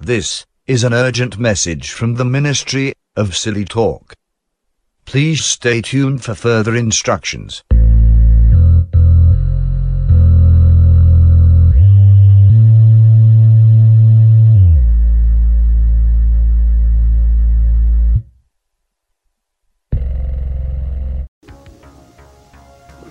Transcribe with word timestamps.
This 0.00 0.46
is 0.68 0.84
an 0.84 0.94
urgent 0.94 1.40
message 1.40 1.90
from 1.90 2.14
the 2.14 2.24
Ministry 2.24 2.92
of 3.16 3.36
Silly 3.36 3.64
Talk. 3.64 4.14
Please 5.06 5.44
stay 5.44 5.82
tuned 5.82 6.22
for 6.22 6.36
further 6.36 6.76
instructions. 6.76 7.64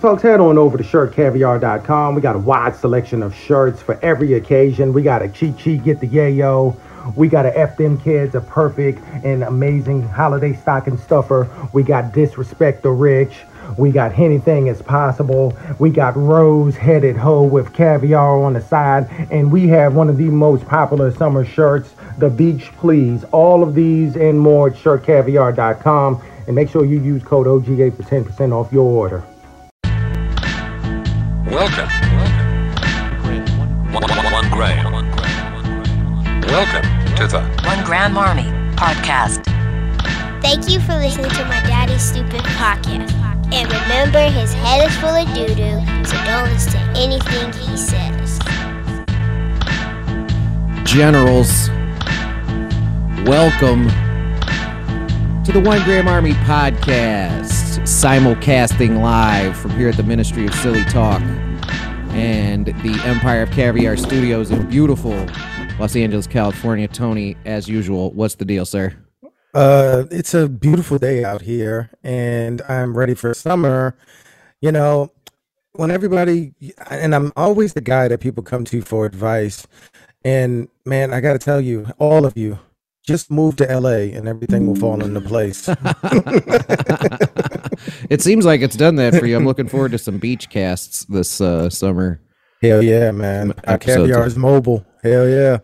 Folks, 0.00 0.22
head 0.22 0.38
on 0.38 0.56
over 0.58 0.78
to 0.78 0.84
shirtcaviar.com. 0.84 2.14
We 2.14 2.20
got 2.20 2.36
a 2.36 2.38
wide 2.38 2.76
selection 2.76 3.20
of 3.20 3.34
shirts 3.34 3.82
for 3.82 3.98
every 4.00 4.34
occasion. 4.34 4.92
We 4.92 5.02
got 5.02 5.22
a 5.22 5.28
cheat 5.28 5.58
sheet, 5.58 5.82
get 5.82 5.98
the 5.98 6.06
yayo. 6.06 6.78
We 7.16 7.26
got 7.26 7.46
a 7.46 7.58
F 7.58 7.76
them 7.76 7.98
kids, 7.98 8.36
a 8.36 8.40
perfect 8.40 9.02
and 9.24 9.42
amazing 9.42 10.04
holiday 10.04 10.54
stocking 10.54 10.98
stuffer. 10.98 11.50
We 11.72 11.82
got 11.82 12.12
disrespect 12.12 12.84
the 12.84 12.90
rich. 12.90 13.40
We 13.76 13.90
got 13.90 14.16
anything 14.16 14.68
is 14.68 14.80
possible. 14.82 15.58
We 15.80 15.90
got 15.90 16.16
rose 16.16 16.76
headed 16.76 17.16
hoe 17.16 17.42
with 17.42 17.72
caviar 17.72 18.44
on 18.44 18.52
the 18.52 18.60
side. 18.60 19.08
And 19.32 19.50
we 19.50 19.66
have 19.66 19.96
one 19.96 20.08
of 20.08 20.16
the 20.16 20.30
most 20.30 20.64
popular 20.66 21.10
summer 21.10 21.44
shirts, 21.44 21.92
the 22.18 22.30
Beach 22.30 22.70
Please. 22.76 23.24
All 23.32 23.64
of 23.64 23.74
these 23.74 24.14
and 24.14 24.38
more 24.38 24.68
at 24.68 24.74
shirtcaviar.com. 24.74 26.22
And 26.46 26.54
make 26.54 26.70
sure 26.70 26.84
you 26.84 27.00
use 27.00 27.24
code 27.24 27.48
OGA 27.48 27.96
for 27.96 28.04
10% 28.04 28.52
off 28.52 28.72
your 28.72 28.88
order. 28.88 29.24
Welcome. 31.58 31.88
One, 33.92 34.04
one, 34.04 34.32
one 34.32 34.48
gram. 34.48 34.92
Welcome 36.42 37.16
to 37.16 37.26
the 37.26 37.40
One 37.64 37.84
Gram 37.84 38.16
Army 38.16 38.44
Podcast. 38.76 39.44
Thank 40.40 40.70
you 40.70 40.78
for 40.78 40.94
listening 40.94 41.30
to 41.30 41.44
my 41.46 41.60
daddy's 41.66 42.00
stupid 42.00 42.42
podcast. 42.42 43.12
And 43.52 43.66
remember, 43.72 44.20
his 44.30 44.54
head 44.54 44.88
is 44.88 44.96
full 44.98 45.08
of 45.08 45.26
doo 45.34 45.52
doo, 45.52 45.80
so 46.04 46.16
don't 46.26 46.48
listen 46.48 46.74
to 46.74 46.78
anything 46.96 47.52
he 47.54 47.76
says. 47.76 48.38
generals. 50.84 51.70
Welcome 53.26 53.88
to 55.42 55.50
the 55.50 55.60
One 55.64 55.82
Gram 55.82 56.06
Army 56.06 56.34
podcast, 56.34 57.80
simulcasting 57.82 59.00
live 59.00 59.56
from 59.56 59.72
here 59.72 59.88
at 59.88 59.96
the 59.96 60.04
Ministry 60.04 60.46
of 60.46 60.54
Silly 60.54 60.84
Talk 60.84 61.20
and 62.18 62.66
the 62.66 63.00
Empire 63.04 63.42
of 63.42 63.50
Caviar 63.52 63.96
Studios 63.96 64.50
in 64.50 64.68
beautiful 64.68 65.12
Los 65.78 65.94
Angeles, 65.94 66.26
California. 66.26 66.88
Tony, 66.88 67.36
as 67.44 67.68
usual, 67.68 68.12
what's 68.12 68.34
the 68.34 68.44
deal, 68.44 68.66
sir? 68.66 68.92
Uh, 69.54 70.04
it's 70.10 70.34
a 70.34 70.48
beautiful 70.48 70.98
day 70.98 71.22
out 71.22 71.42
here, 71.42 71.90
and 72.02 72.60
I'm 72.62 72.96
ready 72.96 73.14
for 73.14 73.32
summer. 73.34 73.96
You 74.60 74.72
know, 74.72 75.12
when 75.74 75.92
everybody, 75.92 76.54
and 76.90 77.14
I'm 77.14 77.32
always 77.36 77.74
the 77.74 77.80
guy 77.80 78.08
that 78.08 78.18
people 78.18 78.42
come 78.42 78.64
to 78.64 78.82
for 78.82 79.06
advice. 79.06 79.68
And 80.24 80.68
man, 80.84 81.14
I 81.14 81.20
got 81.20 81.34
to 81.34 81.38
tell 81.38 81.60
you, 81.60 81.86
all 82.00 82.26
of 82.26 82.36
you, 82.36 82.58
just 83.08 83.30
move 83.30 83.56
to 83.56 83.64
LA, 83.64 84.14
and 84.16 84.28
everything 84.28 84.66
will 84.66 84.76
fall 84.76 85.02
into 85.02 85.20
place. 85.22 85.68
it 88.10 88.20
seems 88.20 88.44
like 88.44 88.60
it's 88.60 88.76
done 88.76 88.96
that 88.96 89.14
for 89.14 89.24
you. 89.24 89.36
I'm 89.36 89.46
looking 89.46 89.66
forward 89.66 89.92
to 89.92 89.98
some 89.98 90.18
beach 90.18 90.50
casts 90.50 91.06
this 91.06 91.40
uh, 91.40 91.70
summer. 91.70 92.20
Hell 92.60 92.82
yeah, 92.82 93.10
man! 93.10 93.54
Our 93.66 93.78
caviar 93.78 94.26
is 94.26 94.36
mobile. 94.36 94.84
Hell 95.02 95.28
yeah. 95.28 95.58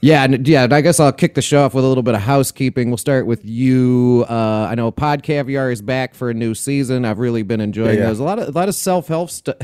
Yeah, 0.00 0.24
and 0.24 0.46
yeah. 0.46 0.64
and 0.64 0.72
I 0.74 0.82
guess 0.82 1.00
I'll 1.00 1.10
kick 1.10 1.34
the 1.34 1.42
show 1.42 1.64
off 1.64 1.74
with 1.74 1.84
a 1.84 1.88
little 1.88 2.02
bit 2.02 2.14
of 2.14 2.20
housekeeping. 2.20 2.90
We'll 2.90 2.98
start 2.98 3.26
with 3.26 3.44
you. 3.44 4.26
Uh, 4.28 4.68
I 4.70 4.74
know 4.74 4.90
Pod 4.90 5.22
Caviar 5.22 5.70
is 5.70 5.80
back 5.80 6.14
for 6.14 6.28
a 6.28 6.34
new 6.34 6.54
season. 6.54 7.06
I've 7.06 7.18
really 7.18 7.42
been 7.42 7.62
enjoying 7.62 7.94
Yeah, 7.94 8.02
yeah. 8.02 8.06
those. 8.08 8.20
A 8.20 8.24
lot 8.24 8.38
of 8.38 8.48
a 8.48 8.52
lot 8.52 8.68
of 8.68 8.74
self 8.74 9.08
help 9.08 9.30
stuff, 9.30 9.56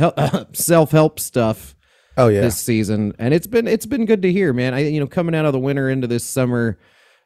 self 0.54 0.90
help 0.90 1.20
stuff 1.20 1.76
Oh 2.16 2.28
yeah. 2.28 2.40
this 2.40 2.60
season, 2.60 3.12
and 3.18 3.34
it's 3.34 3.46
been 3.46 3.68
it's 3.68 3.86
been 3.86 4.06
good 4.06 4.22
to 4.22 4.32
hear, 4.32 4.52
man. 4.52 4.74
I 4.74 4.88
you 4.88 5.00
know 5.00 5.06
coming 5.06 5.34
out 5.34 5.44
of 5.44 5.52
the 5.52 5.60
winter 5.60 5.90
into 5.90 6.06
this 6.06 6.24
summer, 6.24 6.78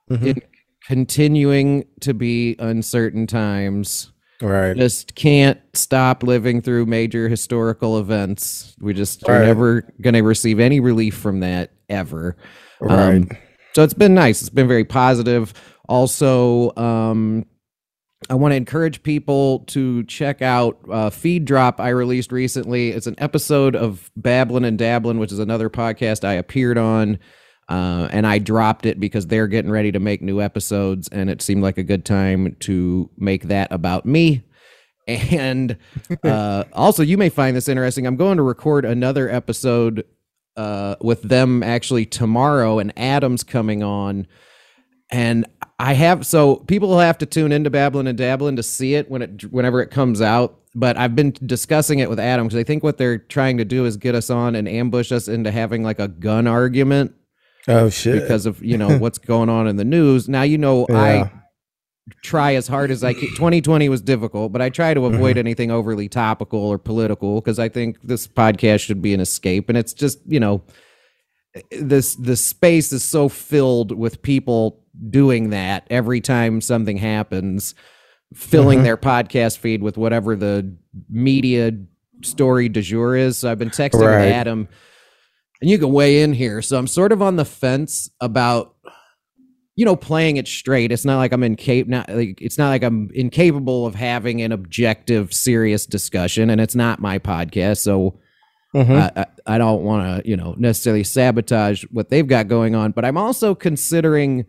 Mm-hmm. 0.09 0.27
it 0.27 0.51
continuing 0.87 1.85
to 2.01 2.15
be 2.15 2.57
uncertain 2.59 3.27
times. 3.27 4.11
right. 4.41 4.77
Just 4.77 5.15
can't 5.15 5.61
stop 5.75 6.23
living 6.23 6.63
through 6.63 6.87
major 6.87 7.29
historical 7.29 7.99
events. 7.99 8.75
We 8.81 8.95
just 8.95 9.29
are 9.29 9.45
never 9.45 9.83
going 10.01 10.15
to 10.15 10.23
receive 10.23 10.61
any 10.61 10.81
relief 10.81 11.15
from 11.17 11.41
that 11.41 11.73
ever. 11.89 12.37
Um, 12.81 12.89
Right. 12.89 13.23
so 13.75 13.83
it's 13.83 13.95
been 13.95 14.15
nice. 14.15 14.41
It's 14.41 14.51
been 14.51 14.69
very 14.69 14.85
positive. 14.85 15.53
Also, 15.89 16.75
um, 16.77 17.45
I 18.31 18.35
want 18.35 18.53
to 18.53 18.57
encourage 18.57 19.03
people 19.03 19.61
to 19.69 20.05
check 20.05 20.43
out 20.43 20.79
uh, 20.91 21.11
Feed 21.11 21.45
Drop 21.45 21.81
I 21.81 21.91
released 21.91 22.33
recently. 22.33 22.91
It's 22.91 23.07
an 23.07 23.15
episode 23.19 23.77
of 23.77 24.11
Babblin' 24.17 24.65
and 24.65 24.79
Dabblin', 24.79 25.19
which 25.19 25.33
is 25.33 25.39
another 25.39 25.69
podcast 25.71 26.25
I 26.25 26.35
appeared 26.35 26.79
on. 26.79 27.19
Uh, 27.69 28.09
and 28.11 28.27
I 28.27 28.39
dropped 28.39 28.87
it 28.87 28.99
because 28.99 29.27
they're 29.27 29.47
getting 29.47 29.71
ready 29.71 29.93
to 29.93 30.01
make 30.01 30.23
new 30.23 30.41
episodes, 30.41 31.09
and 31.09 31.29
it 31.29 31.43
seemed 31.43 31.62
like 31.62 31.77
a 31.77 31.83
good 31.83 32.05
time 32.05 32.56
to 32.61 33.11
make 33.17 33.45
that 33.45 33.71
about 33.71 34.06
me. 34.06 34.43
And 35.09 35.78
uh, 36.23 36.65
also, 36.75 37.03
you 37.03 37.17
may 37.17 37.31
find 37.31 37.57
this 37.57 37.67
interesting. 37.67 38.07
I'm 38.07 38.17
going 38.17 38.37
to 38.37 38.43
record 38.43 38.84
another 38.84 39.31
episode 39.31 40.05
uh, 40.55 40.97
with 41.01 41.23
them 41.23 41.62
actually 41.62 42.05
tomorrow, 42.05 42.78
and 42.78 42.93
Adam's 42.95 43.43
coming 43.43 43.83
on. 43.83 44.27
And 45.11 45.47
I 45.78 45.95
have 45.95 46.27
so 46.27 46.57
people 46.57 46.91
will 46.91 46.99
have 46.99 47.17
to 47.19 47.27
tune 47.27 47.53
into 47.53 47.71
Babblin' 47.71 48.07
and 48.07 48.19
Dabblin' 48.19 48.57
to 48.57 48.62
see 48.62 48.97
it 48.97 49.11
when 49.11 49.23
it 49.23 49.51
whenever 49.51 49.81
it 49.81 49.91
comes 49.91 50.21
out. 50.21 50.61
But 50.75 50.99
I've 50.99 51.17
been 51.17 51.33
discussing 51.47 52.01
it 52.01 52.11
with 52.11 52.21
Adam 52.21 52.47
because 52.47 52.61
I 52.61 52.65
think 52.65 52.83
what 52.83 52.99
they're 52.99 53.17
trying 53.17 53.57
to 53.57 53.65
do 53.65 53.87
is 53.87 53.97
get 53.97 54.15
us 54.15 54.28
on 54.28 54.55
and 54.55 54.69
ambush 54.69 55.11
us 55.11 55.27
into 55.27 55.51
having 55.51 55.83
like 55.83 56.01
a 56.01 56.09
gun 56.09 56.47
argument 56.47 57.15
Oh 57.67 57.91
shit. 57.91 58.23
because 58.23 58.47
of 58.47 58.63
you 58.63 58.79
know 58.79 58.99
what's 58.99 59.19
going 59.19 59.49
on 59.49 59.67
in 59.67 59.77
the 59.77 59.85
news. 59.85 60.29
Now 60.29 60.43
you 60.43 60.59
know 60.59 60.87
Yeah. 60.91 60.97
I 60.99 61.33
try 62.23 62.55
as 62.55 62.67
hard 62.69 62.91
as 62.91 63.05
I 63.05 63.13
can. 63.13 63.29
2020 63.35 63.89
was 63.91 64.01
difficult, 64.01 64.51
but 64.53 64.63
I 64.63 64.71
try 64.71 64.95
to 64.95 65.05
avoid 65.07 65.33
Mm-hmm. 65.33 65.39
anything 65.39 65.71
overly 65.71 66.09
topical 66.09 66.61
or 66.61 66.79
political 66.79 67.41
because 67.41 67.59
I 67.59 67.69
think 67.69 68.01
this 68.03 68.27
podcast 68.27 68.81
should 68.81 69.03
be 69.03 69.13
an 69.13 69.21
escape. 69.21 69.69
And 69.69 69.77
it's 69.77 69.93
just 69.93 70.19
you 70.27 70.41
know 70.41 70.63
this 71.73 72.15
the 72.17 72.37
space 72.37 72.93
is 72.93 73.03
so 73.05 73.29
filled 73.29 73.93
with 73.93 74.23
people 74.23 74.83
doing 75.11 75.51
that 75.51 75.87
every 75.91 76.21
time 76.21 76.61
something 76.61 76.97
happens 76.97 77.75
filling 78.35 78.81
Mhm. 78.81 78.85
their 78.85 78.97
podcast 78.97 79.59
feed 79.59 79.83
with 79.83 79.97
whatever 79.97 80.37
the 80.37 80.75
media 81.09 81.73
story 82.23 82.69
du 82.69 82.83
jour 82.83 83.17
is 83.17 83.39
so 83.39 83.51
i've 83.51 83.59
been 83.59 83.71
texting 83.71 84.07
Right. 84.07 84.31
adam 84.33 84.69
and 85.61 85.69
you 85.71 85.79
can 85.79 85.93
weigh 85.93 86.23
in 86.23 86.33
here 86.33 86.63
so 86.63 86.79
i'm 86.79 86.87
sort 86.87 87.13
of 87.13 87.21
on 87.23 87.37
the 87.37 87.45
fence 87.45 88.11
about 88.21 88.75
you 89.77 89.85
know 89.85 89.97
playing 89.97 90.37
it 90.37 90.49
straight 90.49 90.91
it's 90.93 91.05
not 91.05 91.17
like 91.19 91.33
i'm 91.33 91.43
incapable 91.43 91.91
not 91.91 92.09
like 92.09 92.41
it's 92.41 92.59
not 92.59 92.69
like 92.69 92.83
i'm 92.83 93.11
incapable 93.15 93.87
of 93.87 93.95
having 93.95 94.43
an 94.43 94.53
objective 94.53 95.33
serious 95.33 95.87
discussion 95.87 96.51
and 96.51 96.61
it's 96.61 96.75
not 96.75 97.01
my 97.01 97.19
podcast 97.19 97.79
so 97.79 98.19
Mhm. 98.75 99.11
I, 99.17 99.23
I, 99.23 99.55
I 99.55 99.59
don't 99.59 99.83
want 99.83 100.23
to, 100.23 100.29
you 100.29 100.37
know, 100.37 100.55
necessarily 100.59 101.03
sabotage 101.03 101.85
what 101.91 102.11
they've 102.11 102.27
got 102.27 102.49
going 102.49 102.75
on, 102.75 102.93
but 102.93 103.03
I'm 103.07 103.17
also 103.17 103.55
considering 103.55 104.45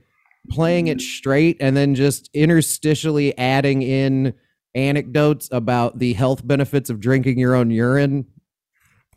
playing 0.50 0.88
it 0.88 1.00
straight 1.00 1.56
and 1.62 1.78
then 1.78 1.96
just 1.96 2.30
interstitially 2.34 3.34
adding 3.38 3.82
in 3.82 4.34
anecdotes 4.76 5.48
about 5.54 6.00
the 6.00 6.12
health 6.12 6.46
benefits 6.46 6.90
of 6.90 7.00
drinking 7.00 7.40
your 7.40 7.56
own 7.56 7.72
urine. 7.72 8.26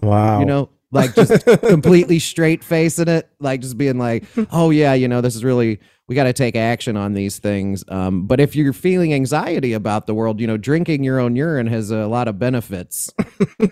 wow. 0.01 0.39
You 0.39 0.47
know, 0.47 0.71
like 0.93 1.15
just 1.15 1.45
completely 1.67 2.19
straight 2.19 2.63
facing 2.63 3.09
it, 3.09 3.29
like 3.41 3.61
just 3.61 3.77
being 3.77 3.99
like, 3.99 4.25
"Oh 4.53 4.71
yeah, 4.71 4.95
you 4.95 5.09
know, 5.09 5.21
this 5.21 5.35
is 5.35 5.43
really 5.43 5.81
we 6.09 6.15
got 6.15 6.25
to 6.25 6.33
take 6.33 6.55
action 6.55 6.97
on 6.97 7.15
these 7.15 7.39
things." 7.39 7.83
Um, 7.89 8.27
but 8.27 8.39
if 8.41 8.55
you're 8.55 8.73
feeling 8.73 9.12
anxiety 9.15 9.73
about 9.73 10.06
the 10.06 10.15
world, 10.15 10.41
you 10.41 10.47
know, 10.47 10.56
drinking 10.56 11.03
your 11.03 11.19
own 11.19 11.35
urine 11.35 11.67
has 11.67 11.91
a 11.91 12.06
lot 12.06 12.29
of 12.29 12.39
benefits, 12.39 13.11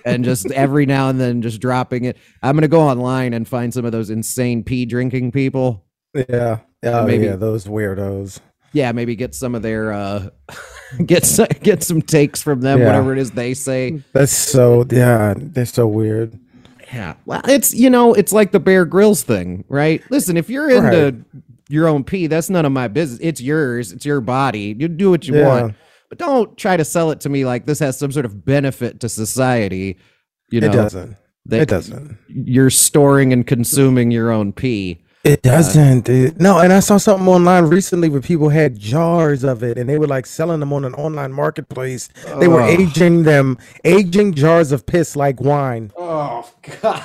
and 0.04 0.24
just 0.24 0.50
every 0.52 0.86
now 0.86 1.08
and 1.08 1.20
then 1.20 1.42
just 1.42 1.60
dropping 1.60 2.04
it. 2.04 2.16
I'm 2.42 2.56
gonna 2.56 2.68
go 2.68 2.80
online 2.80 3.34
and 3.34 3.46
find 3.46 3.72
some 3.72 3.84
of 3.84 3.92
those 3.92 4.10
insane 4.10 4.64
pee 4.64 4.86
drinking 4.86 5.32
people. 5.32 5.84
Yeah. 6.14 6.58
Oh 6.82 7.06
Maybe- 7.06 7.26
yeah. 7.26 7.36
Those 7.36 7.66
weirdos. 7.66 8.40
Yeah, 8.72 8.92
maybe 8.92 9.16
get 9.16 9.34
some 9.34 9.56
of 9.56 9.62
their 9.62 9.92
uh, 9.92 10.28
get 11.04 11.26
some, 11.26 11.48
get 11.60 11.82
some 11.82 12.00
takes 12.00 12.40
from 12.40 12.60
them, 12.60 12.78
Yeah. 12.78 12.86
whatever 12.86 13.12
it 13.12 13.18
is 13.18 13.32
they 13.32 13.52
say. 13.52 14.00
That's 14.12 14.30
so. 14.32 14.86
Yeah. 14.88 15.34
They're 15.36 15.66
so 15.66 15.88
weird. 15.88 16.38
Yeah. 16.92 17.14
Well, 17.26 17.40
it's 17.48 17.72
you 17.74 17.88
know, 17.90 18.14
it's 18.14 18.32
like 18.32 18.52
the 18.52 18.60
Bear 18.60 18.84
Grylls 18.84 19.22
thing, 19.22 19.64
right? 19.68 20.02
Listen, 20.10 20.36
if 20.36 20.50
you're 20.50 20.68
into 20.70 21.04
Right. 21.04 21.42
your 21.68 21.86
own 21.86 22.02
pee, 22.04 22.26
that's 22.26 22.50
none 22.50 22.64
of 22.64 22.72
my 22.72 22.88
business. 22.88 23.20
It's 23.22 23.40
yours. 23.40 23.92
It's 23.92 24.04
your 24.04 24.20
body. 24.20 24.74
You 24.78 24.88
do 24.88 25.10
what 25.10 25.26
you 25.28 25.36
Yeah. 25.36 25.46
want. 25.46 25.74
But 26.08 26.18
don't 26.18 26.56
try 26.58 26.76
to 26.76 26.84
sell 26.84 27.12
it 27.12 27.20
to 27.20 27.28
me 27.28 27.44
like 27.44 27.66
this 27.66 27.78
has 27.78 27.96
some 27.96 28.10
sort 28.10 28.26
of 28.26 28.44
benefit 28.44 28.98
to 29.00 29.08
society. 29.08 29.96
You 30.50 30.60
know, 30.60 30.66
it 30.68 30.72
doesn't. 30.72 31.16
It 31.50 31.68
doesn't. 31.68 32.18
You're 32.28 32.70
storing 32.70 33.32
and 33.32 33.46
consuming 33.46 34.10
your 34.10 34.30
own 34.32 34.52
pee. 34.52 35.02
It 35.22 35.42
doesn't. 35.42 36.08
it- 36.08 36.40
no, 36.40 36.58
and 36.60 36.72
I 36.72 36.80
saw 36.80 36.96
something 36.96 37.28
online 37.28 37.64
recently 37.64 38.08
where 38.08 38.22
people 38.22 38.48
had 38.48 38.78
jars 38.78 39.44
of 39.44 39.62
it 39.62 39.76
and 39.76 39.86
they 39.88 39.98
were 39.98 40.06
like 40.06 40.24
selling 40.24 40.60
them 40.60 40.72
on 40.72 40.84
an 40.84 40.94
online 40.94 41.32
marketplace. 41.32 42.08
They 42.38 42.48
were 42.48 42.62
Ugh. 42.62 42.80
aging 42.80 43.24
them, 43.24 43.58
aging 43.84 44.32
jars 44.32 44.72
of 44.72 44.86
piss 44.86 45.16
like 45.16 45.38
wine. 45.40 45.92
Oh 45.96 46.50
God. 46.80 47.04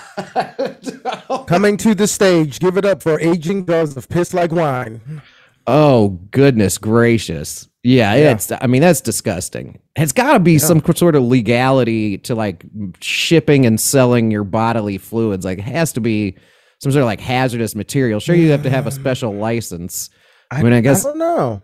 Coming 1.48 1.76
to 1.78 1.94
the 1.94 2.08
stage, 2.08 2.60
give 2.60 2.78
it 2.78 2.86
up 2.86 3.04
for 3.04 3.20
aging 3.20 3.66
jars 3.66 3.98
of 3.98 4.08
piss 4.08 4.34
like 4.34 4.52
wine. 4.54 5.22
Oh 5.68 6.20
goodness 6.32 6.78
gracious. 6.78 7.68
Yeah, 7.84 8.16
Yeah. 8.16 8.32
it's 8.32 8.50
I 8.62 8.66
mean 8.68 8.82
that's 8.82 9.02
disgusting. 9.02 9.80
It's 9.98 10.14
got 10.14 10.34
to 10.34 10.40
be 10.40 10.58
some 10.58 10.82
sort 10.96 11.16
of 11.16 11.24
legality 11.24 12.18
to 12.20 12.34
like 12.34 12.64
shipping 13.02 13.66
and 13.66 13.78
selling 13.80 14.32
your 14.32 14.44
bodily 14.46 14.98
fluids. 14.98 15.44
Like 15.44 15.60
it 15.60 15.64
has 15.66 15.92
to 15.94 16.02
be 16.02 16.38
some 16.82 16.92
sort 16.92 17.02
of 17.02 17.06
like 17.06 17.20
hazardous 17.20 17.76
material. 17.76 18.20
Sure 18.20 18.36
you 18.36 18.52
have 18.52 18.64
to 18.64 18.70
have 18.70 18.88
a 18.88 18.92
special 18.92 19.34
license. 19.34 20.10
I 20.52 20.62
mean 20.64 20.74
I 20.74 20.82
guess 20.82 21.06
I 21.06 21.10
don't 21.10 21.20
know. 21.20 21.62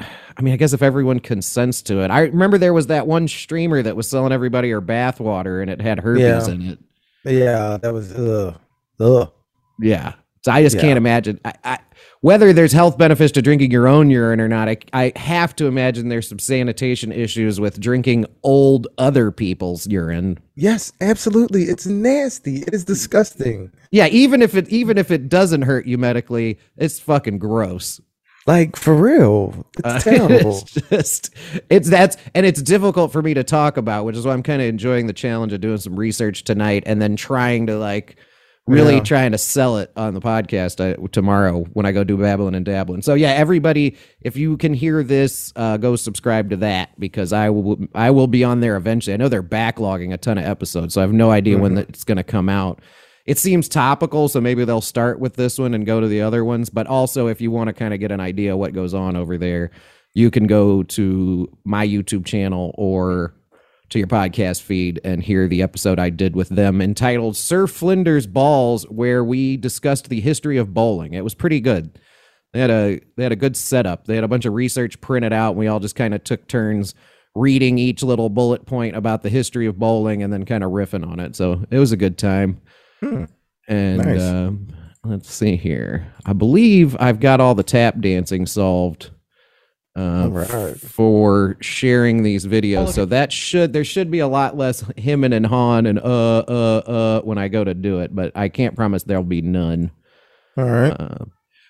I 0.00 0.40
mean 0.42 0.54
I 0.54 0.56
guess 0.56 0.72
if 0.72 0.82
everyone 0.82 1.20
consents 1.20 1.82
to 1.82 2.00
it. 2.02 2.10
I 2.10 2.20
remember 2.20 2.58
there 2.58 2.72
was 2.72 2.86
that 2.88 3.06
one 3.06 3.28
streamer 3.28 3.82
that 3.82 3.96
was 3.96 4.08
selling 4.08 4.32
everybody 4.32 4.70
her 4.70 4.80
bath 4.80 5.20
water 5.20 5.60
and 5.60 5.70
it 5.70 5.80
had 5.80 6.00
herpes 6.00 6.48
Yeah. 6.48 6.54
in 6.54 6.62
it. 6.62 6.78
Yeah, 7.24 7.78
that 7.82 7.92
was 7.92 8.12
ugh. 8.12 8.58
Ugh. 9.00 9.32
Yeah. 9.80 10.14
So 10.44 10.50
I 10.52 10.62
just 10.62 10.76
Yeah. 10.76 10.82
can't 10.82 10.96
imagine 10.96 11.38
I, 11.44 11.52
I, 11.64 11.78
whether 12.20 12.52
there's 12.52 12.72
health 12.72 12.98
benefits 12.98 13.32
to 13.32 13.42
drinking 13.42 13.70
your 13.70 13.86
own 13.86 14.10
urine 14.10 14.40
or 14.40 14.48
not. 14.48 14.68
I, 14.68 14.76
I 14.92 15.12
have 15.16 15.54
to 15.56 15.66
imagine 15.66 16.08
there's 16.08 16.28
some 16.28 16.38
sanitation 16.40 17.12
issues 17.12 17.60
with 17.60 17.78
drinking 17.80 18.26
old 18.42 18.86
other 18.98 19.30
people's 19.30 19.86
urine. 19.86 20.38
Yes, 20.56 20.92
absolutely. 21.00 21.64
It's 21.64 21.86
nasty. 21.86 22.56
It 22.58 22.74
is 22.74 22.84
disgusting. 22.84 23.70
Yeah, 23.92 24.06
even 24.08 24.42
if 24.42 24.54
it 24.56 24.68
even 24.68 24.98
if 24.98 25.10
it 25.10 25.28
doesn't 25.28 25.62
hurt 25.62 25.86
you 25.86 25.96
medically, 25.98 26.58
it's 26.76 26.98
fucking 26.98 27.38
gross. 27.38 28.00
Like 28.44 28.74
for 28.74 28.94
real. 28.96 29.64
It's 29.78 29.84
Uh, 29.84 30.00
terrible. 30.00 30.58
it's 30.58 30.72
just 30.90 31.30
it's 31.70 31.88
that's 31.88 32.16
and 32.34 32.44
it's 32.44 32.60
difficult 32.60 33.12
for 33.12 33.22
me 33.22 33.34
to 33.34 33.44
talk 33.44 33.76
about, 33.76 34.04
which 34.04 34.16
is 34.16 34.26
why 34.26 34.32
I'm 34.32 34.42
kind 34.42 34.60
of 34.60 34.66
enjoying 34.66 35.06
the 35.06 35.12
challenge 35.12 35.52
of 35.52 35.60
doing 35.60 35.78
some 35.78 35.94
research 35.94 36.42
tonight 36.42 36.82
and 36.86 37.00
then 37.00 37.14
trying 37.14 37.66
to 37.68 37.78
like 37.78 38.16
really 38.66 38.94
Yeah. 38.96 39.00
trying 39.00 39.32
to 39.32 39.38
sell 39.38 39.78
it 39.78 39.90
on 39.96 40.14
the 40.14 40.20
podcast 40.20 40.80
uh, 40.80 40.96
tomorrow 41.08 41.64
when 41.72 41.84
I 41.84 41.92
go 41.92 42.04
do 42.04 42.16
Babblin' 42.16 42.54
and 42.54 42.64
Dabblin'. 42.64 43.02
So 43.02 43.14
yeah, 43.14 43.30
everybody, 43.30 43.96
if 44.20 44.36
you 44.36 44.56
can 44.56 44.72
hear 44.74 45.02
this, 45.02 45.52
uh, 45.56 45.76
go 45.78 45.96
subscribe 45.96 46.50
to 46.50 46.56
that 46.58 46.90
because 47.00 47.32
I 47.32 47.50
will 47.50 47.78
I 47.94 48.10
will 48.10 48.28
be 48.28 48.44
on 48.44 48.60
there 48.60 48.76
eventually. 48.76 49.14
I 49.14 49.16
know 49.16 49.28
they're 49.28 49.42
backlogging 49.42 50.12
a 50.12 50.16
ton 50.18 50.38
of 50.38 50.44
episodes, 50.44 50.94
so 50.94 51.00
I 51.00 51.02
have 51.02 51.12
no 51.12 51.30
idea 51.30 51.58
when 51.58 51.76
it's 51.78 52.04
going 52.04 52.16
to 52.18 52.24
come 52.24 52.48
out. 52.48 52.80
It 53.24 53.38
seems 53.38 53.68
topical, 53.68 54.28
so 54.28 54.40
maybe 54.40 54.64
they'll 54.64 54.80
start 54.80 55.20
with 55.20 55.34
this 55.36 55.58
one 55.58 55.74
and 55.74 55.86
go 55.86 56.00
to 56.00 56.08
the 56.08 56.20
other 56.22 56.44
ones. 56.44 56.70
But 56.70 56.86
also, 56.88 57.28
if 57.28 57.40
you 57.40 57.50
want 57.52 57.68
to 57.68 57.72
kind 57.72 57.94
of 57.94 58.00
get 58.00 58.10
an 58.10 58.18
idea 58.20 58.56
what 58.56 58.72
goes 58.72 58.94
on 58.94 59.14
over 59.16 59.38
there, 59.38 59.70
you 60.14 60.30
can 60.30 60.46
go 60.48 60.82
to 60.82 61.48
my 61.64 61.86
YouTube 61.86 62.24
channel 62.26 62.74
or 62.76 63.32
to 63.92 63.98
your 63.98 64.08
podcast 64.08 64.62
feed 64.62 65.00
and 65.04 65.22
hear 65.22 65.46
the 65.48 65.62
episode 65.62 65.98
I 65.98 66.10
did 66.10 66.34
with 66.34 66.48
them 66.48 66.80
entitled 66.80 67.36
Sir 67.36 67.66
Flinders 67.66 68.26
Balls, 68.26 68.84
where 68.88 69.22
we 69.24 69.56
discussed 69.56 70.08
the 70.08 70.20
history 70.20 70.56
of 70.58 70.74
bowling. 70.74 71.14
It 71.14 71.24
was 71.24 71.34
pretty 71.34 71.60
good. 71.60 71.98
They 72.52 72.60
had 72.60 72.70
a 72.70 73.00
they 73.16 73.22
had 73.22 73.32
a 73.32 73.36
good 73.36 73.56
setup. 73.56 74.06
They 74.06 74.14
had 74.14 74.24
a 74.24 74.28
bunch 74.28 74.44
of 74.44 74.52
research 74.54 75.00
printed 75.00 75.32
out, 75.32 75.50
and 75.50 75.58
we 75.58 75.68
all 75.68 75.80
just 75.80 75.94
kind 75.96 76.12
of 76.14 76.22
took 76.24 76.46
turns 76.48 76.94
reading 77.34 77.78
each 77.78 78.02
little 78.02 78.28
bullet 78.28 78.66
point 78.66 78.94
about 78.94 79.22
the 79.22 79.30
history 79.30 79.66
of 79.66 79.78
bowling 79.78 80.22
and 80.22 80.30
then 80.32 80.44
kind 80.44 80.62
of 80.62 80.70
riffing 80.70 81.06
on 81.06 81.18
it. 81.18 81.34
So 81.34 81.64
it 81.70 81.78
was 81.78 81.92
a 81.92 81.96
good 81.96 82.18
time. 82.18 82.60
And 83.68 83.98
Nice. 83.98 84.20
um, 84.20 84.68
let's 85.04 85.32
see 85.32 85.56
here. 85.56 86.06
I 86.26 86.34
believe 86.34 86.94
I've 87.00 87.20
got 87.20 87.40
all 87.40 87.54
the 87.54 87.62
tap 87.62 88.00
dancing 88.00 88.44
solved 88.46 89.10
uh, 89.94 90.22
All 90.22 90.28
right. 90.30 90.80
for 90.80 91.56
sharing 91.60 92.22
these 92.22 92.46
videos. 92.46 92.92
So 92.94 93.04
that 93.06 93.30
should 93.32 93.72
there 93.74 93.84
should 93.84 94.10
be 94.10 94.20
a 94.20 94.26
lot 94.28 94.56
less 94.56 94.82
hemming 94.96 95.32
and 95.34 95.44
hawing 95.44 95.86
and 95.86 95.98
uh 95.98 96.38
uh 96.48 96.76
uh 96.86 97.20
when 97.22 97.36
I 97.38 97.48
go 97.48 97.62
to 97.62 97.74
do 97.74 98.00
it, 98.00 98.14
but 98.14 98.32
I 98.34 98.48
can't 98.48 98.74
promise 98.74 99.02
there'll 99.02 99.22
be 99.22 99.42
none. 99.42 99.90
All 100.56 100.64
right. 100.64 100.90
Uh, 100.98 101.26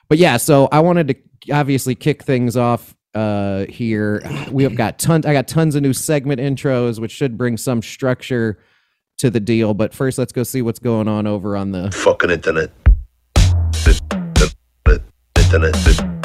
but 0.09 0.19
yeah, 0.19 0.37
so 0.37 0.69
I 0.71 0.81
wanted 0.81 1.09
to 1.09 1.53
obviously 1.53 1.95
kick 1.97 2.23
things 2.23 2.57
off 2.57 2.95
uh 3.15 3.65
here. 3.67 4.23
We 4.53 4.63
have 4.63 4.77
got 4.77 4.99
tons 5.01 5.27
I 5.27 5.33
got 5.33 5.49
tons 5.49 5.75
of 5.75 5.83
new 5.83 5.93
segment 5.93 6.41
intros 6.41 7.01
which 7.01 7.11
should 7.11 7.37
bring 7.37 7.57
some 7.57 7.83
structure 7.83 8.59
to 9.19 9.31
the 9.31 9.41
deal, 9.41 9.75
but 9.75 9.95
first 9.95 10.17
let's 10.19 10.33
go 10.33 10.43
see 10.45 10.63
what's 10.63 10.79
going 10.79 11.09
on 11.09 11.27
over 11.27 11.57
on 11.57 11.73
the 11.73 11.91
fucking 11.91 12.31
internet. 12.31 12.71
The- 13.35 14.01
the- 14.35 14.55
the- 14.85 15.03
Internet. 15.55 16.22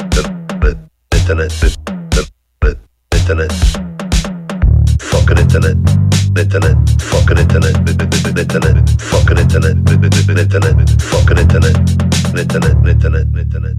Internet. 1.28 1.50
The- 1.50 2.78
Internet. 3.12 3.52
Fucking 5.02 5.36
internet. 5.36 5.76
Internet. 6.38 6.88
Fucking 7.02 7.36
internet. 7.36 7.76
Internet. 8.38 8.88
Fucking 8.98 9.36
internet. 9.36 9.76
Internet. 9.76 10.88
Fucking 11.02 11.36
internet. 11.36 11.76
Internet. 12.32 12.76
Internet. 12.88 13.26
Internet. 13.36 13.76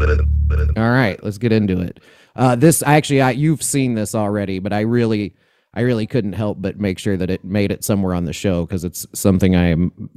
Internet. 0.00 0.78
All 0.78 0.90
right, 0.90 1.22
let's 1.22 1.36
get 1.36 1.52
into 1.52 1.78
it. 1.82 2.00
Uh, 2.34 2.56
this 2.56 2.82
actually, 2.82 3.20
I, 3.20 3.32
you've 3.32 3.62
seen 3.62 3.92
this 3.92 4.14
already, 4.14 4.58
but 4.58 4.72
I 4.72 4.80
really, 4.80 5.36
I 5.74 5.82
really 5.82 6.06
couldn't 6.06 6.32
help 6.32 6.62
but 6.62 6.80
make 6.80 6.98
sure 6.98 7.18
that 7.18 7.28
it 7.28 7.44
made 7.44 7.72
it 7.72 7.84
somewhere 7.84 8.14
on 8.14 8.24
the 8.24 8.32
show 8.32 8.64
because 8.64 8.84
it's 8.84 9.06
something 9.12 9.54
I 9.54 9.66
am 9.66 10.08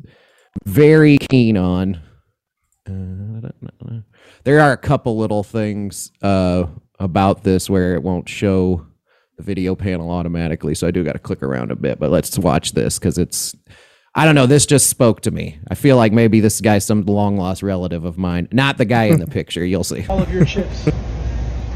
very 0.63 1.17
keen 1.17 1.57
on. 1.57 1.99
Uh, 2.87 3.49
there 4.45 4.61
are 4.61 4.71
a 4.71 4.77
couple 4.77 5.17
little 5.17 5.43
things 5.43 6.11
uh, 6.21 6.65
about 6.99 7.43
this 7.43 7.69
where 7.69 7.95
it 7.95 8.03
won't 8.03 8.29
show 8.29 8.85
the 9.37 9.43
video 9.43 9.75
panel 9.75 10.09
automatically, 10.11 10.75
so 10.75 10.87
I 10.87 10.91
do 10.91 11.03
got 11.03 11.13
to 11.13 11.19
click 11.19 11.43
around 11.43 11.71
a 11.71 11.75
bit. 11.75 11.99
But 11.99 12.11
let's 12.11 12.39
watch 12.39 12.71
this 12.71 12.97
because 12.97 13.17
it's. 13.17 13.53
I 14.17 14.23
don't 14.23 14.35
know. 14.35 14.45
This 14.45 14.65
just 14.65 14.87
spoke 14.89 15.19
to 15.21 15.31
me. 15.31 15.59
I 15.69 15.75
feel 15.75 15.97
like 15.97 16.13
maybe 16.13 16.39
this 16.39 16.61
guy's 16.61 16.85
some 16.85 17.01
long 17.01 17.35
lost 17.35 17.61
relative 17.61 18.05
of 18.05 18.17
mine, 18.17 18.47
not 18.53 18.77
the 18.77 18.85
guy 18.85 19.05
in 19.05 19.19
the 19.19 19.27
picture. 19.39 19.65
You'll 19.65 19.83
see. 19.83 20.05
all 20.07 20.21
of 20.21 20.31
your 20.31 20.45
chips. 20.45 20.87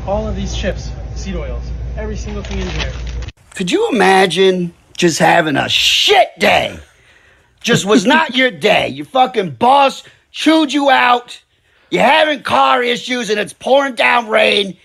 All 0.06 0.26
of 0.26 0.38
these 0.38 0.56
chips, 0.56 0.90
seed 1.16 1.36
oils, 1.36 1.70
every 1.98 2.16
single 2.16 2.42
thing 2.44 2.60
in 2.60 2.70
here. 2.70 2.94
Could 3.56 3.70
you 3.72 3.90
imagine 3.90 4.74
just 4.96 5.20
having 5.20 5.58
a 5.58 5.68
shit 5.68 6.30
day? 6.40 6.80
Just 7.60 7.86
was 7.86 8.06
not 8.06 8.36
your 8.36 8.52
day. 8.52 8.88
Your 8.88 9.06
fucking 9.06 9.56
boss 9.56 10.04
chewed 10.32 10.72
you 10.72 10.90
out. 10.90 11.44
You're 11.92 12.04
having 12.04 12.44
car 12.44 12.84
issues 12.84 13.30
and 13.30 13.40
it's 13.40 13.54
pouring 13.54 13.96
down 13.96 14.28
rain. 14.28 14.78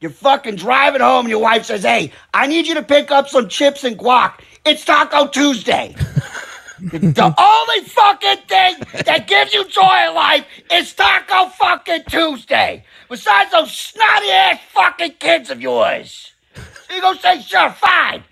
You're 0.00 0.10
fucking 0.10 0.56
driving 0.56 1.00
home 1.00 1.26
and 1.26 1.30
your 1.30 1.40
wife 1.40 1.66
says, 1.66 1.82
Hey, 1.82 2.12
I 2.32 2.46
need 2.46 2.66
you 2.66 2.74
to 2.74 2.82
pick 2.82 3.10
up 3.10 3.28
some 3.28 3.48
chips 3.48 3.84
and 3.84 3.98
guac. 3.98 4.40
It's 4.64 4.84
Taco 4.84 5.26
Tuesday. 5.28 5.94
the 6.80 7.34
only 7.38 7.88
fucking 7.88 8.46
thing 8.46 8.76
that 9.04 9.26
gives 9.26 9.52
you 9.52 9.66
joy 9.68 10.06
in 10.08 10.14
life 10.14 10.46
is 10.72 10.94
Taco 10.94 11.48
fucking 11.50 12.04
Tuesday. 12.08 12.84
Besides 13.10 13.50
those 13.50 13.72
snotty 13.74 14.30
ass 14.30 14.60
fucking 14.72 15.14
kids 15.18 15.50
of 15.50 15.60
yours. 15.60 16.32
So 16.54 16.94
you 16.94 17.00
go 17.00 17.14
say, 17.14 17.42
sure, 17.42 17.70
fine. 17.72 18.22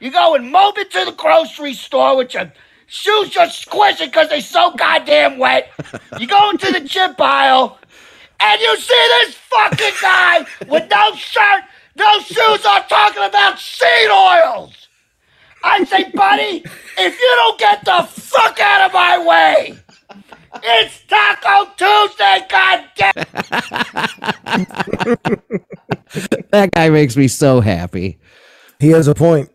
You 0.00 0.10
go 0.10 0.34
and 0.34 0.50
mope 0.50 0.78
it 0.78 0.90
to 0.90 1.04
the 1.04 1.12
grocery 1.12 1.74
store 1.74 2.16
with 2.16 2.34
your 2.34 2.52
shoes 2.92 3.30
just 3.30 3.62
squishing 3.62 4.08
because 4.08 4.28
they're 4.28 4.40
so 4.42 4.72
goddamn 4.72 5.38
wet. 5.38 5.72
You 6.20 6.26
go 6.26 6.50
into 6.50 6.70
the 6.70 6.86
chip 6.86 7.18
aisle 7.18 7.78
and 8.38 8.60
you 8.60 8.76
see 8.76 9.08
this 9.20 9.34
fucking 9.34 9.94
guy 10.00 10.44
with 10.68 10.90
no 10.90 11.14
shirt, 11.14 11.64
no 11.96 12.20
shoes 12.20 12.66
on 12.66 12.86
talking 12.88 13.24
about 13.24 13.58
seed 13.58 14.10
oils. 14.10 14.88
I 15.64 15.84
say, 15.84 16.10
buddy, 16.10 16.64
if 16.98 17.18
you 17.18 17.32
don't 17.36 17.58
get 17.58 17.84
the 17.84 18.02
fuck 18.02 18.60
out 18.60 18.86
of 18.86 18.92
my 18.92 19.26
way, 19.26 19.78
it's 20.62 21.02
Taco 21.06 21.70
Tuesday, 21.76 22.46
goddamn. 22.48 23.26
That 26.50 26.70
guy 26.72 26.90
makes 26.90 27.16
me 27.16 27.26
so 27.26 27.60
happy. 27.62 28.18
He 28.78 28.90
has 28.90 29.08
a 29.08 29.14
point. 29.14 29.48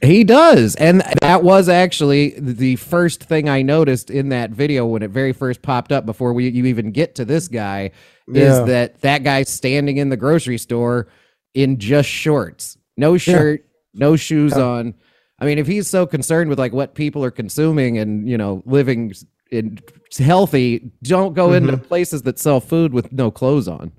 He 0.00 0.22
does. 0.22 0.76
And 0.76 1.02
that 1.22 1.42
was 1.42 1.68
actually 1.68 2.34
the 2.38 2.76
first 2.76 3.24
thing 3.24 3.48
I 3.48 3.62
noticed 3.62 4.10
in 4.10 4.28
that 4.28 4.50
video 4.50 4.86
when 4.86 5.02
it 5.02 5.10
very 5.10 5.32
first 5.32 5.60
popped 5.60 5.90
up 5.90 6.06
before 6.06 6.32
we 6.32 6.48
you 6.48 6.66
even 6.66 6.92
get 6.92 7.16
to 7.16 7.24
this 7.24 7.48
guy 7.48 7.90
is 8.28 8.64
that 8.66 9.00
that 9.00 9.24
guy's 9.24 9.48
standing 9.48 9.96
in 9.96 10.10
the 10.10 10.16
grocery 10.16 10.58
store 10.58 11.08
in 11.54 11.78
just 11.78 12.08
shorts. 12.08 12.76
No 12.96 13.16
shirt, 13.16 13.64
no 13.94 14.16
shoes 14.16 14.52
on. 14.52 14.94
I 15.40 15.46
mean, 15.46 15.58
if 15.58 15.66
he's 15.66 15.88
so 15.88 16.06
concerned 16.06 16.50
with 16.50 16.58
like 16.58 16.72
what 16.72 16.94
people 16.94 17.24
are 17.24 17.30
consuming 17.30 17.98
and, 17.98 18.28
you 18.28 18.36
know, 18.36 18.62
living 18.66 19.12
in 19.50 19.78
healthy, 20.16 20.90
don't 21.02 21.34
go 21.34 21.52
into 21.52 21.72
mm-hmm. 21.72 21.84
places 21.86 22.22
that 22.22 22.38
sell 22.38 22.60
food 22.60 22.92
with 22.92 23.12
no 23.12 23.30
clothes 23.30 23.66
on. 23.66 23.92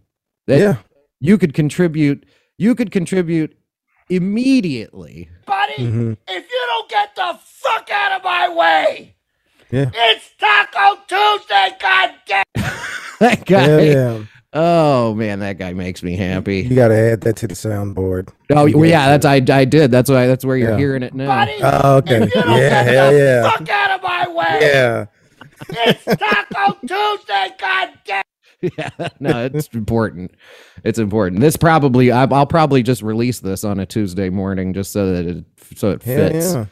That 0.47 0.59
Yeah. 0.59 0.75
you 1.19 1.37
could 1.37 1.53
contribute 1.53 2.25
you 2.59 2.75
could 2.75 2.91
contribute 2.91 3.57
immediately 4.09 5.29
buddy, 5.45 5.73
mm-hmm. 5.77 6.13
if 6.27 6.49
you 6.49 6.63
don't 6.67 6.89
get 6.89 7.15
the 7.15 7.39
fuck 7.43 7.89
out 7.91 8.13
of 8.19 8.23
my 8.23 8.49
way, 8.49 9.15
Yeah. 9.71 9.89
It's 9.93 10.29
Taco 10.39 11.01
Tuesday, 11.07 11.69
goddamn. 11.79 12.43
that 13.19 13.45
guy. 13.45 13.67
Yeah, 13.67 13.79
yeah. 13.81 14.23
Oh 14.51 15.13
man, 15.13 15.39
that 15.41 15.59
guy 15.59 15.73
makes 15.73 16.01
me 16.01 16.15
happy. 16.15 16.61
You 16.61 16.75
got 16.75 16.87
to 16.87 16.95
add 16.97 17.21
that 17.21 17.35
to 17.37 17.47
the 17.47 17.53
soundboard. 17.53 18.29
Oh 18.49 18.63
well, 18.73 18.85
yeah, 18.85 19.15
that's 19.15 19.25
I 19.25 19.35
I 19.55 19.65
did. 19.65 19.91
That's 19.91 20.09
why 20.09 20.25
that's 20.25 20.43
where 20.43 20.57
you're 20.57 20.71
Yeah. 20.71 20.77
hearing 20.77 21.03
it 21.03 21.13
now. 21.13 21.27
Buddy, 21.27 21.59
Oh, 21.61 21.97
okay. 21.97 22.23
if 22.23 22.33
you 22.33 22.41
don't 22.41 22.57
Yeah, 22.57 22.83
get 22.83 22.87
hell 22.87 23.11
the 23.11 23.17
yeah. 23.19 23.49
fuck 23.51 23.69
out 23.69 23.91
of 23.91 24.01
my 24.01 24.27
way. 24.27 24.59
Yeah. 24.61 25.05
It's 25.69 26.03
Taco 26.05 26.77
Tuesday, 26.87 27.49
goddamn. 27.59 28.23
yeah, 28.77 28.89
no, 29.19 29.45
it's 29.45 29.67
important. 29.69 30.31
It's 30.83 30.99
important. 30.99 31.41
This 31.41 31.55
probably 31.57 32.11
I, 32.11 32.23
I'll 32.25 32.45
probably 32.45 32.83
just 32.83 33.01
release 33.01 33.39
this 33.39 33.63
on 33.63 33.79
a 33.79 33.85
Tuesday 33.85 34.29
morning 34.29 34.73
just 34.73 34.91
so 34.91 35.13
that 35.13 35.25
it 35.25 35.45
so 35.77 35.91
it 35.91 36.03
fits. 36.03 36.53
yeah. 36.53 36.65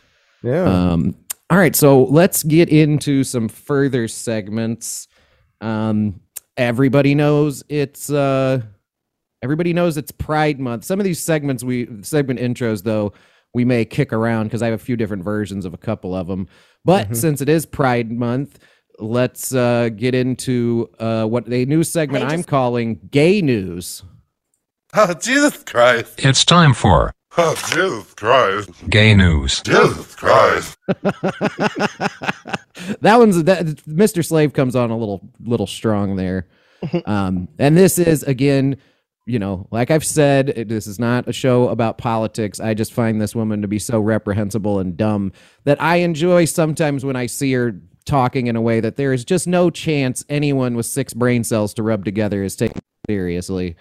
Yeah. 0.43 0.63
Um, 0.91 1.15
all 1.49 1.57
right, 1.57 1.75
so 1.75 2.03
let's 2.03 2.43
get 2.43 2.69
into 2.69 3.23
some 3.23 3.47
further 3.47 4.07
segments. 4.07 5.07
Um, 5.61 6.19
everybody 6.57 7.15
knows 7.15 7.63
it's 7.69 8.09
uh, 8.11 8.61
everybody 9.41 9.73
knows 9.73 9.97
it's 9.97 10.11
Pride 10.11 10.59
Month. 10.59 10.83
Some 10.83 10.99
of 10.99 11.03
these 11.05 11.19
segments 11.21 11.63
we 11.63 11.87
segment 12.01 12.39
intros 12.39 12.83
though 12.83 13.13
we 13.53 13.63
may 13.65 13.85
kick 13.85 14.11
around 14.13 14.45
because 14.47 14.61
I 14.61 14.65
have 14.65 14.75
a 14.75 14.83
few 14.83 14.97
different 14.97 15.23
versions 15.23 15.65
of 15.65 15.73
a 15.73 15.77
couple 15.77 16.13
of 16.13 16.27
them. 16.27 16.47
But 16.85 17.09
Mhm. 17.09 17.15
since 17.15 17.41
it 17.41 17.49
is 17.49 17.65
Pride 17.65 18.11
Month, 18.11 18.59
let's 18.99 19.53
uh, 19.53 19.89
get 19.95 20.15
into 20.15 20.89
uh, 20.99 21.25
what 21.25 21.47
a 21.51 21.65
new 21.65 21.83
segment 21.83 22.25
Hey, 22.27 22.33
I'm 22.33 22.43
calling 22.43 22.99
Gay 23.11 23.41
News. 23.41 24.03
Oh, 24.93 25.13
Jesus 25.13 25.63
Christ. 25.63 26.13
It's 26.25 26.43
time 26.45 26.73
for 26.73 27.13
Oh, 27.39 27.53
Jesus 27.69 28.13
Christ. 28.15 28.69
Gay 28.89 29.13
News. 29.13 29.61
Jesus 29.61 30.15
Christ. 30.15 30.77
that 33.01 33.15
one's 33.17 33.43
that 33.43 33.65
Mr. 33.87 34.25
Slave 34.25 34.53
comes 34.53 34.75
on 34.75 34.89
a 34.89 34.97
little 34.97 35.21
little 35.43 35.67
strong 35.67 36.15
there. 36.15 36.47
Um, 37.07 37.47
and 37.57 37.75
this 37.75 37.97
is 37.97 38.21
again, 38.23 38.77
you 39.25 39.39
know, 39.39 39.67
like 39.71 39.89
I've 39.89 40.05
said, 40.05 40.49
it- 40.49 40.67
this 40.69 40.85
is 40.85 40.99
not 40.99 41.27
a 41.27 41.33
show 41.33 41.69
about 41.69 41.97
politics. 41.97 42.59
I 42.59 42.75
just 42.75 42.93
find 42.93 43.19
this 43.19 43.35
woman 43.35 43.63
to 43.63 43.67
be 43.67 43.79
so 43.79 43.99
reprehensible 43.99 44.77
and 44.79 44.95
dumb 44.95 45.31
that 45.63 45.81
I 45.81 45.97
enjoy 45.97 46.45
sometimes 46.45 47.03
when 47.03 47.15
I 47.15 47.25
see 47.25 47.51
her 47.53 47.71
talking 48.07 48.47
in 48.47 48.55
a 48.55 48.61
way 48.61 48.79
that 48.79 48.95
there 48.95 49.13
is 49.13 49.23
just 49.23 49.47
no 49.47 49.69
chance 49.69 50.25
anyone 50.29 50.75
with 50.75 50.85
six 50.87 51.13
brain 51.13 51.43
cells 51.43 51.73
to 51.75 51.83
rub 51.83 52.03
together 52.05 52.43
is 52.43 52.55
taken 52.55 52.81
seriously. 53.07 53.75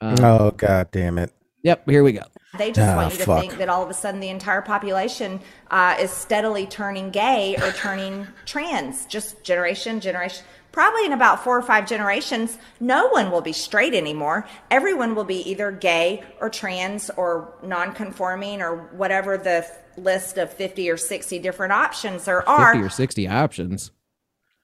Um, 0.00 0.16
oh 0.20 0.50
god 0.50 0.90
damn 0.90 1.16
it. 1.16 1.32
Yep, 1.62 1.88
here 1.88 2.02
we 2.02 2.12
go. 2.12 2.24
They 2.58 2.72
just 2.72 2.88
Ah, 2.90 2.96
want 2.96 3.12
you 3.12 3.18
to 3.20 3.24
fuck. 3.24 3.40
think 3.40 3.56
that 3.58 3.68
all 3.68 3.84
of 3.84 3.88
a 3.88 3.94
sudden 3.94 4.18
the 4.20 4.28
entire 4.28 4.62
population 4.62 5.38
uh, 5.70 5.96
is 6.00 6.10
steadily 6.10 6.66
turning 6.66 7.10
gay 7.10 7.54
or 7.62 7.70
turning 7.70 8.26
trans, 8.44 9.06
just 9.06 9.42
generation, 9.44 10.00
generation. 10.00 10.44
Probably 10.72 11.04
in 11.04 11.12
about 11.12 11.44
four 11.44 11.56
or 11.58 11.62
five 11.62 11.86
generations, 11.86 12.58
no 12.80 13.08
one 13.08 13.30
will 13.30 13.42
be 13.42 13.52
straight 13.52 13.94
anymore. 13.94 14.46
Everyone 14.70 15.14
will 15.14 15.24
be 15.24 15.48
either 15.50 15.70
gay 15.70 16.24
or 16.40 16.48
trans 16.48 17.10
or 17.10 17.54
non-conforming 17.62 18.62
or 18.62 18.88
whatever 18.92 19.36
the 19.36 19.66
list 19.98 20.38
of 20.38 20.50
50 20.50 20.88
or 20.90 20.96
60 20.96 21.38
different 21.40 21.72
options 21.72 22.24
there 22.24 22.48
are. 22.48 22.72
50 22.72 22.86
or 22.86 22.88
60 22.88 23.28
options. 23.28 23.90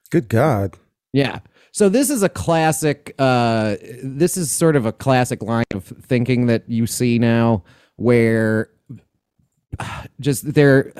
Good 0.09 0.27
god. 0.27 0.77
Yeah. 1.13 1.39
So 1.71 1.89
this 1.89 2.09
is 2.09 2.23
a 2.23 2.29
classic 2.29 3.13
uh 3.19 3.75
this 4.03 4.35
is 4.37 4.51
sort 4.51 4.75
of 4.75 4.87
a 4.87 4.91
classic 4.91 5.43
line 5.43 5.65
of 5.73 5.83
thinking 5.83 6.47
that 6.47 6.67
you 6.67 6.87
see 6.87 7.19
now 7.19 7.63
where 7.97 8.71
just 10.19 10.53
there 10.53 10.91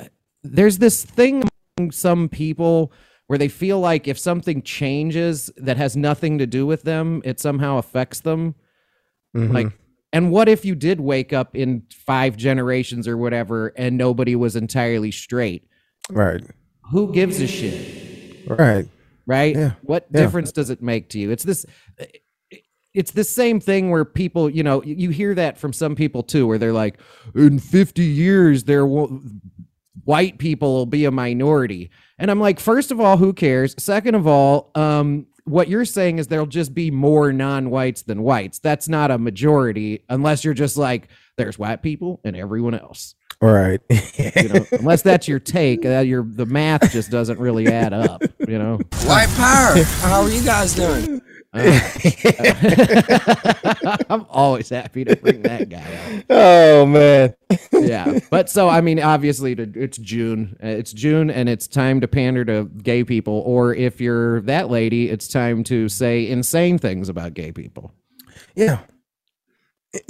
there's 0.43 0.77
this 0.77 1.03
thing 1.03 1.43
among 1.77 1.91
some 1.91 2.29
people 2.29 2.91
where 3.29 3.37
they 3.37 3.47
feel 3.47 3.79
like 3.79 4.07
if 4.07 4.17
something 4.17 4.59
changes 4.63 5.51
that 5.55 5.77
has 5.77 5.95
nothing 5.95 6.39
to 6.39 6.47
do 6.47 6.65
with 6.65 6.81
them, 6.81 7.21
it 7.23 7.39
somehow 7.39 7.77
affects 7.77 8.21
them. 8.21 8.55
Mhm. 9.37 9.53
Like 9.53 9.67
and 10.11 10.31
what 10.31 10.49
if 10.49 10.65
you 10.65 10.73
did 10.73 10.99
wake 10.99 11.31
up 11.31 11.55
in 11.55 11.83
5 11.93 12.35
generations 12.35 13.07
or 13.07 13.15
whatever 13.15 13.67
and 13.77 13.95
nobody 13.95 14.35
was 14.35 14.55
entirely 14.55 15.11
straight? 15.11 15.63
right. 16.09 16.41
Who 16.91 17.13
gives 17.13 17.39
a 17.39 17.45
shit? 17.45 18.47
Right. 18.47 18.87
right? 19.27 19.55
Yeah, 19.55 19.73
What 19.83 20.07
yeah. 20.11 20.21
difference 20.21 20.51
does 20.51 20.71
it 20.71 20.81
make 20.81 21.09
to 21.09 21.19
you? 21.19 21.29
It's 21.29 21.43
this 21.43 21.67
it's 22.95 23.11
the 23.11 23.23
same 23.23 23.59
thing 23.59 23.91
where 23.91 24.03
people, 24.05 24.49
you 24.49 24.63
know, 24.63 24.81
you 24.83 25.11
hear 25.11 25.35
that 25.35 25.59
from 25.59 25.71
some 25.71 25.95
people 25.95 26.23
too 26.23 26.47
where 26.47 26.57
they're 26.57 26.73
like 26.73 26.99
in 27.35 27.59
50 27.59 28.03
years 28.03 28.63
there 28.63 28.87
will 28.87 29.21
white 30.03 30.39
people 30.39 30.73
will 30.73 30.87
be 30.87 31.05
a 31.05 31.11
minority. 31.11 31.91
And 32.19 32.29
I'm 32.29 32.39
like, 32.39 32.59
first 32.59 32.91
of 32.91 32.99
all, 32.99 33.17
who 33.17 33.33
cares? 33.33 33.75
Second 33.81 34.15
of 34.15 34.27
all, 34.27 34.71
um 34.75 35.25
what 35.45 35.67
you're 35.67 35.85
saying 35.85 36.19
is 36.19 36.27
there'll 36.27 36.45
just 36.45 36.75
be 36.75 36.91
more 36.91 37.33
non-whites 37.33 38.03
than 38.03 38.21
whites. 38.21 38.59
That's 38.59 38.87
not 38.87 39.09
a 39.09 39.17
majority 39.17 40.03
unless 40.07 40.43
you're 40.43 40.53
just 40.53 40.77
like 40.77 41.07
there's 41.37 41.57
white 41.57 41.81
people 41.81 42.19
and 42.23 42.35
everyone 42.35 42.75
else. 42.75 43.15
Right. 43.41 43.79
You 43.89 44.49
know, 44.49 44.65
unless 44.73 45.01
that's 45.01 45.27
your 45.27 45.39
take, 45.39 45.85
uh, 45.85 45.99
your 45.99 46.23
the 46.23 46.45
math 46.45 46.91
just 46.91 47.09
doesn't 47.09 47.39
really 47.39 47.67
add 47.67 47.93
up. 47.93 48.21
You 48.47 48.59
know, 48.59 48.79
White 49.05 49.29
power. 49.37 49.81
How 50.01 50.21
are 50.21 50.29
you 50.29 50.43
guys 50.43 50.75
doing? 50.75 51.21
Uh, 51.51 51.79
I'm 54.09 54.25
always 54.29 54.69
happy 54.69 55.03
to 55.05 55.15
bring 55.15 55.41
that 55.41 55.67
guy 55.69 56.19
oh 56.29 56.85
man. 56.85 57.33
Yeah, 57.73 58.19
but 58.29 58.49
so 58.49 58.69
I 58.69 58.81
mean, 58.81 58.99
obviously, 58.99 59.53
it's 59.53 59.97
June. 59.97 60.55
It's 60.59 60.93
June, 60.93 61.29
and 61.29 61.49
it's 61.49 61.67
time 61.67 62.01
to 62.01 62.07
pander 62.07 62.45
to 62.45 62.65
gay 62.65 63.03
people. 63.03 63.41
Or 63.45 63.73
if 63.73 63.99
you're 63.99 64.41
that 64.41 64.69
lady, 64.69 65.09
it's 65.09 65.27
time 65.27 65.63
to 65.65 65.89
say 65.89 66.27
insane 66.27 66.77
things 66.77 67.09
about 67.09 67.33
gay 67.33 67.51
people. 67.51 67.91
Yeah. 68.55 68.79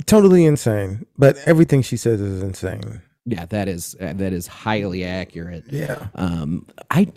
Totally 0.05 0.45
insane. 0.45 1.05
But 1.17 1.37
everything 1.45 1.81
she 1.81 1.95
says 1.95 2.19
is 2.19 2.43
insane. 2.43 3.01
Yeah, 3.25 3.45
that 3.45 3.67
is 3.67 3.95
that 3.99 4.33
is 4.33 4.47
highly 4.47 5.05
accurate. 5.05 5.65
Yeah. 5.69 6.07
Um, 6.15 6.65
I, 6.89 7.07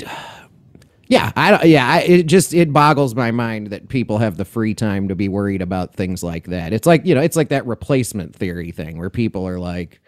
yeah, 1.12 1.32
I 1.36 1.50
don't. 1.50 1.64
Yeah, 1.64 1.86
I, 1.86 2.00
it 2.00 2.22
just 2.24 2.54
it 2.54 2.72
boggles 2.72 3.14
my 3.14 3.30
mind 3.30 3.68
that 3.68 3.88
people 3.88 4.18
have 4.18 4.36
the 4.36 4.44
free 4.44 4.74
time 4.74 5.08
to 5.08 5.14
be 5.14 5.28
worried 5.28 5.62
about 5.62 5.94
things 5.94 6.22
like 6.22 6.46
that. 6.46 6.72
It's 6.72 6.86
like 6.86 7.04
you 7.04 7.14
know, 7.14 7.20
it's 7.20 7.36
like 7.36 7.50
that 7.50 7.66
replacement 7.66 8.34
theory 8.34 8.70
thing 8.70 8.98
where 8.98 9.10
people 9.10 9.46
are 9.46 9.58
like 9.58 10.00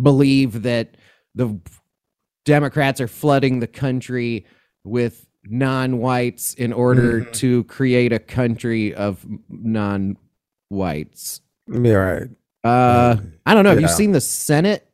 believe 0.00 0.62
that 0.62 0.96
the 1.34 1.58
Democrats 2.44 3.00
are 3.00 3.08
flooding 3.08 3.60
the 3.60 3.66
country 3.66 4.46
with 4.84 5.26
non-whites 5.44 6.54
in 6.54 6.72
order 6.72 7.24
to 7.24 7.64
create 7.64 8.12
a 8.12 8.18
country 8.18 8.94
of 8.94 9.24
non-whites. 9.48 11.40
Yeah, 11.68 11.92
right. 11.92 12.28
Uh, 12.64 13.16
I 13.44 13.54
don't 13.54 13.64
know. 13.64 13.70
Have 13.70 13.80
you 13.80 13.88
seen 13.88 14.12
the 14.12 14.20
Senate? 14.20 14.88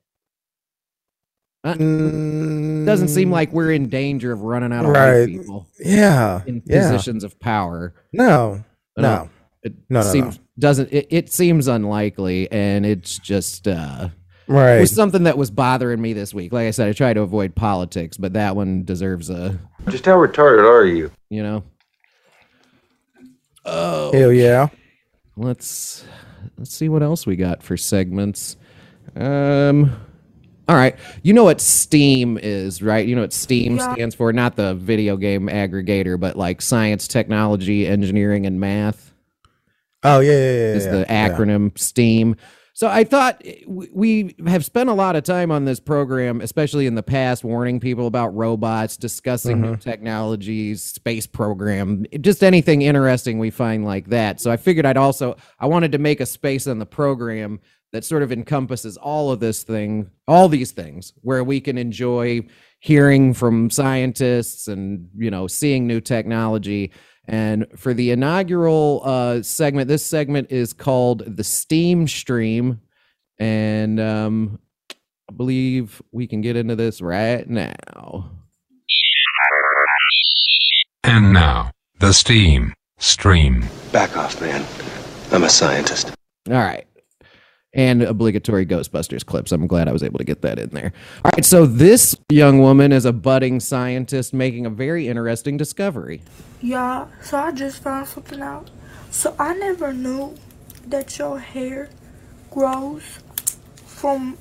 Uh, 1.65 1.75
doesn't 1.75 3.09
seem 3.09 3.31
like 3.31 3.53
we're 3.53 3.73
in 3.73 3.89
danger 3.89 4.31
of 4.33 4.43
running 4.43 4.73
out 4.73 4.85
of 4.85 4.93
white 4.93 5.11
Right. 5.21 5.27
people 5.29 5.67
Yeah. 5.81 6.43
in 6.47 6.63
yeah. 6.65 6.91
positions 6.91 7.25
of 7.25 7.39
power. 7.41 7.95
No. 8.13 8.65
I 8.97 9.01
No. 9.03 9.31
It 9.63 9.75
No, 9.91 10.01
no, 10.03 10.21
no. 10.21 10.33
doesn't 10.59 10.93
it, 10.93 11.09
it 11.11 11.33
seems 11.33 11.67
unlikely 11.67 12.51
and 12.53 12.87
it's 12.87 13.19
just 13.19 13.67
uh 13.67 14.09
right. 14.47 14.71
it 14.71 14.73
Right. 14.75 14.81
was 14.81 14.93
something 14.93 15.25
that 15.25 15.37
was 15.37 15.51
bothering 15.51 16.01
me 16.01 16.13
this 16.13 16.33
week. 16.33 16.53
Like 16.53 16.69
I 16.69 16.71
said, 16.71 16.89
I 16.89 16.93
try 16.93 17.13
to 17.13 17.23
avoid 17.23 17.57
politics, 17.57 18.17
but 18.17 18.35
that 18.35 18.55
one 18.55 18.85
deserves 18.85 19.29
a 19.29 19.59
Just 19.89 20.05
how 20.07 20.17
retarded 20.17 20.63
are 20.65 20.87
you? 20.87 21.11
you 21.29 21.43
know. 21.43 21.65
Oh 23.65 24.13
Hell 24.13 24.33
yeah. 24.33 24.69
let's 25.37 26.05
let's 26.57 26.73
see 26.73 26.89
what 26.89 27.03
else 27.03 27.27
we 27.27 27.35
got 27.37 27.63
for 27.65 27.77
segments. 27.77 28.57
Um 29.17 29.93
all 30.69 30.77
right. 30.77 30.97
You 31.23 31.33
know 31.33 31.45
what 31.45 31.61
Steam 31.61 32.39
is, 32.41 32.83
right? 32.83 33.07
You 33.07 33.15
know 33.15 33.23
what 33.23 33.33
Steam 33.33 33.77
Yeah. 33.77 33.95
stands 33.95 34.15
for? 34.15 34.33
Not 34.33 34.57
the 34.57 34.75
video 34.75 35.17
game 35.17 35.49
aggregator, 35.49 36.19
but 36.21 36.37
like 36.37 36.61
science, 36.61 37.09
technology, 37.09 37.87
engineering, 37.87 38.45
and 38.47 38.61
math 38.61 39.15
Oh 40.05 40.21
yeah, 40.21 40.33
yeah, 40.33 40.37
yeah. 40.37 40.75
is 40.75 40.85
yeah, 40.85 40.91
the 40.93 41.07
yeah. 41.09 41.29
acronym 41.31 41.77
STEAM. 41.79 42.37
So 42.75 42.87
I 42.87 43.03
thought 43.03 43.43
eh, 43.45 43.57
we 43.67 44.37
have 44.47 44.65
spent 44.65 44.89
a 44.89 44.93
lot 44.93 45.17
of 45.17 45.25
time 45.25 45.51
on 45.51 45.65
this 45.65 45.81
program, 45.81 46.41
especially 46.41 46.87
in 46.87 46.95
the 46.95 47.03
past, 47.03 47.43
warning 47.43 47.81
people 47.81 48.07
about 48.07 48.29
robots, 48.37 48.97
discussing 48.97 49.61
new 49.61 49.75
technologies, 49.77 50.85
space 50.85 51.27
program, 51.27 52.07
just 52.21 52.45
anything 52.45 52.83
interesting 52.83 53.41
we 53.41 53.51
find 53.51 53.85
like 53.85 54.11
that. 54.11 54.41
So 54.41 54.53
I 54.53 54.57
figured 54.59 54.87
I'd 54.87 54.97
also 54.97 55.37
I 55.59 55.67
wanted 55.67 55.91
to 55.93 55.99
make 55.99 56.21
a 56.21 56.27
space 56.27 56.69
on 56.69 56.79
the 56.79 56.87
program 56.87 57.59
that 57.93 58.05
sort 58.05 58.23
of 58.23 58.33
encompasses 58.33 58.97
all 58.97 59.31
of 59.31 59.41
this 59.41 59.63
thing, 59.63 60.11
all 60.27 60.49
these 60.49 60.73
things, 60.73 61.13
where 61.23 61.43
we 61.43 61.61
can 61.61 61.79
enjoy 61.79 62.41
hearing 62.81 63.35
from 63.35 63.71
scientists 63.71 64.69
and 64.69 65.09
you 65.17 65.31
know 65.31 65.47
seeing 65.47 65.87
new 65.87 66.01
technology. 66.01 66.93
And 67.27 67.67
for 67.77 67.93
the 67.93 68.11
inaugural 68.11 69.03
uh, 69.05 69.43
segment, 69.43 69.89
this 69.89 70.05
segment 70.05 70.51
is 70.51 70.73
called 70.73 71.37
the 71.37 71.45
Steam 71.45 72.09
Stream, 72.09 72.81
and 73.39 74.01
um, 74.01 74.59
I 75.29 75.35
believe 75.35 76.01
we 76.11 76.27
can 76.27 76.41
get 76.41 76.57
into 76.57 76.75
this 76.75 77.03
right 77.03 77.49
now. 77.49 78.31
And 81.05 81.33
now, 81.33 81.71
the 82.01 82.13
steam 82.13 82.75
stream. 82.99 83.67
Back 83.93 84.17
off, 84.17 84.41
man. 84.41 84.65
I'm 85.33 85.45
a 85.45 85.51
scientist. 85.51 86.13
All 86.49 86.55
right. 86.55 86.88
And 87.79 88.03
obligatory 88.03 88.67
Ghostbusters 88.67 89.25
clips. 89.25 89.53
I'm 89.53 89.67
glad 89.67 89.89
I 89.89 89.93
was 89.93 90.03
able 90.03 90.19
to 90.19 90.25
get 90.25 90.43
that 90.43 90.59
in 90.59 90.71
there. 90.71 90.93
All 91.25 91.31
right. 91.35 91.45
So, 91.45 91.65
this 91.65 92.17
young 92.29 92.59
woman 92.59 92.93
is 92.93 93.05
a 93.05 93.13
budding 93.13 93.61
scientist 93.61 94.35
making 94.35 94.67
a 94.67 94.71
very 94.71 95.09
interesting 95.09 95.57
discovery. 95.57 96.23
Yeah, 96.61 97.07
so 97.23 97.39
I 97.39 97.53
just 97.53 97.83
found 97.83 98.09
something 98.09 98.43
out. 98.43 98.71
So 99.11 99.35
I 99.39 99.55
never 99.55 99.93
knew 99.93 100.37
that 100.87 101.19
your 101.19 101.39
hair 101.39 101.89
grows 102.51 103.21
from 103.87 104.37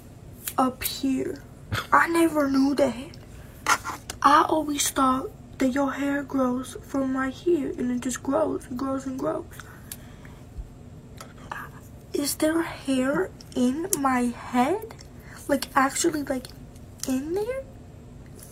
up 0.58 0.84
here. 0.84 1.44
I 1.92 2.08
never 2.08 2.50
knew 2.50 2.76
that. 2.76 3.12
I 4.22 4.46
always 4.50 4.90
thought 4.90 5.30
that 5.60 5.70
your 5.70 5.94
hair 5.94 6.24
grows 6.24 6.76
from 6.82 7.16
right 7.16 7.34
here 7.34 7.70
and 7.78 7.92
it 7.92 8.02
just 8.02 8.24
grows 8.24 8.66
and 8.66 8.78
grows 8.78 9.06
and 9.06 9.18
grows. 9.18 9.46
Is 12.18 12.36
there 12.36 12.64
hair 12.64 13.30
in 13.56 13.90
my 14.00 14.22
head? 14.24 14.96
Like 15.48 15.68
actually 15.76 16.24
like 16.24 16.48
in 17.08 17.34
there? 17.34 17.64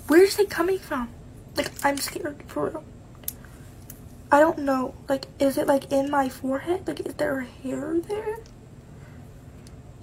Where's 0.07 0.39
it 0.39 0.49
coming 0.49 0.79
from? 0.79 1.09
Like 1.57 1.71
I'm 1.83 1.97
scared 1.97 2.43
for 2.47 2.67
real. 2.69 2.83
I 4.31 4.39
don't 4.39 4.59
know. 4.59 4.95
Like 5.09 5.27
is 5.39 5.57
it 5.57 5.67
like 5.67 5.91
in 5.91 6.11
my 6.11 6.29
forehead? 6.29 6.87
Like 6.87 6.99
is 7.01 7.15
there 7.15 7.41
hair 7.41 7.99
there? 8.01 8.37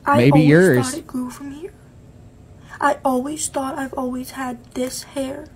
I 0.04 0.18
Maybe 0.18 0.40
always 0.40 0.48
yours. 0.48 0.86
thought 0.90 0.94
it 0.98 1.06
grew 1.06 1.30
from 1.30 1.52
here. 1.52 1.72
I 2.80 2.98
always 3.04 3.48
thought 3.48 3.78
I've 3.78 3.94
always 3.94 4.32
had 4.32 4.64
this 4.74 5.04
hair 5.04 5.46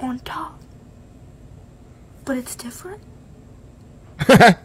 on 0.00 0.18
top. 0.20 0.58
But 2.24 2.38
it's 2.38 2.54
different. 2.56 3.02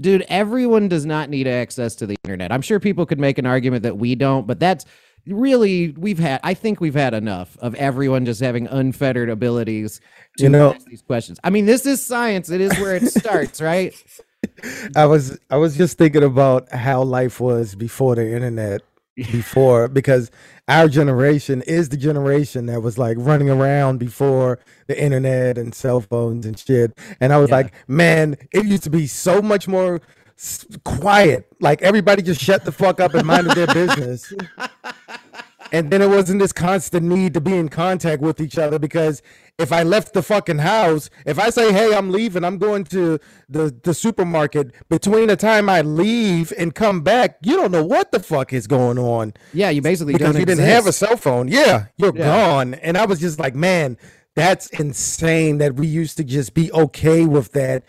Dude, 0.00 0.24
everyone 0.28 0.88
does 0.88 1.06
not 1.06 1.30
need 1.30 1.46
access 1.46 1.94
to 1.96 2.06
the 2.06 2.16
internet. 2.24 2.52
I'm 2.52 2.62
sure 2.62 2.78
people 2.80 3.06
could 3.06 3.18
make 3.20 3.38
an 3.38 3.46
argument 3.46 3.82
that 3.84 3.96
we 3.96 4.14
don't, 4.14 4.46
but 4.46 4.60
that's 4.60 4.84
really 5.26 5.88
we've 5.96 6.18
had 6.18 6.38
I 6.44 6.54
think 6.54 6.80
we've 6.80 6.94
had 6.94 7.12
enough 7.14 7.56
of 7.60 7.74
everyone 7.74 8.24
just 8.26 8.40
having 8.40 8.66
unfettered 8.68 9.28
abilities 9.28 10.00
to 10.38 10.44
You 10.44 10.50
know- 10.50 10.72
ask 10.74 10.86
these 10.86 11.02
questions. 11.02 11.38
I 11.42 11.50
mean, 11.50 11.66
this 11.66 11.86
is 11.86 12.00
science. 12.02 12.50
It 12.50 12.60
is 12.60 12.72
where 12.78 12.94
it 12.96 13.06
starts, 13.08 13.60
right? 13.60 13.94
I 14.96 15.06
was 15.06 15.38
I 15.50 15.56
was 15.56 15.76
just 15.76 15.98
thinking 15.98 16.22
about 16.22 16.70
how 16.72 17.02
life 17.02 17.40
was 17.40 17.74
before 17.74 18.14
the 18.16 18.32
internet. 18.34 18.82
Before 19.16 19.88
because 19.88 20.30
our 20.68 20.88
generation 20.88 21.62
is 21.62 21.88
the 21.88 21.96
generation 21.96 22.66
that 22.66 22.82
was 22.82 22.98
like 22.98 23.16
running 23.20 23.48
around 23.48 23.98
before 23.98 24.58
the 24.88 25.00
internet 25.00 25.58
and 25.58 25.74
cell 25.74 26.00
phones 26.00 26.44
and 26.44 26.58
shit. 26.58 26.98
And 27.20 27.32
I 27.32 27.38
was 27.38 27.50
like, 27.50 27.72
man, 27.88 28.36
it 28.50 28.64
used 28.66 28.82
to 28.84 28.90
be 28.90 29.06
so 29.06 29.40
much 29.40 29.68
more 29.68 30.00
quiet. 30.84 31.46
Like 31.60 31.82
everybody 31.82 32.22
just 32.22 32.40
shut 32.40 32.64
the 32.64 32.72
fuck 32.72 33.00
up 33.00 33.14
and 33.14 33.26
minded 33.26 33.54
their 33.54 33.68
business. 33.68 34.32
And 35.72 35.90
then 35.90 36.00
it 36.00 36.08
wasn't 36.08 36.40
this 36.40 36.52
constant 36.52 37.06
need 37.06 37.34
to 37.34 37.40
be 37.40 37.56
in 37.56 37.68
contact 37.68 38.22
with 38.22 38.40
each 38.40 38.58
other 38.58 38.78
because 38.78 39.20
if 39.58 39.72
I 39.72 39.82
left 39.82 40.12
the 40.12 40.22
fucking 40.22 40.58
house, 40.58 41.08
if 41.24 41.38
I 41.38 41.50
say, 41.50 41.72
hey, 41.72 41.94
I'm 41.94 42.10
leaving, 42.10 42.44
I'm 42.44 42.58
going 42.58 42.84
to 42.84 43.18
the, 43.48 43.74
the 43.82 43.94
supermarket, 43.94 44.72
between 44.88 45.28
the 45.28 45.36
time 45.36 45.68
I 45.70 45.80
leave 45.80 46.52
and 46.58 46.74
come 46.74 47.00
back, 47.02 47.38
you 47.42 47.56
don't 47.56 47.72
know 47.72 47.84
what 47.84 48.12
the 48.12 48.20
fuck 48.20 48.52
is 48.52 48.66
going 48.66 48.98
on. 48.98 49.32
Yeah, 49.54 49.70
you 49.70 49.80
basically 49.80 50.12
because 50.12 50.32
don't 50.34 50.40
you 50.40 50.46
didn't 50.46 50.66
have 50.66 50.86
a 50.86 50.92
cell 50.92 51.16
phone. 51.16 51.48
Yeah, 51.48 51.86
you're 51.96 52.14
Yeah. 52.16 52.24
gone. 52.24 52.74
And 52.74 52.98
I 52.98 53.06
was 53.06 53.18
just 53.18 53.38
like, 53.38 53.54
man, 53.54 53.96
that's 54.34 54.66
insane 54.78 55.58
that 55.58 55.76
we 55.76 55.86
used 55.86 56.18
to 56.18 56.24
just 56.24 56.52
be 56.52 56.70
okay 56.72 57.24
with 57.24 57.52
that. 57.52 57.84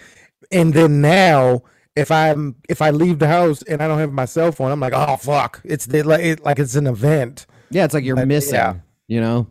And 0.51 0.73
then 0.73 1.01
now, 1.01 1.63
if 1.97 2.09
I'm 2.11 2.55
if 2.69 2.81
I 2.81 2.91
leave 2.91 3.19
the 3.19 3.27
house 3.27 3.61
and 3.63 3.81
I 3.81 3.87
don't 3.89 3.99
have 3.99 4.13
my 4.13 4.23
cell 4.25 4.53
phone, 4.53 4.71
I'm 4.71 4.79
like, 4.79 4.93
oh 4.95 5.17
fuck, 5.17 5.59
it's 5.65 5.91
like 5.91 6.21
it, 6.23 6.45
like 6.45 6.59
it's 6.59 6.75
an 6.75 6.87
event. 6.87 7.45
Yeah, 7.71 7.83
it's 7.83 7.93
like 7.93 8.05
you're 8.05 8.15
But, 8.15 8.29
missing, 8.29 8.53
yeah. 8.55 8.75
you 9.09 9.19
know? 9.19 9.47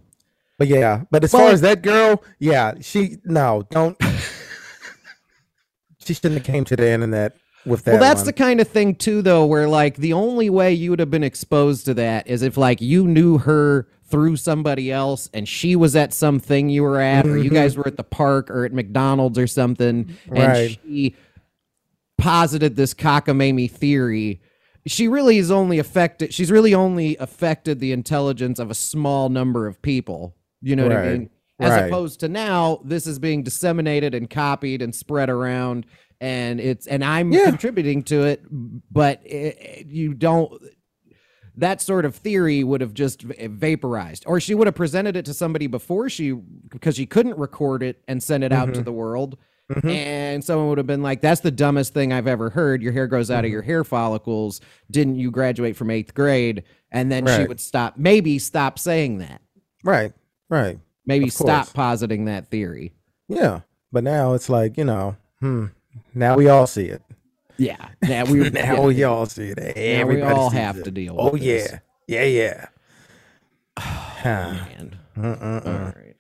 But 0.59 0.69
yeah, 0.69 1.03
but 1.11 1.23
as 1.25 1.33
Well, 1.33 1.43
far 1.43 1.53
as 1.53 1.61
that 1.61 1.83
girl, 1.83 2.23
yeah, 2.39 2.75
she 2.81 3.19
no, 3.25 3.65
don't. 3.71 3.97
she 5.99 6.15
shouldn't 6.15 6.35
have 6.35 6.45
came 6.45 6.65
to 6.65 6.77
the 6.77 6.89
internet 6.91 7.37
with 7.65 7.85
that. 7.85 7.93
well, 7.93 8.01
that's 8.01 8.21
one. 8.21 8.27
the 8.27 8.33
kind 8.33 8.61
of 8.61 8.69
thing 8.69 8.95
too, 8.95 9.23
though, 9.23 9.45
where 9.45 9.69
like 9.69 9.97
the 9.97 10.13
only 10.13 10.49
way 10.51 10.73
you 10.73 10.91
would 10.91 11.01
have 11.01 11.11
been 11.11 11.25
exposed 11.25 11.85
to 11.87 11.95
that 11.95 12.27
is 12.27 12.43
if 12.43 12.57
like 12.57 12.81
you 12.81 13.07
knew 13.07 13.39
her 13.39 13.89
through 14.05 14.37
somebody 14.37 14.93
else 14.93 15.29
and 15.35 15.49
she 15.49 15.75
was 15.75 15.97
at 15.97 16.15
something 16.15 16.69
you 16.71 16.83
were 16.83 17.01
at, 17.01 17.27
or 17.27 17.37
you 17.37 17.51
Mhm. 17.51 17.55
guys 17.55 17.77
were 17.77 17.87
at 17.87 17.97
the 17.97 18.05
park 18.05 18.51
or 18.51 18.65
at 18.65 18.73
McDonald's 18.73 19.37
or 19.39 19.49
something, 19.49 20.17
and 20.29 20.39
Right. 20.39 20.79
she 20.87 21.17
posited 22.17 22.77
this 22.77 22.95
cockamamie 22.95 23.71
theory. 23.71 24.41
She 24.87 25.09
really 25.09 25.39
is 25.39 25.51
only 25.51 25.81
affected. 25.81 26.33
She's 26.33 26.53
really 26.53 26.73
only 26.73 27.17
affected 27.17 27.81
the 27.81 27.91
intelligence 27.91 28.61
of 28.61 28.71
a 28.71 28.75
small 28.75 29.29
number 29.29 29.67
of 29.67 29.83
people. 29.83 30.35
You 30.67 30.75
know 30.77 30.89
what 30.89 30.97
I 30.97 31.13
mean? 31.13 31.31
As 31.61 31.71
Right. 31.71 31.87
opposed 31.87 32.21
to 32.21 32.29
now, 32.29 32.81
this 32.85 33.07
is 33.07 33.19
being 33.19 33.43
disseminated 33.45 34.15
and 34.15 34.29
copied 34.29 34.83
and 34.83 34.95
spread 34.95 35.31
around, 35.31 35.87
and 36.21 36.61
it's 36.61 36.87
and 36.89 37.05
I'm 37.05 37.33
Yeah. 37.33 37.45
contributing 37.47 38.03
to 38.05 38.25
it, 38.25 38.43
but 38.51 39.21
it, 39.25 39.87
you 39.87 40.13
don't. 40.13 40.53
That 41.57 41.81
sort 41.81 42.05
of 42.05 42.17
theory 42.17 42.63
would 42.65 42.81
have 42.83 42.93
just 42.93 43.23
vaporized, 43.23 44.25
or 44.27 44.41
she 44.41 44.55
would 44.55 44.67
have 44.67 44.75
presented 44.75 45.17
it 45.17 45.25
to 45.27 45.33
somebody 45.35 45.67
before 45.69 46.11
she, 46.11 46.33
because 46.33 46.97
she 46.97 47.07
couldn't 47.07 47.39
record 47.39 47.83
it 47.83 48.03
and 48.09 48.23
send 48.23 48.45
it 48.45 48.53
out 48.53 48.75
to 48.75 48.81
Mhm. 48.81 48.85
the 48.85 48.93
world, 48.93 49.39
Mhm. 49.73 49.89
and 49.91 50.45
someone 50.45 50.69
would 50.69 50.79
have 50.79 50.87
been 50.87 51.03
like, 51.03 51.23
"That's 51.23 51.41
the 51.41 51.51
dumbest 51.51 51.95
thing 51.95 52.13
I've 52.13 52.27
ever 52.27 52.51
heard. 52.51 52.83
Your 52.83 52.93
hair 52.93 53.07
grows 53.07 53.31
out 53.31 53.39
Mm-hmm. 53.39 53.45
of 53.47 53.53
your 53.53 53.63
hair 53.63 53.85
follicles. 53.85 54.61
Didn't 54.91 55.15
you 55.17 55.31
graduate 55.31 55.77
from 55.77 55.91
eighth 55.91 56.13
grade?" 56.13 56.65
And 56.93 57.11
then 57.11 57.25
she 57.27 57.47
would 57.47 57.61
stop, 57.61 57.97
maybe 57.97 58.39
stop 58.39 58.79
saying 58.79 59.19
that, 59.19 59.41
right, 59.83 60.13
right. 60.49 60.79
maybe 61.07 61.29
stop 61.31 61.73
positing 61.73 62.27
that 62.27 62.49
theory. 62.49 62.93
Yeah, 63.29 63.61
but 63.93 64.05
now 64.05 64.35
it's 64.35 64.49
like 64.49 64.77
you 64.77 64.85
know, 64.85 65.17
hmm. 65.41 65.67
Now 66.15 66.37
we 66.37 66.49
all 66.49 66.67
see 66.67 66.87
it. 66.87 67.03
Yeah, 67.59 67.89
now 68.03 68.25
we 68.25 68.51
now 68.51 68.75
yeah. 68.75 68.81
we 68.81 69.03
all 69.05 69.27
see 69.27 69.49
it. 69.49 69.59
Now 69.59 69.73
we 69.75 69.81
Everybody 69.81 70.35
all 70.35 70.51
have 70.51 70.79
it. 70.79 70.85
to 70.85 70.91
deal 70.91 71.17
Oh 71.19 71.35
yeah, 71.35 71.53
this. 71.53 71.75
yeah, 72.07 72.25
yeah. 72.25 72.67
Huh. 73.79 74.53
Man. 74.55 74.99
Mm-mm-mm. 75.17 75.67
All 75.67 75.73
right. 76.03 76.17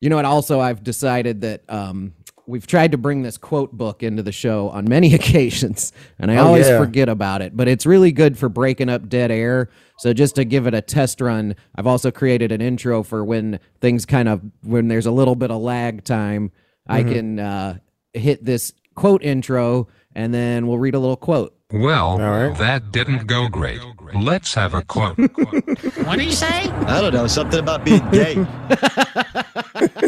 You 0.00 0.08
know 0.10 0.16
what? 0.16 0.24
Also, 0.24 0.60
I've 0.60 0.82
decided 0.82 1.42
that 1.42 1.62
um, 1.68 2.14
we've 2.48 2.66
tried 2.66 2.90
to 2.92 2.98
bring 2.98 3.22
this 3.22 3.36
quote 3.38 3.72
book 3.72 4.02
into 4.02 4.22
the 4.22 4.32
show 4.32 4.68
on 4.70 4.88
many 4.88 5.14
occasions, 5.20 5.92
and 6.18 6.30
I 6.30 6.36
Oh, 6.38 6.46
always 6.46 6.66
yeah. 6.68 6.78
forget 6.78 7.08
about 7.08 7.42
it. 7.42 7.56
But 7.56 7.68
it's 7.68 7.86
really 7.86 8.10
good 8.10 8.36
for 8.38 8.48
breaking 8.48 8.88
up 8.88 9.08
dead 9.08 9.30
air. 9.30 9.68
So 9.98 10.12
just 10.12 10.34
to 10.36 10.44
give 10.44 10.66
it 10.66 10.74
a 10.74 10.80
test 10.80 11.20
run, 11.20 11.54
I've 11.76 11.86
also 11.86 12.10
created 12.10 12.50
an 12.50 12.60
intro 12.60 13.02
for 13.02 13.24
when 13.24 13.60
things 13.80 14.04
kind 14.06 14.28
of 14.28 14.40
when 14.62 14.88
there's 14.88 15.06
a 15.06 15.10
little 15.12 15.34
bit 15.36 15.50
of 15.50 15.60
lag 15.60 16.02
time. 16.04 16.50
I 16.88 17.02
Mhm. 17.02 17.12
can 17.12 17.38
uh, 17.38 17.78
hit 18.14 18.44
this 18.44 18.72
quote 18.94 19.22
intro, 19.22 19.88
and 20.14 20.32
then 20.32 20.66
we'll 20.66 20.78
read 20.78 20.94
a 20.94 20.98
little 20.98 21.16
quote. 21.16 21.54
Well, 21.70 22.16
that 22.54 22.92
didn't 22.92 23.26
go 23.26 23.46
great. 23.48 23.80
Let's 24.14 24.54
have 24.54 24.72
a 24.72 24.80
quote. 24.82 25.18
What 25.18 26.18
do 26.18 26.24
you 26.24 26.32
say? 26.32 26.46
I 26.70 27.02
don't 27.02 27.12
know. 27.12 27.26
Something 27.26 27.60
about 27.60 27.84
being 27.84 28.08
gay. 28.10 28.36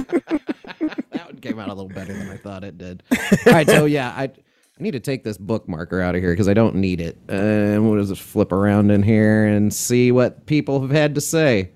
came 1.40 1.58
out 1.58 1.68
a 1.68 1.74
little 1.74 1.88
better 1.88 2.12
than 2.12 2.28
I 2.28 2.36
thought 2.36 2.64
it 2.64 2.78
did. 2.78 3.02
All 3.46 3.52
right, 3.52 3.68
so 3.68 3.84
yeah, 3.86 4.10
I, 4.16 4.24
I 4.24 4.30
need 4.78 4.92
to 4.92 5.00
take 5.00 5.24
this 5.24 5.38
bookmarker 5.38 6.02
out 6.02 6.14
of 6.14 6.22
here 6.22 6.32
because 6.32 6.48
I 6.48 6.54
don't 6.54 6.76
need 6.76 7.00
it. 7.00 7.18
And 7.28 7.90
we'll 7.90 8.04
just 8.04 8.22
flip 8.22 8.52
around 8.52 8.90
in 8.90 9.02
here 9.02 9.46
and 9.46 9.72
see 9.72 10.12
what 10.12 10.46
people 10.46 10.80
have 10.80 10.90
had 10.90 11.14
to 11.16 11.20
say. 11.20 11.70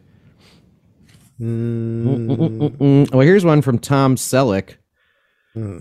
Mm-mm-mm-mm. 1.40 3.10
Well, 3.10 3.20
here's 3.20 3.44
one 3.44 3.60
from 3.60 3.78
Tom 3.78 4.16
Selleck. 4.16 4.76
Hmm. 5.52 5.80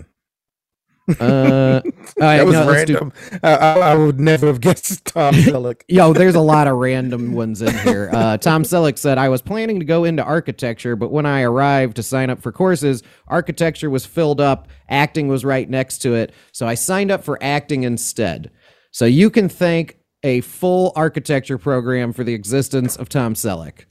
Uh, 1.08 1.82
right, 2.18 2.38
that 2.38 2.46
was 2.46 2.54
no, 2.54 2.70
random. 2.70 3.12
I, 3.42 3.54
I, 3.54 3.78
I 3.78 3.94
would 3.94 4.18
never 4.18 4.46
have 4.46 4.60
guessed 4.60 5.04
Tom 5.04 5.34
Selleck. 5.34 5.82
Yo, 5.88 6.12
there's 6.12 6.34
a 6.34 6.40
lot 6.40 6.66
of 6.66 6.76
random 6.76 7.32
ones 7.32 7.60
in 7.60 7.76
here. 7.78 8.10
Uh, 8.12 8.38
Tom 8.38 8.62
Selleck 8.62 8.98
said, 8.98 9.18
I 9.18 9.28
was 9.28 9.42
planning 9.42 9.78
to 9.80 9.84
go 9.84 10.04
into 10.04 10.24
architecture, 10.24 10.96
but 10.96 11.10
when 11.10 11.26
I 11.26 11.42
arrived 11.42 11.96
to 11.96 12.02
sign 12.02 12.30
up 12.30 12.40
for 12.40 12.52
courses, 12.52 13.02
architecture 13.28 13.90
was 13.90 14.06
filled 14.06 14.40
up, 14.40 14.68
acting 14.88 15.28
was 15.28 15.44
right 15.44 15.68
next 15.68 15.98
to 15.98 16.14
it. 16.14 16.32
So 16.52 16.66
I 16.66 16.74
signed 16.74 17.10
up 17.10 17.22
for 17.22 17.42
acting 17.42 17.82
instead. 17.82 18.50
So 18.90 19.04
you 19.04 19.28
can 19.28 19.48
thank 19.48 19.98
a 20.22 20.40
full 20.40 20.92
architecture 20.96 21.58
program 21.58 22.12
for 22.12 22.24
the 22.24 22.32
existence 22.32 22.96
of 22.96 23.08
Tom 23.08 23.34
Selleck. 23.34 23.84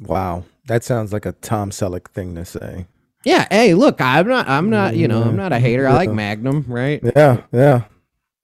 Wow, 0.00 0.44
that 0.66 0.84
sounds 0.84 1.12
like 1.12 1.24
a 1.24 1.32
Tom 1.32 1.70
Selleck 1.70 2.08
thing 2.08 2.34
to 2.34 2.44
say. 2.44 2.86
Yeah, 3.24 3.46
hey, 3.50 3.74
look, 3.74 4.00
I'm 4.00 4.26
not 4.26 4.48
I'm 4.48 4.70
not, 4.70 4.96
you 4.96 5.06
know, 5.08 5.22
I'm 5.22 5.36
not 5.36 5.52
a 5.52 5.58
hater. 5.58 5.86
I 5.86 5.92
like 5.92 6.10
Magnum, 6.10 6.64
right? 6.68 7.00
Yeah, 7.14 7.42
yeah. 7.52 7.84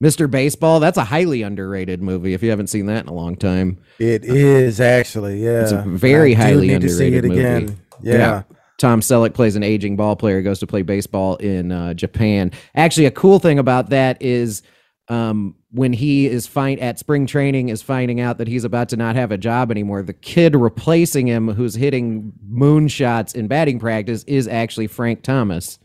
Mr. 0.03 0.29
Baseball, 0.29 0.79
that's 0.79 0.97
a 0.97 1.03
highly 1.03 1.41
underrated 1.41 2.03
movie 2.03 2.33
if 2.35 2.43
you 2.43 2.51
haven't 2.51 2.67
seen 2.67 2.85
that 2.85 3.03
in 3.05 3.09
a 3.09 3.13
long 3.13 3.35
time. 3.35 3.79
It 3.97 4.25
is 4.25 4.79
actually, 4.79 5.43
yeah. 5.43 5.63
It's 5.63 5.71
a 5.71 5.81
very 5.87 6.35
I 6.35 6.39
highly 6.39 6.67
need 6.67 6.81
to 6.81 6.89
see 6.89 7.07
underrated 7.07 7.31
movie. 7.31 7.41
again. 7.41 7.79
Yeah. 8.03 8.43
Tom 8.77 9.01
Selleck 9.01 9.33
plays 9.33 9.55
an 9.55 9.63
aging 9.63 9.95
ball 9.95 10.15
player, 10.15 10.43
goes 10.43 10.59
to 10.59 10.67
play 10.67 10.83
baseball 10.83 11.35
in 11.37 11.71
uh, 11.71 11.95
Japan. 11.95 12.51
Actually, 12.75 13.07
a 13.07 13.11
cool 13.11 13.39
thing 13.39 13.57
about 13.57 13.89
that 13.89 14.21
is 14.21 14.61
um, 15.09 15.55
when 15.71 15.93
he 15.93 16.27
is 16.27 16.47
find 16.47 16.79
at 16.79 16.99
spring 16.99 17.25
training 17.25 17.69
is 17.69 17.81
finding 17.81 18.19
out 18.19 18.37
that 18.39 18.47
he's 18.47 18.63
about 18.63 18.89
to 18.89 18.97
not 18.97 19.15
have 19.15 19.31
a 19.31 19.37
job 19.37 19.71
anymore. 19.71 20.03
The 20.03 20.13
kid 20.13 20.55
replacing 20.55 21.27
him, 21.27 21.47
who's 21.49 21.75
hitting 21.75 22.33
moonshots 22.51 23.33
in 23.35 23.47
batting 23.47 23.79
practice, 23.79 24.23
is 24.25 24.47
actually 24.47 24.87
Frank 24.87 25.23
Thomas. 25.23 25.79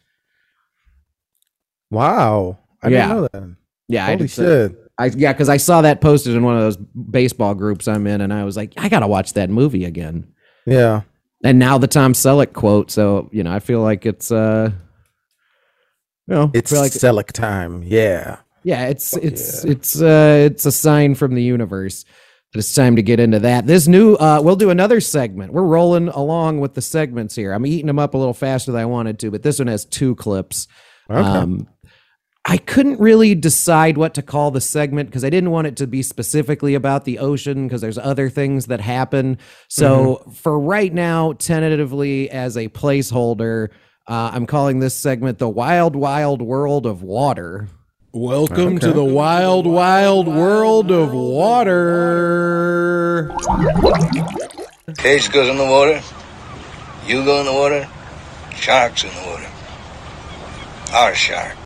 Wow. 1.91 2.59
I 2.83 2.89
Yeah. 2.89 3.01
didn't 3.09 3.17
know 3.17 3.29
that. 3.33 3.57
Yeah, 3.89 4.05
I 4.05 4.07
Holy 4.09 4.17
did 4.19 4.31
say- 4.31 4.43
shit. 4.45 4.79
I 4.99 5.07
yeah, 5.17 5.33
because 5.33 5.49
I 5.49 5.57
saw 5.57 5.81
that 5.83 6.01
posted 6.01 6.35
in 6.37 6.43
one 6.43 6.55
of 6.55 6.61
those 6.63 6.77
baseball 6.77 7.55
groups 7.55 7.89
I'm 7.89 8.07
in, 8.07 8.21
and 8.21 8.33
I 8.33 8.45
was 8.45 8.57
like, 8.57 8.75
I 8.77 8.89
gotta 8.89 9.07
watch 9.07 9.33
that 9.33 9.49
movie 9.51 9.85
again. 9.87 10.27
Yeah. 10.67 11.03
And 11.43 11.59
now 11.59 11.79
the 11.79 11.87
Tom 11.89 12.13
Selleck 12.13 12.53
quote, 12.53 12.91
so 12.91 13.29
you 13.33 13.43
know, 13.43 13.51
I 13.53 13.59
feel 13.59 13.81
like 13.81 14.05
it's 14.07 14.31
uh, 14.31 14.71
you 16.29 16.35
know, 16.35 16.51
It's 16.55 16.71
like 16.73 16.93
Selleck 16.93 17.33
time. 17.33 17.83
Yeah. 17.83 18.39
Yeah, 18.65 18.87
it's 18.87 19.17
it's 19.17 19.65
it's 19.65 20.01
uh, 20.01 20.49
it's 20.51 20.67
a 20.67 20.73
sign 20.73 21.15
from 21.15 21.35
the 21.35 21.43
universe 21.43 22.05
that 22.53 22.59
it's 22.59 22.75
time 22.75 22.97
to 22.97 23.03
get 23.03 23.19
into 23.19 23.39
that. 23.41 23.67
This 23.67 23.89
new, 23.89 24.15
uh, 24.15 24.41
we'll 24.43 24.57
do 24.57 24.71
another 24.71 25.01
segment. 25.01 25.53
We're 25.53 25.63
rolling 25.63 26.09
along 26.09 26.61
with 26.61 26.75
the 26.75 26.83
segments 26.83 27.35
here. 27.35 27.53
I'm 27.53 27.65
eating 27.65 27.87
them 27.87 27.99
up 27.99 28.15
a 28.15 28.19
little 28.19 28.35
faster 28.35 28.73
than 28.73 28.81
I 28.81 28.85
wanted 28.85 29.19
to, 29.21 29.31
but 29.31 29.43
this 29.43 29.59
one 29.59 29.69
has 29.69 29.87
two 29.87 30.15
clips. 30.17 30.69
Okay. 31.11 31.21
Um, 31.21 31.67
I 32.45 32.57
couldn't 32.59 32.99
really 32.99 33.35
decide 33.35 33.97
what 33.97 34.15
to 34.15 34.23
call 34.23 34.51
the 34.51 34.61
segment 34.61 35.09
because 35.09 35.25
I 35.25 35.31
didn't 35.31 35.53
want 35.53 35.69
it 35.69 35.77
to 35.77 35.87
be 35.87 36.03
specifically 36.03 36.75
about 36.75 37.05
the 37.05 37.21
ocean 37.21 37.69
because 37.69 37.81
there's 37.81 37.99
other 37.99 38.29
things 38.29 38.67
that 38.67 38.81
happen. 38.81 39.39
So 39.69 40.17
for 40.35 40.59
right 40.59 40.93
now, 40.93 41.35
tentatively 41.35 42.29
as 42.31 42.57
a 42.57 42.69
placeholder, 42.69 43.69
uh, 44.09 44.31
I'm 44.35 44.47
calling 44.47 44.81
this 44.81 44.95
segment 44.97 45.39
the 45.39 45.49
Wild 45.49 45.95
Wild 45.95 46.43
World 46.43 46.85
of 46.85 47.03
Water. 47.03 47.69
Welcome 48.15 48.79
to 48.81 48.93
the 48.93 49.03
wild, 49.03 49.67
wild 49.67 50.29
world 50.29 50.91
of 50.91 51.15
water. 51.15 51.75
Cage 54.99 55.33
goes 55.33 55.49
in 55.49 55.57
the 55.57 55.65
water. 55.65 56.03
You 57.07 57.25
go 57.25 57.41
in 57.41 57.47
the 57.47 57.55
water. 57.55 57.89
Sharks 58.55 59.05
in 59.05 59.11
the 59.15 59.23
water. 59.31 59.49
Our 60.93 61.15
shark. 61.15 61.57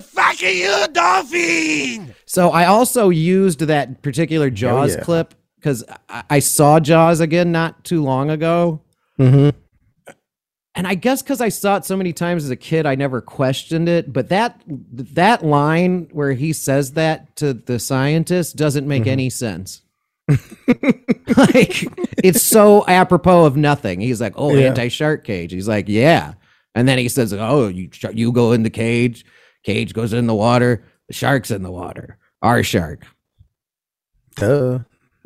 Fuck 0.00 0.40
you, 0.40 0.86
dolphin! 0.92 2.14
So 2.26 2.50
I 2.50 2.66
also 2.66 3.08
used 3.08 3.58
that 3.62 4.00
particular 4.00 4.50
Jaws 4.50 4.94
yeah. 4.94 5.02
clip 5.02 5.34
because 5.56 5.82
I-, 6.08 6.22
I 6.30 6.38
saw 6.38 6.78
Jaws 6.78 7.18
again 7.18 7.50
not 7.50 7.82
too 7.82 8.04
long 8.04 8.30
ago. 8.30 8.82
Mm-hmm. 9.18 9.48
And 10.78 10.86
I 10.86 10.94
guess 10.94 11.20
because 11.22 11.40
I 11.42 11.48
saw 11.50 11.76
it 11.76 11.84
so 11.84 11.96
many 11.96 12.12
times 12.14 12.44
as 12.44 12.50
a 12.50 12.56
kid, 12.56 12.86
I 12.86 12.94
never 12.94 13.20
questioned 13.20 13.88
it. 13.88 14.12
But 14.12 14.28
that 14.30 14.62
that 14.68 15.44
line 15.44 16.08
where 16.12 16.32
he 16.32 16.52
says 16.54 16.92
that 16.92 17.34
to 17.36 17.52
the 17.52 17.78
scientist 17.78 18.56
doesn't 18.56 18.86
make 18.88 19.02
Mm-hmm. 19.02 19.10
any 19.10 19.28
sense. 19.30 19.82
like 21.36 21.84
it's 22.22 22.42
so 22.42 22.84
apropos 22.86 23.44
of 23.44 23.56
nothing. 23.56 24.00
He's 24.00 24.20
like, 24.20 24.34
"Oh, 24.36 24.54
Yeah. 24.54 24.68
anti-shark 24.68 25.24
cage." 25.24 25.52
He's 25.52 25.66
like, 25.68 25.88
"Yeah," 25.88 26.34
and 26.74 26.86
then 26.88 26.98
he 26.98 27.08
says, 27.08 27.32
"Oh, 27.32 27.68
you 27.68 27.90
you 28.12 28.30
go 28.32 28.52
in 28.52 28.62
the 28.62 28.70
cage, 28.70 29.24
cage 29.64 29.92
goes 29.94 30.12
in 30.12 30.26
the 30.26 30.34
water, 30.34 30.84
the 31.08 31.14
shark's 31.14 31.50
in 31.50 31.62
the 31.62 31.70
water, 31.70 32.18
our 32.42 32.62
shark." 32.62 33.04
Duh. 34.36 34.80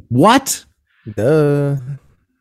What 0.08 0.64
Duh. 1.16 1.76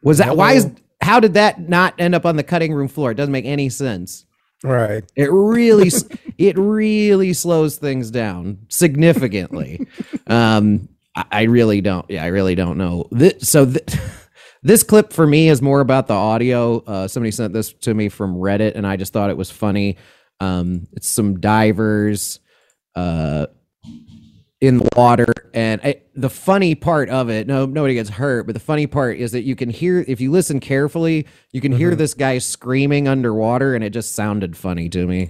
was 0.04 0.20
that? 0.20 0.38
Why 0.38 0.54
is. 0.54 0.70
How 1.02 1.20
did 1.20 1.34
that 1.34 1.68
not 1.68 1.96
end 2.00 2.16
up 2.16 2.26
on 2.26 2.36
the 2.36 2.44
cutting 2.44 2.74
room 2.74 2.88
floor? 2.88 3.12
It 3.12 3.16
doesn't 3.16 3.32
make 3.32 3.46
any 3.46 3.70
sense. 3.70 4.26
Right. 4.64 5.04
It 5.16 5.32
really, 5.32 5.90
it 6.38 6.58
really 6.58 7.34
slows 7.34 7.78
things 7.78 8.12
down 8.12 8.60
significantly. 8.70 9.88
um, 10.28 10.90
I, 11.16 11.26
I 11.32 11.42
really 11.44 11.82
don't. 11.82 12.10
Yeah, 12.10 12.24
I 12.24 12.28
really 12.28 12.56
don't 12.56 12.78
know. 12.78 13.08
This, 13.12 13.50
so 13.50 13.66
th- 13.66 13.84
this 14.64 14.84
clip 14.84 15.12
for 15.12 15.26
me 15.26 15.50
is 15.50 15.62
more 15.62 15.82
about 15.82 16.08
the 16.08 16.14
audio. 16.14 16.80
Uh, 16.80 17.08
somebody 17.08 17.32
sent 17.32 17.54
this 17.54 17.74
to 17.74 17.94
me 17.94 18.10
from 18.10 18.36
Reddit, 18.36 18.76
and 18.76 18.86
I 18.86 18.96
just 18.98 19.14
thought 19.14 19.30
it 19.30 19.38
was 19.38 19.50
funny. 19.50 19.98
Um, 20.40 20.88
it's 20.94 21.10
some 21.10 21.40
divers. 21.40 22.40
Uh, 22.96 23.48
in 24.62 24.78
the 24.78 24.88
water 24.96 25.34
and 25.56 25.82
I, 25.84 26.02
the 26.16 26.30
funny 26.30 26.76
part 26.76 27.10
of 27.10 27.30
it 27.30 27.48
no 27.48 27.66
nobody 27.66 27.96
gets 27.96 28.12
hurt 28.12 28.46
but 28.46 28.54
the 28.54 28.60
funny 28.60 28.86
part 28.86 29.18
is 29.18 29.32
that 29.32 29.42
you 29.42 29.56
can 29.56 29.72
hear 29.72 30.06
if 30.08 30.22
you 30.22 30.30
listen 30.30 30.60
carefully 30.60 31.26
you 31.52 31.62
can 31.62 31.72
hear 31.72 31.90
mm-hmm. 31.90 31.98
this 31.98 32.14
guy 32.14 32.38
screaming 32.38 33.08
underwater 33.08 33.74
and 33.74 33.84
it 33.84 33.90
just 33.90 34.16
sounded 34.16 34.56
funny 34.56 34.88
to 34.90 35.08
me. 35.08 35.30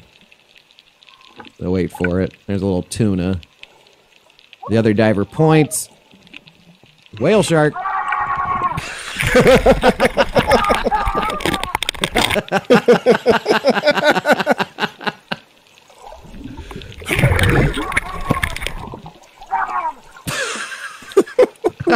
So 1.58 1.72
wait 1.72 1.91
for 1.91 2.22
it. 2.22 2.36
There's 2.46 2.62
a 2.62 2.65
little 2.65 2.84
tuna. 2.84 3.41
The 4.70 4.78
other 4.78 4.94
diver 4.94 5.26
points. 5.26 5.89
Whale 7.20 7.44
shark 7.44 7.74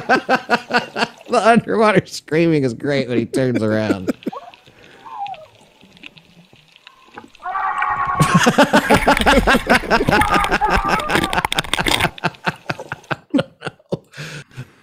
the 1.29 1.41
underwater 1.43 2.05
screaming 2.05 2.63
is 2.63 2.73
great 2.73 3.07
when 3.07 3.17
he 3.17 3.25
turns 3.25 3.61
around. 3.61 4.11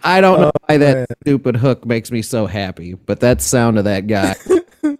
I 0.04 0.20
don't 0.20 0.40
know 0.40 0.50
why 0.66 0.78
that 0.78 1.06
oh, 1.10 1.14
stupid 1.22 1.56
hook 1.56 1.86
makes 1.86 2.10
me 2.10 2.22
so 2.22 2.46
happy, 2.46 2.94
but 2.94 3.20
that 3.20 3.40
sound 3.40 3.78
of 3.78 3.84
that 3.84 4.06
guy 4.06 4.34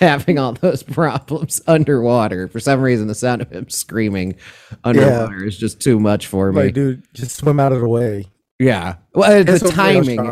having 0.00 0.38
all 0.38 0.52
those 0.52 0.82
problems 0.82 1.60
underwater. 1.66 2.48
For 2.48 2.60
some 2.60 2.80
reason, 2.80 3.06
the 3.06 3.14
sound 3.14 3.42
of 3.42 3.50
him 3.50 3.68
screaming 3.68 4.36
underwater 4.84 5.44
is 5.44 5.56
just 5.56 5.80
too 5.80 5.98
much 5.98 6.26
for 6.26 6.52
me. 6.52 6.64
Like, 6.64 6.74
dude, 6.74 7.04
just 7.14 7.36
swim 7.36 7.58
out 7.58 7.72
of 7.72 7.80
the 7.80 7.88
way. 7.88 8.26
Yeah. 8.58 8.96
Well, 9.14 9.40
uh, 9.40 9.42
the 9.42 9.54
It's 9.54 9.62
a 9.62 9.66
whale 9.66 9.74
timing. 9.74 10.24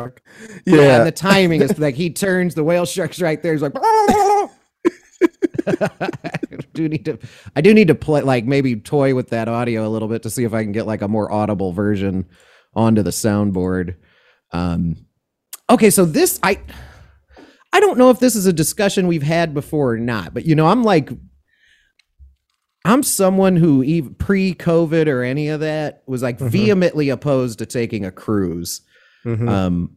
Yeah. 0.66 0.76
Yeah. 0.76 0.96
and 0.98 1.06
the 1.06 1.12
timing 1.12 1.62
is 1.62 1.78
like 1.78 1.94
he 1.94 2.10
turns, 2.10 2.54
the 2.54 2.64
whale 2.64 2.87
shark's 2.87 3.20
right 3.20 3.42
there. 3.42 3.52
He's 3.52 3.62
like, 3.62 3.74
I 5.66 6.58
do 6.72 6.88
need 6.88 7.04
to, 7.06 7.18
I 7.54 7.60
do 7.60 7.74
need 7.74 7.88
to 7.88 7.94
play, 7.94 8.22
like 8.22 8.44
maybe 8.46 8.76
toy 8.76 9.14
with 9.14 9.30
that 9.30 9.48
audio 9.48 9.87
a 9.87 9.90
little 9.90 10.08
bit 10.08 10.22
to 10.22 10.30
see 10.30 10.44
if 10.44 10.54
I 10.54 10.62
can 10.62 10.72
get 10.72 10.87
like 10.87 11.02
a 11.02 11.08
more 11.08 11.30
audible 11.30 11.72
version 11.72 12.26
onto 12.74 13.02
the 13.02 13.10
soundboard. 13.10 13.96
Um, 14.52 15.06
okay, 15.68 15.90
so 15.90 16.04
this, 16.04 16.38
I, 16.42 16.60
I 17.72 17.80
don't 17.80 17.98
know 17.98 18.10
if 18.10 18.20
this 18.20 18.37
is 18.37 18.46
a 18.46 18.52
discussion 18.52 19.06
we've 19.06 19.22
had 19.22 19.52
before 19.52 19.92
or 19.94 19.98
not, 19.98 20.32
but 20.32 20.46
you 20.46 20.54
know, 20.54 20.66
I'm 20.66 20.82
like, 20.82 21.10
I'm 22.85 23.03
someone 23.03 23.57
who 23.57 23.83
even 23.83 24.14
pre-COVID 24.14 25.07
or 25.07 25.23
any 25.23 25.49
of 25.49 25.61
that 25.61 26.03
was 26.07 26.23
like 26.23 26.38
vehemently 26.38 27.09
opposed 27.09 27.59
to 27.61 27.66
taking 27.66 28.05
a 28.05 28.11
cruise. 28.11 28.83
Mhm. 29.25 29.49
Um, 29.49 29.90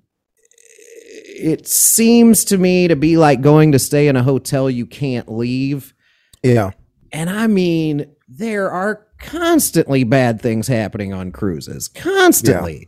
it 1.39 1.67
seems 1.67 2.45
to 2.45 2.57
me 2.57 2.87
to 2.87 2.95
be 2.95 3.17
like 3.17 3.41
going 3.41 3.71
to 3.73 3.79
stay 3.79 4.07
in 4.07 4.15
a 4.15 4.23
hotel 4.23 4.69
you 4.69 4.85
can't 4.85 5.31
leave. 5.31 5.93
Yeah. 6.41 6.71
And 7.11 7.29
I 7.29 7.47
mean, 7.47 8.07
there 8.27 8.71
are 8.71 9.05
constantly 9.19 10.03
bad 10.03 10.41
things 10.41 10.67
happening 10.67 11.13
on 11.13 11.31
cruises. 11.31 11.87
Constantly. 11.89 12.87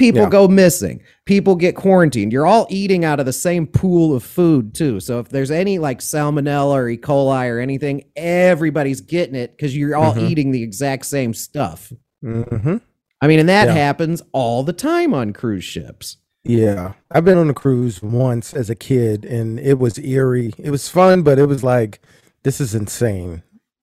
People 0.00 0.22
Yeah. 0.22 0.30
go 0.30 0.48
missing. 0.48 1.00
People 1.26 1.54
get 1.54 1.76
quarantined. 1.76 2.32
You're 2.32 2.46
all 2.46 2.66
eating 2.70 3.04
out 3.04 3.20
of 3.20 3.26
the 3.26 3.32
same 3.32 3.66
pool 3.66 4.16
of 4.16 4.22
food, 4.24 4.74
too. 4.74 4.98
So 4.98 5.20
if 5.20 5.28
there's 5.28 5.50
any 5.50 5.78
like 5.78 6.00
salmonella 6.00 6.72
or 6.72 6.88
E. 6.88 6.96
coli 6.96 7.48
or 7.50 7.58
anything, 7.60 8.04
everybody's 8.16 9.00
getting 9.02 9.34
it 9.34 9.56
because 9.56 9.76
you're 9.76 9.94
all 9.94 10.14
Mhm. 10.14 10.30
eating 10.30 10.50
the 10.52 10.62
exact 10.62 11.04
same 11.06 11.34
stuff. 11.34 11.92
Mm-hmm. 12.24 12.76
I 13.20 13.26
mean, 13.26 13.38
and 13.40 13.48
that 13.50 13.68
Yeah. 13.68 13.74
happens 13.74 14.22
all 14.32 14.62
the 14.62 14.72
time 14.72 15.12
on 15.12 15.32
cruise 15.34 15.64
ships. 15.64 16.16
Yeah. 16.44 16.94
I've 17.10 17.24
been 17.26 17.36
on 17.36 17.50
a 17.50 17.54
cruise 17.54 18.02
once 18.02 18.54
as 18.54 18.70
a 18.70 18.74
kid 18.74 19.26
and 19.26 19.60
it 19.60 19.78
was 19.78 19.98
eerie. 19.98 20.54
It 20.58 20.70
was 20.70 20.88
fun, 20.88 21.20
but 21.22 21.38
it 21.38 21.44
was 21.46 21.62
like, 21.62 22.00
this 22.42 22.58
is 22.58 22.74
insane 22.74 23.42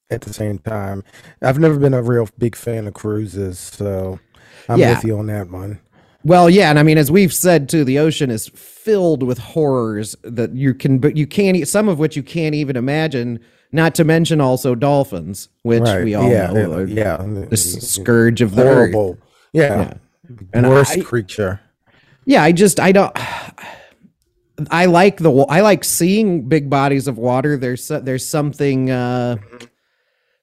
at 0.10 0.22
the 0.22 0.34
same 0.34 0.58
time. 0.58 1.04
I've 1.44 1.60
never 1.60 1.78
been 1.78 1.94
a 1.94 2.02
real 2.02 2.28
big 2.40 2.56
fan 2.56 2.88
of 2.88 2.96
cruises, 2.96 3.60
so 3.60 4.20
I'm 4.68 4.80
Yeah. 4.80 4.96
with 4.96 5.04
you 5.06 5.20
on 5.20 5.28
that 5.28 5.52
one. 5.52 5.78
Well, 6.24 6.50
yeah, 6.50 6.70
and 6.70 6.78
I 6.80 6.84
mean, 6.84 6.98
as 6.98 7.10
we've 7.12 7.34
said 7.34 7.70
too, 7.70 7.84
the 7.84 8.00
ocean 8.00 8.30
is 8.30 8.48
filled 8.50 9.24
with 9.24 9.38
horrors 9.38 10.16
that 10.24 10.54
you 10.56 10.74
can, 10.74 11.00
but 11.00 11.16
you 11.16 11.26
can't. 11.28 11.66
Some 11.68 11.88
of 11.88 12.00
which 12.00 12.16
you 12.18 12.24
can't 12.24 12.56
even 12.56 12.76
imagine 12.76 13.40
Not 13.74 13.96
to 13.96 14.06
mention 14.06 14.40
also 14.40 14.76
dolphins, 14.76 15.50
which 15.64 15.82
Right. 15.82 16.04
we 16.06 16.16
all 16.16 16.30
Yeah, 16.32 16.52
know 16.54 16.80
yeah, 16.86 17.22
yeah. 17.22 17.46
the 17.50 17.58
scourge 17.58 18.40
of 18.42 18.56
the 18.56 18.64
earth. 18.64 18.94
Horrible. 18.94 19.18
Yeah. 19.52 19.94
And 20.54 20.70
Worst 20.70 20.98
I- 20.98 21.02
creature. 21.02 21.60
Yeah, 22.26 22.44
I 22.44 22.54
just 22.54 22.80
I 22.80 22.94
don't. 22.94 23.12
I 24.72 24.86
like 24.86 25.18
the 25.18 25.32
I 25.50 25.60
like 25.62 25.84
seeing 25.84 26.48
big 26.48 26.70
bodies 26.70 27.08
of 27.10 27.18
water. 27.18 27.58
There's 27.58 27.88
there's 27.90 28.26
something 28.26 28.90
uh, 28.90 29.36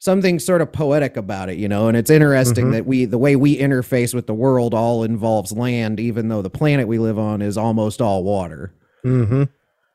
something 0.05 0.38
sort 0.38 0.61
of 0.61 0.71
poetic 0.71 1.17
about 1.17 1.49
it, 1.49 1.57
you 1.57 1.67
know. 1.67 1.88
And 1.88 1.97
it's 1.97 2.11
interesting 2.11 2.67
Mhm. 2.67 2.73
that 2.73 2.87
we 2.87 3.07
the 3.07 3.17
way 3.19 3.37
we 3.37 3.59
interface 3.59 4.14
with 4.14 4.27
the 4.27 4.35
world 4.35 4.75
all 4.75 5.03
involves 5.03 5.51
land, 5.53 5.99
even 5.99 6.29
though 6.29 6.43
the 6.43 6.51
planet 6.51 6.87
we 6.87 6.99
live 6.99 7.19
on 7.19 7.40
is 7.40 7.57
almost 7.57 8.03
all 8.03 8.23
water. 8.23 8.73
Mm-hmm. 9.05 9.45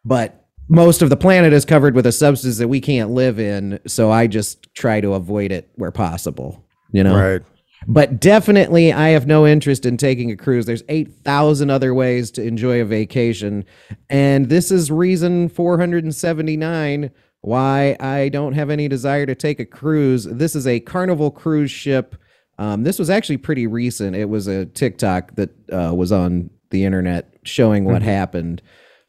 But 0.04 0.45
most 0.67 1.02
of 1.04 1.10
the 1.12 1.17
planet 1.17 1.54
is 1.54 1.63
covered 1.63 1.93
with 1.93 2.08
a 2.08 2.12
substance 2.12 2.58
that 2.58 2.67
we 2.67 2.80
can't 2.82 3.12
live 3.12 3.39
in, 3.39 3.80
so 3.86 4.10
I 4.12 4.26
just 4.28 4.74
try 4.74 5.00
to 5.00 5.13
avoid 5.13 5.52
it 5.52 5.69
where 5.76 5.91
possible. 5.91 6.63
You 6.91 7.04
know, 7.04 7.15
Right. 7.15 7.41
but 7.88 8.19
definitely, 8.19 8.91
I 8.91 9.10
have 9.10 9.28
no 9.28 9.45
interest 9.45 9.86
in 9.86 9.95
taking 9.98 10.32
a 10.32 10.36
cruise. 10.36 10.65
There's 10.65 10.84
8,000 10.89 11.69
other 11.69 11.93
ways 11.93 12.32
to 12.32 12.43
enjoy 12.43 12.82
a 12.82 12.86
vacation. 12.86 13.63
And 14.10 14.50
this 14.50 14.72
is 14.72 14.89
reason 14.91 15.50
479 15.50 17.12
why 17.41 17.95
I 17.99 18.30
don't 18.30 18.54
have 18.54 18.69
any 18.69 18.88
desire 18.88 19.25
to 19.25 19.36
take 19.36 19.60
a 19.60 19.65
cruise. 19.65 20.25
This 20.25 20.56
is 20.56 20.67
a 20.67 20.80
Carnival 20.80 21.32
cruise 21.32 21.71
ship. 21.71 22.15
Um, 22.58 22.84
this 22.84 22.99
was 22.99 23.10
actually 23.10 23.38
pretty 23.38 23.67
recent. 23.67 24.15
It 24.15 24.25
was 24.30 24.47
a 24.47 24.65
TikTok 24.65 25.36
that 25.36 25.49
uh, 25.71 25.93
was 25.95 26.12
on 26.12 26.49
the 26.71 26.84
internet 26.84 27.34
showing 27.43 27.86
what 27.86 28.02
Mhm. 28.02 28.06
happened. 28.06 28.62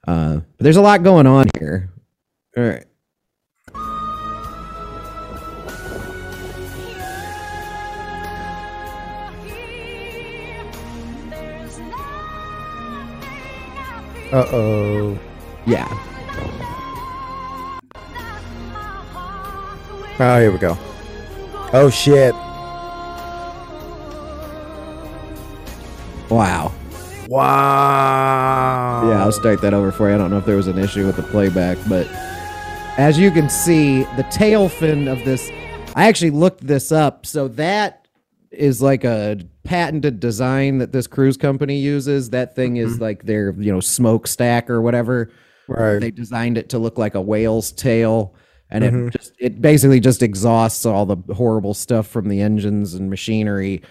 Uh, 0.07 0.37
but 0.57 0.65
there's 0.65 0.77
a 0.77 0.81
lot 0.83 1.03
going 1.03 1.27
on 1.27 1.47
here. 1.59 1.91
All 2.57 2.63
right. 2.65 2.85
Uh 14.33 14.47
oh. 14.53 15.19
Yeah. 15.67 15.89
Oh, 20.23 20.39
here 20.39 20.53
we 20.53 20.59
go. 20.59 20.77
Oh 21.73 21.89
shit. 21.89 22.35
Wow. 26.31 26.73
Wow. 27.27 29.09
Yeah, 29.09 29.25
I'll 29.25 29.33
start 29.33 29.63
that 29.63 29.73
over 29.73 29.91
for 29.91 30.11
you. 30.11 30.15
I 30.15 30.19
don't 30.19 30.31
know 30.31 30.37
if 30.37 30.45
there 30.45 30.57
was 30.57 30.67
an 30.67 30.77
issue 30.77 31.07
with 31.07 31.17
the 31.17 31.23
playback, 31.23 31.79
but 31.89 32.07
as 32.99 33.19
you 33.19 33.31
can 33.31 33.49
see, 33.49 34.03
the 34.17 34.27
tail 34.31 34.69
fin 34.69 35.09
of 35.09 35.25
this, 35.25 35.49
I 35.97 36.07
actually 36.07 36.33
looked 36.33 36.67
this 36.67 36.93
up. 36.93 37.25
So 37.25 37.49
that 37.49 38.07
is 38.51 38.83
like 38.83 39.05
a 39.05 39.39
patented 39.65 40.21
design 40.21 40.79
that 40.79 40.93
this 40.93 41.07
cruise 41.07 41.39
company 41.39 41.79
uses. 41.79 42.29
That 42.29 42.55
thing 42.55 42.77
is 42.77 42.95
mm-hmm. 42.95 43.03
like 43.05 43.25
their, 43.25 43.53
you 43.53 43.73
know, 43.73 43.81
smokestack 43.81 44.69
or 44.69 44.83
whatever. 44.83 45.31
Right. 45.67 45.99
They 45.99 46.11
designed 46.11 46.59
it 46.59 46.69
to 46.71 46.79
look 46.79 46.99
like 46.99 47.15
a 47.15 47.23
whale's 47.23 47.73
tail. 47.73 48.35
And 48.71 48.85
Mhm. 48.85 49.09
it 49.09 49.13
just 49.19 49.33
it 49.39 49.61
basically 49.61 50.01
just 50.01 50.23
exhausts 50.23 50.87
all 50.87 51.07
the 51.07 51.17
horrible 51.35 51.75
stuff 51.75 52.07
from 52.07 52.29
the 52.29 52.41
engines 52.41 52.95
and 52.95 53.11
machinery. 53.11 53.83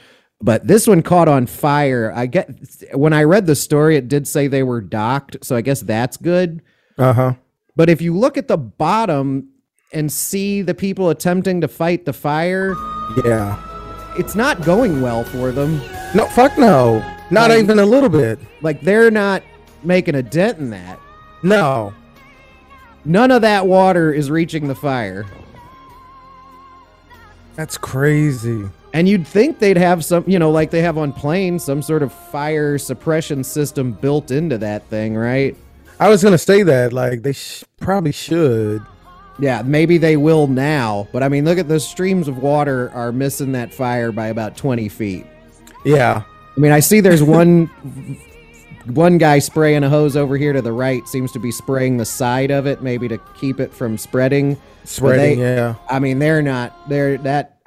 But 0.41 0.67
this 0.67 0.87
one 0.87 1.01
caught 1.01 1.27
on 1.27 1.47
fire. 1.47 2.13
I 2.15 2.25
get 2.25 2.49
when 2.93 3.11
I 3.11 3.23
read 3.23 3.45
the 3.45 3.55
story, 3.55 3.97
it 3.97 4.07
did 4.07 4.27
say 4.27 4.47
they 4.47 4.63
were 4.63 4.79
docked, 4.81 5.37
so 5.43 5.55
I 5.55 5.61
guess 5.61 5.81
that's 5.81 6.15
good. 6.15 6.61
Uh 6.97 7.13
huh. 7.13 7.33
But 7.75 7.89
if 7.89 8.01
you 8.01 8.15
look 8.15 8.37
at 8.37 8.47
the 8.47 8.57
bottom 8.57 9.49
and 9.91 10.11
see 10.11 10.61
the 10.61 10.73
people 10.73 11.09
attempting 11.09 11.61
to 11.61 11.67
fight 11.67 12.05
the 12.05 12.13
fire, 12.13 12.73
Yeah. 13.25 13.57
it's 14.17 14.35
not 14.35 14.63
going 14.63 15.01
well 15.01 15.23
for 15.25 15.51
them. 15.51 15.81
No, 16.15 16.25
fuck 16.27 16.57
no. 16.57 17.03
Not 17.31 17.49
Like- 17.49 17.59
even 17.63 17.79
a 17.79 17.85
little 17.85 18.09
bit. 18.09 18.39
Like 18.61 18.81
they're 18.81 19.11
not 19.11 19.43
making 19.83 20.15
a 20.15 20.23
dent 20.23 20.57
in 20.59 20.69
that. 20.71 20.99
No. 21.43 21.93
None 23.05 23.31
of 23.31 23.41
that 23.41 23.65
water 23.65 24.11
is 24.13 24.29
reaching 24.29 24.67
the 24.67 24.75
fire. 24.75 25.25
That's 27.55 27.77
crazy. 27.77 28.63
And 28.93 29.07
you'd 29.07 29.27
think 29.27 29.59
they'd 29.59 29.77
have 29.77 30.03
some, 30.03 30.23
you 30.27 30.39
know, 30.39 30.49
like 30.51 30.71
they 30.71 30.81
have 30.81 30.97
on 30.97 31.13
planes, 31.13 31.63
some 31.63 31.81
sort 31.81 32.01
of 32.03 32.13
fire 32.13 32.77
suppression 32.77 33.43
system 33.43 33.91
built 33.91 34.31
into 34.31 34.57
that 34.59 34.85
thing, 34.87 35.15
right? 35.15 35.55
I 35.99 36.09
was 36.09 36.23
gonna 36.23 36.37
say 36.37 36.63
that. 36.63 36.93
Like 36.93 37.21
they 37.21 37.33
sh- 37.33 37.63
probably 37.79 38.11
should. 38.13 38.81
Yeah, 39.39 39.61
maybe 39.61 39.97
they 39.97 40.17
will 40.17 40.47
now. 40.47 41.07
But 41.11 41.23
I 41.23 41.29
mean, 41.29 41.45
look 41.45 41.57
at 41.57 41.67
those 41.67 41.87
streams 41.87 42.27
of 42.27 42.39
water 42.39 42.89
are 42.91 43.11
missing 43.11 43.51
that 43.53 43.73
fire 43.73 44.11
by 44.11 44.27
about 44.27 44.57
20 44.57 44.89
feet. 44.89 45.25
Yeah. 45.85 46.23
I 46.55 46.59
mean, 46.59 46.71
I 46.71 46.79
see 46.79 46.99
there's 46.99 47.23
one 47.23 47.69
one 48.91 49.17
guy 49.17 49.39
spraying 49.39 49.83
a 49.83 49.89
hose 49.89 50.15
over 50.17 50.37
here 50.37 50.53
to 50.53 50.61
the 50.61 50.71
right 50.71 51.07
seems 51.07 51.31
to 51.33 51.39
be 51.39 51.51
spraying 51.51 51.97
the 51.97 52.05
side 52.05 52.51
of 52.51 52.65
it 52.67 52.81
maybe 52.81 53.07
to 53.07 53.17
keep 53.35 53.59
it 53.59 53.73
from 53.73 53.97
spreading. 53.97 54.57
Spreading, 54.83 55.39
they- 55.39 55.55
yeah. 55.55 55.75
I 55.89 55.99
mean, 55.99 56.19
they're 56.19 56.41
not 56.41 56.89
they're 56.89 57.17
that 57.19 57.59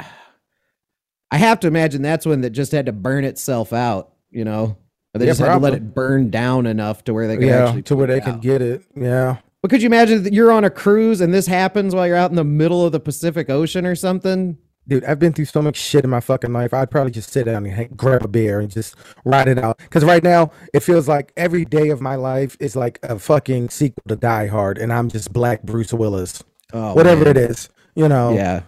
I 1.30 1.38
have 1.38 1.60
to 1.60 1.66
imagine 1.68 2.02
that's 2.02 2.26
one 2.26 2.42
that 2.42 2.50
just 2.50 2.72
had 2.72 2.86
to 2.86 2.92
burn 2.92 3.24
itself 3.24 3.72
out, 3.72 4.12
you 4.30 4.44
know. 4.44 4.76
Or 5.14 5.18
they 5.18 5.24
Yeah, 5.26 5.30
just 5.30 5.40
had 5.40 5.52
to 5.54 5.58
let 5.58 5.74
it 5.74 5.94
burn 5.94 6.30
down 6.30 6.66
enough 6.66 7.04
to 7.04 7.14
where 7.14 7.26
they 7.28 7.36
could 7.36 7.46
Yeah. 7.46 7.66
actually 7.66 7.82
To 7.82 7.96
where 7.96 8.06
they 8.06 8.20
can 8.20 8.38
get 8.40 8.60
it. 8.62 8.82
Yeah. 8.94 9.36
But 9.62 9.70
could 9.70 9.80
you 9.82 9.86
imagine 9.86 10.24
that 10.24 10.32
you're 10.32 10.50
on 10.52 10.64
a 10.64 10.70
cruise 10.70 11.20
and 11.20 11.32
this 11.32 11.46
happens 11.46 11.94
while 11.94 12.06
you're 12.06 12.16
out 12.16 12.30
in 12.30 12.36
the 12.36 12.44
middle 12.44 12.84
of 12.84 12.92
the 12.92 13.00
Pacific 13.00 13.48
Ocean 13.48 13.86
or 13.86 13.94
something? 13.94 14.58
Dude, 14.88 15.04
I've 15.04 15.20
been 15.20 15.32
through 15.32 15.44
so 15.44 15.62
much 15.62 15.76
shit 15.76 16.02
in 16.02 16.10
my 16.10 16.18
fucking 16.20 16.52
life. 16.52 16.74
I'd 16.74 16.90
probably 16.90 17.12
just 17.12 17.30
sit 17.30 17.44
down 17.46 17.64
and 17.64 17.72
hang, 17.74 17.88
grab 17.96 18.24
a 18.24 18.28
beer 18.28 18.58
and 18.58 18.68
just 18.70 18.96
ride 19.24 19.46
it 19.46 19.58
out. 19.58 19.78
Because 19.78 20.04
right 20.04 20.22
now, 20.22 20.50
it 20.74 20.80
feels 20.80 21.06
like 21.06 21.32
every 21.36 21.64
day 21.64 21.90
of 21.90 22.00
my 22.00 22.16
life 22.16 22.56
is 22.58 22.74
like 22.74 22.98
a 23.04 23.18
fucking 23.18 23.68
sequel 23.70 24.02
to 24.08 24.16
Die 24.16 24.46
Hard, 24.48 24.78
and 24.78 24.92
I'm 24.92 25.08
just 25.08 25.32
Black 25.32 25.62
Bruce 25.62 25.92
Willis. 25.92 26.42
Oh, 26.72 26.94
Whatever 26.94 27.26
man. 27.26 27.36
it 27.36 27.50
is, 27.50 27.68
you 27.94 28.08
know. 28.08 28.32
Yeah. 28.34 28.62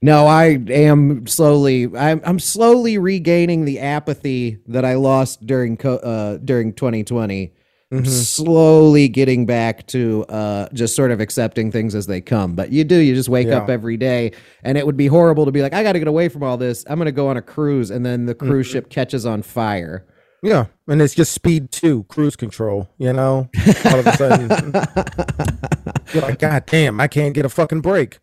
No, 0.00 0.26
I 0.26 0.58
am 0.68 1.26
slowly. 1.26 1.84
I'm 1.96 2.20
I'm 2.24 2.38
slowly 2.38 2.98
regaining 2.98 3.64
the 3.64 3.80
apathy 3.80 4.58
that 4.66 4.84
I 4.84 4.94
lost 4.94 5.46
during 5.46 5.76
co- 5.78 5.96
uh 5.96 6.36
during 6.38 6.72
2020. 6.74 7.52
I'm 7.92 8.02
Mhm. 8.02 8.06
Slowly 8.08 9.08
getting 9.08 9.46
back 9.46 9.86
to 9.88 10.24
uh 10.28 10.68
just 10.72 10.96
sort 10.96 11.10
of 11.10 11.20
accepting 11.20 11.70
things 11.70 11.94
as 11.94 12.06
they 12.06 12.20
come. 12.20 12.54
But 12.54 12.72
you 12.72 12.82
do. 12.84 12.96
You 12.96 13.14
just 13.14 13.28
wake 13.28 13.48
up 13.48 13.68
every 13.70 13.96
day, 13.96 14.32
and 14.62 14.76
it 14.78 14.84
would 14.86 14.96
be 14.96 15.06
horrible 15.06 15.44
to 15.44 15.52
be 15.52 15.62
like, 15.62 15.74
I 15.74 15.82
got 15.82 15.92
to 15.92 15.98
get 15.98 16.08
away 16.08 16.28
from 16.28 16.42
all 16.42 16.56
this. 16.56 16.84
I'm 16.88 16.96
going 16.98 17.06
to 17.06 17.12
go 17.12 17.28
on 17.28 17.36
a 17.36 17.42
cruise, 17.42 17.90
and 17.90 18.04
then 18.04 18.26
the 18.26 18.34
cruise 18.34 18.68
Mhm. 18.68 18.72
ship 18.72 18.90
catches 18.90 19.24
on 19.26 19.42
fire. 19.42 20.04
Yeah, 20.42 20.66
and 20.88 21.00
it's 21.00 21.14
just 21.14 21.32
speed 21.32 21.70
two, 21.70 22.04
cruise 22.08 22.36
control. 22.36 22.88
You 22.98 23.12
know, 23.12 23.48
all 23.86 23.98
of 24.00 24.06
a 24.06 24.16
sudden, 24.16 24.50
you're 26.12 26.22
like, 26.22 26.38
God 26.38 26.64
damn, 26.66 27.00
I 27.00 27.08
can't 27.08 27.34
get 27.34 27.44
a 27.46 27.48
fucking 27.48 27.80
break. 27.80 28.18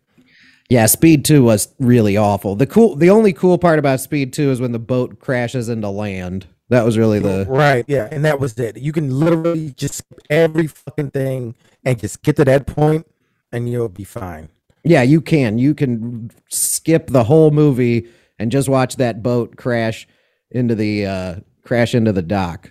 Yeah, 0.68 0.86
Speed 0.86 1.24
2 1.26 1.42
was 1.44 1.68
really 1.80 2.16
awful. 2.16 2.54
The 2.56 2.66
cool 2.66 2.96
the 2.96 3.10
only 3.10 3.32
cool 3.34 3.58
part 3.58 3.78
about 3.78 4.00
Speed 4.00 4.32
2 4.32 4.50
is 4.52 4.60
when 4.60 4.72
the 4.72 4.78
boat 4.78 5.18
crashes 5.18 5.68
into 5.68 5.88
land. 5.90 6.46
That 6.68 6.84
was 6.84 6.96
really 6.96 7.18
the 7.18 7.44
Right, 7.48 7.84
yeah, 7.86 8.08
and 8.10 8.24
that 8.24 8.40
was 8.40 8.58
it. 8.58 8.76
You 8.78 8.92
can 8.92 9.10
literally 9.10 9.70
just 9.72 9.96
skip 9.96 10.20
every 10.30 10.66
fucking 10.68 11.10
thing 11.10 11.54
and 11.84 11.98
just 11.98 12.22
get 12.22 12.36
to 12.36 12.44
that 12.46 12.66
point, 12.66 13.06
and 13.52 13.68
you'll 13.68 13.88
be 13.90 14.04
fine. 14.04 14.48
Yeah, 14.84 15.02
you 15.02 15.20
can. 15.20 15.58
You 15.58 15.74
can 15.74 16.30
skip 16.50 17.08
the 17.08 17.24
whole 17.24 17.50
movie 17.50 18.08
and 18.38 18.50
just 18.50 18.68
watch 18.68 18.96
that 18.96 19.22
boat 19.22 19.56
crash 19.56 20.08
into 20.50 20.74
the 20.74 21.06
uh 21.06 21.34
crash 21.62 21.94
into 21.94 22.12
the 22.12 22.22
dock. 22.22 22.70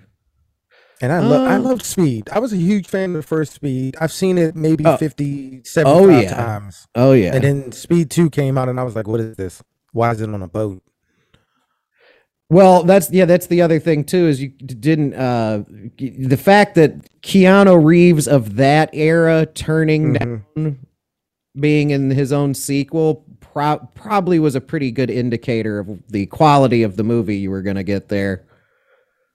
And 1.01 1.11
I 1.11 1.19
love 1.19 1.47
I 1.47 1.55
Um, 1.55 1.63
love 1.63 1.81
Speed. 1.83 2.29
I 2.31 2.39
was 2.39 2.53
a 2.53 2.57
huge 2.57 2.87
fan 2.87 3.11
of 3.11 3.15
the 3.17 3.23
first 3.23 3.53
Speed. 3.53 3.95
I've 3.99 4.11
seen 4.11 4.37
it 4.37 4.55
maybe 4.55 4.85
Oh. 4.85 4.97
50, 4.97 5.63
Oh, 5.85 6.09
yeah. 6.09 6.33
times. 6.35 6.87
Oh 6.95 7.13
yeah. 7.13 7.33
And 7.33 7.43
then 7.43 7.71
Speed 7.71 8.11
2 8.11 8.29
came 8.29 8.57
out 8.57 8.69
and 8.69 8.79
I 8.79 8.83
was 8.83 8.95
like, 8.95 9.07
what 9.07 9.19
is 9.19 9.35
this? 9.35 9.63
Why 9.93 10.11
is 10.11 10.21
it 10.21 10.29
on 10.29 10.41
a 10.43 10.47
boat? 10.47 10.83
Well, 12.51 12.83
that's 12.83 13.09
yeah, 13.11 13.23
that's 13.23 13.47
the 13.47 13.61
other 13.61 13.79
thing 13.79 14.03
too 14.03 14.27
is 14.27 14.41
you 14.41 14.49
didn't 14.49 15.13
uh 15.13 15.63
the 15.97 16.35
fact 16.35 16.75
that 16.75 17.21
Keanu 17.21 17.81
Reeves 17.81 18.27
of 18.27 18.57
that 18.57 18.89
era 18.91 19.45
turning 19.45 20.11
down 20.11 20.85
being 21.57 21.91
in 21.91 22.11
his 22.11 22.33
own 22.33 22.53
sequel 22.53 23.23
pro- 23.39 23.89
probably 23.95 24.37
was 24.37 24.55
a 24.55 24.59
pretty 24.59 24.91
good 24.91 25.09
indicator 25.09 25.79
of 25.79 26.03
the 26.09 26.25
quality 26.25 26.83
of 26.83 26.97
the 26.97 27.05
movie 27.05 27.37
you 27.37 27.49
were 27.49 27.61
going 27.61 27.77
to 27.77 27.83
get 27.83 28.09
there. 28.09 28.43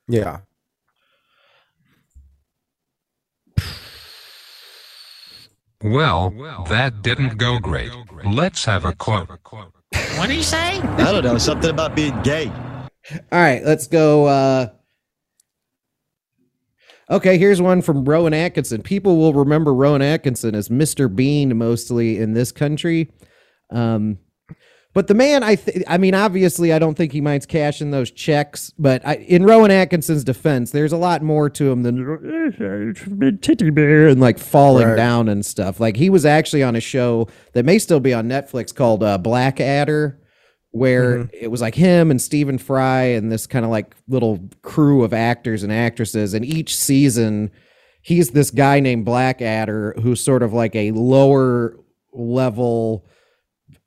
Yeah. 0.08 0.40
Well, 5.82 6.30
that 6.68 7.00
didn't 7.00 7.38
go 7.38 7.58
great. 7.60 7.92
Let's 8.26 8.66
have 8.66 8.84
a 8.84 8.92
quote. 8.92 9.30
What 9.30 10.26
did 10.26 10.36
you 10.36 10.42
say? 10.42 10.80
I 10.80 11.12
don't 11.12 11.24
know. 11.24 11.38
Something 11.38 11.70
about 11.70 11.96
being 11.96 12.20
gay. 12.20 12.52
All 13.12 13.20
right, 13.40 13.64
let's 13.64 13.86
go 13.86 14.26
uh 14.26 14.68
Okay, 17.08 17.38
here's 17.38 17.62
one 17.62 17.82
from 17.82 18.04
Rowan 18.04 18.34
Atkinson. 18.34 18.82
People 18.82 19.16
will 19.16 19.32
remember 19.32 19.72
Rowan 19.72 20.02
Atkinson 20.02 20.56
as 20.56 20.68
Mr. 20.68 21.14
Bean 21.14 21.56
mostly 21.56 22.18
in 22.18 22.32
this 22.32 22.50
country. 22.50 23.12
Um, 23.70 24.18
but 24.92 25.06
the 25.06 25.14
man, 25.14 25.44
I 25.44 25.54
th- 25.54 25.84
I 25.86 25.98
mean, 25.98 26.14
obviously, 26.14 26.72
I 26.72 26.80
don't 26.80 26.96
think 26.96 27.12
he 27.12 27.20
minds 27.20 27.46
cashing 27.46 27.92
those 27.92 28.10
checks. 28.10 28.72
But 28.76 29.06
I, 29.06 29.16
in 29.16 29.44
Rowan 29.44 29.70
Atkinson's 29.70 30.24
defense, 30.24 30.72
there's 30.72 30.90
a 30.92 30.96
lot 30.96 31.22
more 31.22 31.48
to 31.50 31.70
him 31.70 31.82
than 31.84 33.38
titty 33.40 33.70
bear 33.70 34.08
and 34.08 34.20
like 34.20 34.38
falling 34.40 34.88
Right. 34.88 34.96
down 34.96 35.28
and 35.28 35.46
stuff. 35.46 35.78
Like 35.78 35.96
he 35.96 36.10
was 36.10 36.26
actually 36.26 36.64
on 36.64 36.74
a 36.74 36.80
show 36.80 37.28
that 37.52 37.64
may 37.64 37.78
still 37.78 38.00
be 38.00 38.14
on 38.14 38.26
Netflix 38.28 38.74
called 38.74 39.04
uh, 39.04 39.16
Blackadder, 39.18 40.18
where 40.76 41.18
Mhm. 41.24 41.30
it 41.32 41.50
was 41.50 41.60
like 41.60 41.74
him 41.74 42.10
and 42.10 42.20
Stephen 42.20 42.58
Fry 42.58 43.02
and 43.04 43.30
this 43.32 43.46
kind 43.46 43.64
of 43.64 43.70
like 43.70 43.94
little 44.08 44.40
crew 44.62 45.02
of 45.02 45.12
actors 45.12 45.62
and 45.62 45.72
actresses. 45.72 46.34
And 46.34 46.44
each 46.44 46.76
season, 46.76 47.50
he's 48.02 48.30
this 48.30 48.50
guy 48.50 48.80
named 48.80 49.04
Blackadder 49.04 49.94
who's 50.02 50.20
sort 50.20 50.42
of 50.42 50.52
like 50.52 50.74
a 50.76 50.90
lower 50.92 51.76
level 52.12 53.04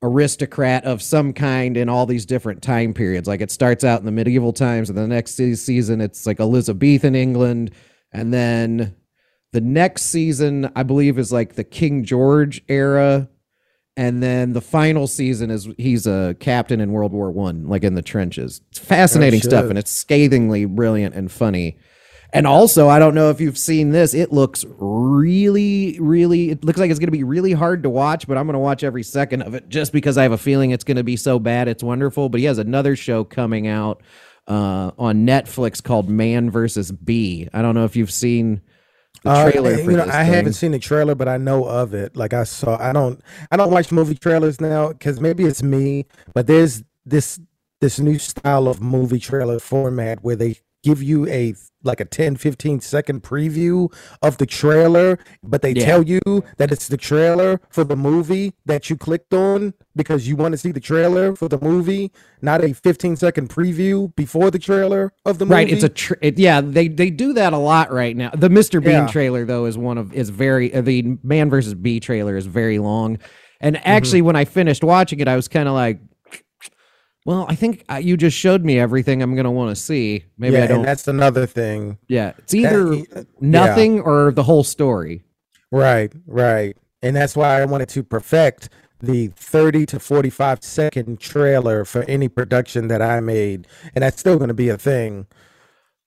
aristocrat 0.01 0.85
of 0.85 1.01
some 1.01 1.33
kind 1.33 1.75
in 1.75 1.89
all 1.89 2.05
these 2.05 2.25
different 2.25 2.61
time 2.61 2.93
periods. 2.93 3.27
Like 3.27 3.41
it 3.41 3.51
starts 3.51 3.83
out 3.83 3.99
in 3.99 4.05
the 4.05 4.11
medieval 4.11 4.53
times, 4.53 4.89
and 4.89 4.97
the 4.97 5.07
next 5.07 5.35
season 5.35 6.01
it's 6.01 6.25
like 6.25 6.39
Elizabethan 6.39 7.15
England, 7.15 7.71
and 8.13 8.33
then 8.33 8.95
the 9.51 9.61
next 9.61 10.03
season 10.03 10.69
I 10.75 10.83
believe 10.83 11.17
is 11.19 11.31
like 11.31 11.55
the 11.55 11.63
King 11.63 12.03
George 12.03 12.61
era, 12.69 13.29
and 13.99 14.23
then 14.23 14.53
the 14.53 14.61
final 14.61 15.07
season 15.07 15.51
is 15.51 15.67
he's 15.77 16.07
a 16.07 16.33
captain 16.39 16.79
in 16.79 16.93
World 16.93 17.11
War 17.11 17.29
One, 17.31 17.67
like 17.67 17.83
in 17.83 17.95
the 17.95 18.01
trenches. 18.01 18.61
It's 18.69 18.79
fascinating 18.79 19.41
stuff, 19.41 19.65
and 19.65 19.77
it's 19.77 19.91
scathingly 19.91 20.63
brilliant 20.63 21.15
and 21.15 21.29
funny. 21.29 21.77
And 22.31 22.47
also, 22.47 22.87
I 22.87 22.97
don't 22.97 23.13
know 23.13 23.29
if 23.29 23.41
you've 23.41 23.57
seen 23.57 23.89
this. 23.89 24.13
It 24.13 24.31
looks 24.31 24.63
really, 24.77 25.99
really. 25.99 26.49
It 26.49 26.63
looks 26.63 26.79
like 26.79 26.91
it's 26.91 26.99
going 26.99 27.07
to 27.07 27.11
be 27.11 27.25
really 27.25 27.51
hard 27.51 27.83
to 27.83 27.89
watch, 27.89 28.25
but 28.25 28.37
I'm 28.37 28.45
going 28.45 28.53
to 28.53 28.59
watch 28.59 28.85
every 28.85 29.03
second 29.03 29.41
of 29.41 29.53
it 29.53 29.67
just 29.67 29.91
because 29.91 30.17
I 30.17 30.23
have 30.23 30.31
a 30.31 30.37
feeling 30.37 30.71
it's 30.71 30.85
going 30.85 30.95
to 30.95 31.03
be 31.03 31.17
so 31.17 31.37
bad. 31.37 31.67
It's 31.67 31.83
wonderful. 31.83 32.29
But 32.29 32.39
he 32.39 32.45
has 32.45 32.57
another 32.57 32.95
show 32.95 33.25
coming 33.25 33.67
out 33.67 34.01
uh, 34.47 34.91
on 34.97 35.27
Netflix 35.27 35.83
called 35.83 36.07
Man 36.07 36.49
versus 36.49 36.89
Bee. 36.89 37.49
I 37.53 37.61
don't 37.61 37.75
know 37.75 37.83
if 37.83 37.97
you've 37.97 38.13
seen 38.13 38.61
the 39.23 39.29
Uh, 39.29 39.51
trailer 39.51 39.73
you 39.79 39.91
know. 39.91 40.03
I 40.03 40.23
thing. 40.23 40.33
haven't 40.33 40.53
seen 40.53 40.71
the 40.71 40.79
trailer, 40.79 41.15
but 41.15 41.27
I 41.27 41.37
know 41.37 41.65
of 41.65 41.93
it. 41.93 42.15
Like 42.15 42.33
I 42.33 42.43
saw, 42.43 42.77
I 42.79 42.93
don't, 42.93 43.21
I 43.51 43.57
don't 43.57 43.71
watch 43.71 43.91
movie 43.91 44.15
trailers 44.15 44.59
now 44.61 44.89
because 44.89 45.19
maybe 45.19 45.45
it's 45.45 45.63
me. 45.63 46.05
But 46.33 46.47
there's 46.47 46.83
this 47.05 47.39
this 47.81 47.99
new 47.99 48.19
style 48.19 48.67
of 48.67 48.81
movie 48.81 49.19
trailer 49.19 49.59
format 49.59 50.21
where 50.23 50.35
they 50.35 50.57
give 50.83 51.01
you 51.03 51.27
a 51.27 51.53
like 51.83 51.99
a 52.01 52.05
10 52.05 52.35
15 52.35 52.81
second 52.81 53.23
preview 53.23 53.91
of 54.21 54.37
the 54.37 54.45
trailer 54.45 55.17
but 55.43 55.61
they 55.61 55.71
Yeah. 55.71 55.85
tell 55.85 56.03
you 56.03 56.19
that 56.57 56.71
it's 56.71 56.87
the 56.87 56.97
trailer 56.97 57.61
for 57.69 57.83
the 57.85 57.95
movie 57.95 58.53
that 58.65 58.89
you 58.89 58.97
clicked 58.97 59.33
on 59.33 59.73
because 59.95 60.27
you 60.27 60.35
want 60.35 60.51
to 60.53 60.57
see 60.57 60.71
the 60.71 60.79
trailer 60.79 61.35
for 61.35 61.47
the 61.47 61.59
movie 61.61 62.11
not 62.41 62.63
a 62.63 62.73
15 62.73 63.15
second 63.15 63.49
preview 63.49 64.13
before 64.15 64.51
the 64.51 64.59
trailer 64.59 65.13
of 65.25 65.37
the 65.37 65.45
movie 65.45 65.55
Right, 65.55 65.69
it's 65.69 65.83
a 65.83 65.89
tr 65.89 66.13
it, 66.21 66.37
yeah. 66.37 66.59
They 66.61 66.87
they 66.89 67.09
do 67.09 67.33
that 67.33 67.53
a 67.53 67.57
lot 67.57 67.91
right 67.91 68.15
now. 68.15 68.31
The 68.33 68.49
Mr. 68.49 68.81
Bean 68.83 68.91
Yeah. 68.93 69.07
trailer 69.07 69.45
though 69.45 69.65
is 69.65 69.77
one 69.77 69.97
of 69.97 70.13
is 70.13 70.29
very 70.29 70.73
uh, 70.73 70.81
the 70.81 71.17
Man 71.23 71.49
versus 71.49 71.73
Bee 71.75 71.99
trailer 71.99 72.35
is 72.37 72.45
very 72.45 72.79
long, 72.79 73.17
and 73.61 73.75
Mm-hmm. 73.75 73.83
actually 73.89 74.21
when 74.21 74.35
I 74.35 74.45
finished 74.45 74.83
watching 74.83 75.19
it, 75.19 75.27
I 75.27 75.35
was 75.35 75.47
kind 75.47 75.67
of 75.67 75.73
like, 75.73 75.99
well, 77.29 77.45
I 77.47 77.53
think 77.53 77.85
uh, 77.91 77.97
you 77.97 78.17
just 78.17 78.35
showed 78.35 78.65
me 78.65 78.79
everything 78.79 79.21
I'm 79.21 79.35
gonna 79.35 79.51
want 79.51 79.69
to 79.69 79.79
see. 79.79 80.23
Maybe 80.39 80.55
yeah, 80.55 80.63
I 80.63 80.67
don't. 80.67 80.77
and 80.77 80.87
that's 80.87 81.07
another 81.07 81.45
thing 81.45 81.99
yeah, 82.07 82.33
it's 82.39 82.53
that- 82.53 82.57
either 82.57 82.95
yeah. 82.95 83.23
nothing 83.39 83.99
or 83.99 84.31
the 84.31 84.41
whole 84.41 84.63
story. 84.63 85.21
Right, 85.71 86.11
right. 86.25 86.75
And 87.03 87.15
that's 87.15 87.35
why 87.35 87.61
I 87.61 87.65
wanted 87.65 87.89
to 87.89 88.01
perfect 88.01 88.69
the 88.99 89.27
30 89.27 89.85
to 89.85 89.99
45 89.99 90.63
second 90.63 91.19
trailer 91.19 91.85
for 91.85 92.01
any 92.05 92.29
production 92.29 92.87
that 92.87 93.03
I 93.03 93.19
made. 93.19 93.67
And 93.93 94.01
that's 94.01 94.19
still 94.19 94.37
going 94.37 94.47
to 94.47 94.55
be 94.55 94.69
a 94.69 94.77
thing. 94.77 95.27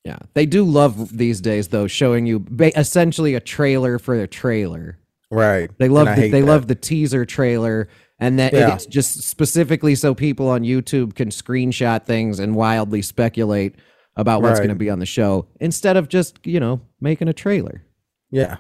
Yeah, 0.05 0.19
they 0.35 0.45
do 0.45 0.65
love 0.65 1.17
these 1.17 1.41
days 1.41 1.69
though, 1.69 1.87
showing 1.87 2.27
you 2.27 2.41
ba- 2.41 2.77
essentially 2.77 3.37
a 3.37 3.41
trailer 3.41 4.01
for 4.01 4.17
a 4.17 4.27
trailer. 4.27 4.99
Right. 5.31 5.71
They 5.79 5.89
love 5.89 6.09
the, 6.17 6.29
they 6.29 6.41
that. 6.41 6.47
love 6.47 6.67
the 6.67 6.75
teaser 6.75 7.25
trailer, 7.25 7.89
and 8.23 8.39
that 8.39 8.53
Yeah. 8.53 8.75
it's 8.75 8.87
just 8.87 9.23
specifically 9.23 9.95
so 9.95 10.15
people 10.15 10.49
on 10.49 10.63
YouTube 10.63 11.15
can 11.15 11.29
screenshot 11.31 12.05
things 12.05 12.39
and 12.39 12.55
wildly 12.55 13.03
speculate 13.03 13.75
about 14.17 14.43
what's 14.43 14.53
Right. 14.61 14.67
going 14.67 14.77
to 14.77 14.85
be 14.85 14.91
on 14.91 14.99
the 15.01 15.07
show 15.07 15.47
instead 15.61 15.97
of 15.97 16.09
just 16.09 16.39
you 16.45 16.61
know 16.61 16.81
making 17.01 17.29
a 17.29 17.33
trailer. 17.33 17.83
Yeah. 18.31 18.59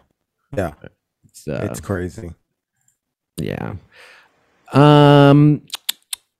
Yeah. 0.56 0.72
It's, 1.24 1.46
uh, 1.48 1.68
It's 1.70 1.80
crazy. 1.80 2.32
yeah. 3.36 3.74
Um, 4.72 5.62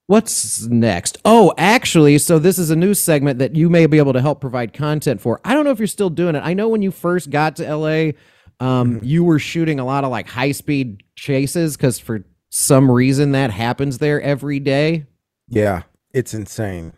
what's 0.07 0.65
next? 0.67 1.17
Oh, 1.25 1.53
actually, 1.57 2.17
so 2.17 2.39
this 2.39 2.57
is 2.59 2.69
a 2.69 2.75
new 2.75 2.93
segment 2.93 3.39
that 3.39 3.55
you 3.55 3.69
may 3.69 3.85
be 3.85 3.97
able 3.99 4.13
to 4.13 4.21
help 4.21 4.41
provide 4.41 4.73
content 4.73 5.21
for. 5.21 5.39
I 5.45 5.53
don't 5.53 5.63
know 5.65 5.71
if 5.71 5.79
you're 5.79 5.87
still 5.87 6.09
doing 6.09 6.35
it. 6.35 6.41
I 6.43 6.53
know 6.53 6.67
when 6.67 6.81
you 6.81 6.91
first 6.91 7.29
got 7.29 7.55
to 7.57 7.63
LA, 7.75 8.11
um, 8.59 8.99
you 9.03 9.23
were 9.23 9.39
shooting 9.39 9.79
a 9.79 9.85
lot 9.85 10.03
of 10.03 10.11
like 10.11 10.27
high 10.27 10.51
speed 10.51 11.03
chases 11.15 11.77
because 11.77 11.99
for 11.99 12.25
some 12.55 12.91
reason 12.91 13.31
that 13.31 13.49
happens 13.49 13.97
there 13.97 14.21
every 14.21 14.59
day. 14.59 15.05
Yeah. 15.49 15.81
It's 16.13 16.35
insane. 16.35 16.93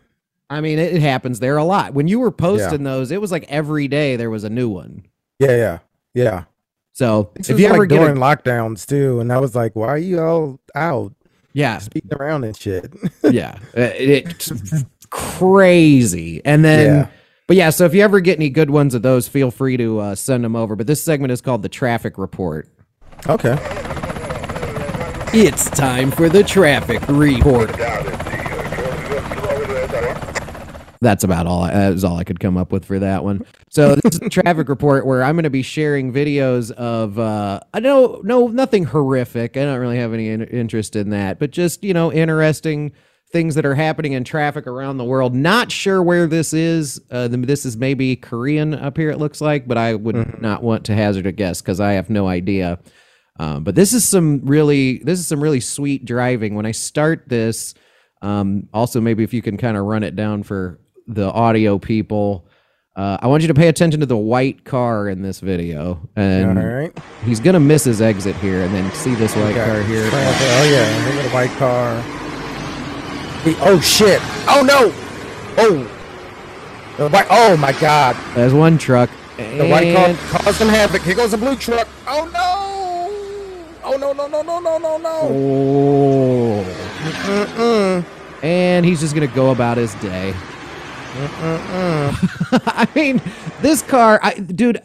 I 0.50 0.60
mean, 0.60 0.78
it, 0.78 0.92
it 0.96 1.00
happens 1.00 1.40
there 1.40 1.56
a 1.56 1.64
lot. 1.64 1.94
When 1.94 2.08
you 2.08 2.18
were 2.20 2.30
posting 2.30 2.82
those, 2.84 3.10
it 3.10 3.22
was 3.22 3.32
like 3.32 3.46
every 3.48 3.88
day 3.88 4.16
there 4.16 4.28
was 4.28 4.44
a 4.44 4.50
new 4.50 4.68
one. 4.68 5.06
Yeah. 5.38 5.56
Yeah. 5.56 5.78
Yeah. 6.12 6.44
So 6.92 7.30
This 7.36 7.48
if 7.48 7.58
you 7.58 7.68
ever 7.68 7.78
like 7.80 7.88
get 7.88 8.02
a- 8.02 8.12
lockdowns 8.12 8.86
too. 8.86 9.18
And 9.20 9.32
I 9.32 9.38
was 9.38 9.54
like, 9.54 9.74
why 9.74 9.88
are 9.88 9.96
you 9.98 10.20
all 10.20 10.60
out? 10.74 11.14
Yeah. 11.54 11.78
Speaking 11.78 12.12
around 12.12 12.44
and 12.44 12.54
shit. 12.54 12.92
yeah, 13.22 13.56
uh, 13.74 13.90
it's 13.96 14.52
crazy. 15.08 16.42
And 16.44 16.62
then, 16.62 16.86
Yeah. 16.86 17.06
but 17.46 17.56
yeah, 17.56 17.70
so 17.70 17.86
if 17.86 17.94
you 17.94 18.02
ever 18.02 18.20
get 18.20 18.36
any 18.36 18.50
good 18.50 18.68
ones 18.68 18.92
of 18.94 19.00
those, 19.00 19.26
feel 19.26 19.50
free 19.50 19.78
to 19.78 19.98
uh, 20.00 20.14
send 20.16 20.44
them 20.44 20.54
over. 20.54 20.76
But 20.76 20.86
this 20.86 21.02
segment 21.02 21.32
is 21.32 21.40
called 21.40 21.62
the 21.62 21.70
traffic 21.70 22.18
report. 22.18 22.68
okay. 23.26 23.56
It's 25.32 25.68
time 25.70 26.10
for 26.10 26.28
the 26.28 26.42
traffic 26.42 27.00
report. 27.08 27.70
That's 31.00 31.24
about 31.24 31.46
all. 31.46 31.66
That 31.66 31.92
is 31.92 32.04
all 32.04 32.16
I 32.16 32.24
could 32.24 32.40
come 32.40 32.56
up 32.56 32.72
with 32.72 32.84
for 32.84 32.98
that 32.98 33.22
one. 33.22 33.44
So 33.68 33.96
this 33.96 34.14
is 34.14 34.20
the 34.20 34.30
traffic 34.30 34.68
report 34.68 35.04
where 35.04 35.22
I'm 35.22 35.34
going 35.36 35.44
to 35.44 35.50
be 35.50 35.62
sharing 35.62 36.12
videos 36.12 36.70
of. 36.72 37.18
Uh, 37.18 37.60
I 37.74 37.80
don't 37.80 38.24
know, 38.24 38.46
no, 38.46 38.46
nothing 38.48 38.84
horrific. 38.84 39.56
I 39.56 39.64
don't 39.64 39.78
really 39.78 39.98
have 39.98 40.14
any 40.14 40.30
in- 40.30 40.44
interest 40.44 40.96
in 40.96 41.10
that, 41.10 41.38
but 41.38 41.50
just 41.50 41.84
you 41.84 41.92
know, 41.92 42.10
interesting 42.12 42.92
things 43.30 43.56
that 43.56 43.66
are 43.66 43.74
happening 43.74 44.12
in 44.12 44.24
traffic 44.24 44.66
around 44.66 44.96
the 44.96 45.04
world. 45.04 45.34
Not 45.34 45.70
sure 45.70 46.02
where 46.02 46.26
this 46.26 46.54
is. 46.54 47.00
Uh, 47.10 47.28
this 47.30 47.66
is 47.66 47.76
maybe 47.76 48.16
Korean 48.16 48.72
up 48.74 48.96
here. 48.96 49.10
It 49.10 49.18
looks 49.18 49.40
like, 49.42 49.68
but 49.68 49.76
I 49.76 49.94
would 49.94 50.40
not 50.40 50.62
want 50.62 50.86
to 50.86 50.94
hazard 50.94 51.26
a 51.26 51.32
guess 51.32 51.60
because 51.60 51.80
I 51.80 51.92
have 51.92 52.08
no 52.08 52.26
idea. 52.26 52.78
Um, 53.38 53.64
but 53.64 53.74
this 53.74 53.92
is 53.92 54.04
some 54.04 54.40
really 54.44 54.98
this 54.98 55.18
is 55.18 55.26
some 55.26 55.42
really 55.42 55.60
sweet 55.60 56.04
driving. 56.04 56.54
When 56.54 56.66
I 56.66 56.72
start 56.72 57.28
this, 57.28 57.74
um, 58.22 58.68
also 58.72 59.00
maybe 59.00 59.24
if 59.24 59.34
you 59.34 59.42
can 59.42 59.56
kind 59.56 59.76
of 59.76 59.84
run 59.84 60.02
it 60.02 60.16
down 60.16 60.42
for 60.42 60.80
the 61.06 61.30
audio 61.30 61.78
people. 61.78 62.46
Uh, 62.96 63.18
I 63.20 63.26
want 63.26 63.42
you 63.42 63.48
to 63.48 63.54
pay 63.54 63.68
attention 63.68 64.00
to 64.00 64.06
the 64.06 64.16
white 64.16 64.64
car 64.64 65.06
in 65.10 65.20
this 65.20 65.40
video, 65.40 66.08
and 66.16 66.58
All 66.58 66.64
right. 66.64 66.98
he's 67.26 67.40
gonna 67.40 67.60
miss 67.60 67.84
his 67.84 68.00
exit 68.00 68.34
here, 68.36 68.62
and 68.62 68.74
then 68.74 68.90
see 68.92 69.14
this 69.14 69.36
white 69.36 69.54
Okay. 69.54 69.66
car 69.66 69.82
here. 69.82 70.08
Oh 70.10 70.68
yeah. 70.70 71.04
Look 71.06 71.14
at 71.16 71.22
the 71.24 71.34
white 71.34 71.50
car. 71.58 72.00
He- 73.42 73.56
oh 73.60 73.78
shit. 73.80 74.18
Oh 74.48 74.62
no. 74.66 74.92
Oh. 75.58 75.92
The 76.96 77.08
white. 77.10 77.26
Oh 77.28 77.56
my 77.58 77.72
god. 77.72 78.16
There's 78.34 78.54
one 78.54 78.78
truck. 78.78 79.10
The 79.36 79.68
white 79.68 79.94
car 79.94 80.14
caused 80.40 80.56
some 80.56 80.68
havoc. 80.70 81.02
Here 81.02 81.14
goes 81.14 81.32
the 81.32 81.36
blue 81.36 81.54
truck. 81.56 81.86
Oh 82.08 82.24
no! 82.32 82.55
Oh 83.88 83.96
no 83.96 84.12
no 84.12 84.26
no 84.26 84.42
no 84.42 84.58
no 84.58 84.78
no 84.78 84.96
no! 84.98 85.20
Oh. 87.58 88.04
And 88.42 88.84
he's 88.84 89.00
just 89.00 89.14
gonna 89.14 89.26
go 89.28 89.50
about 89.50 89.76
his 89.76 89.94
day. 89.96 90.34
I 91.16 92.86
mean, 92.94 93.22
this 93.62 93.82
car, 93.82 94.20
I, 94.22 94.34
dude. 94.34 94.82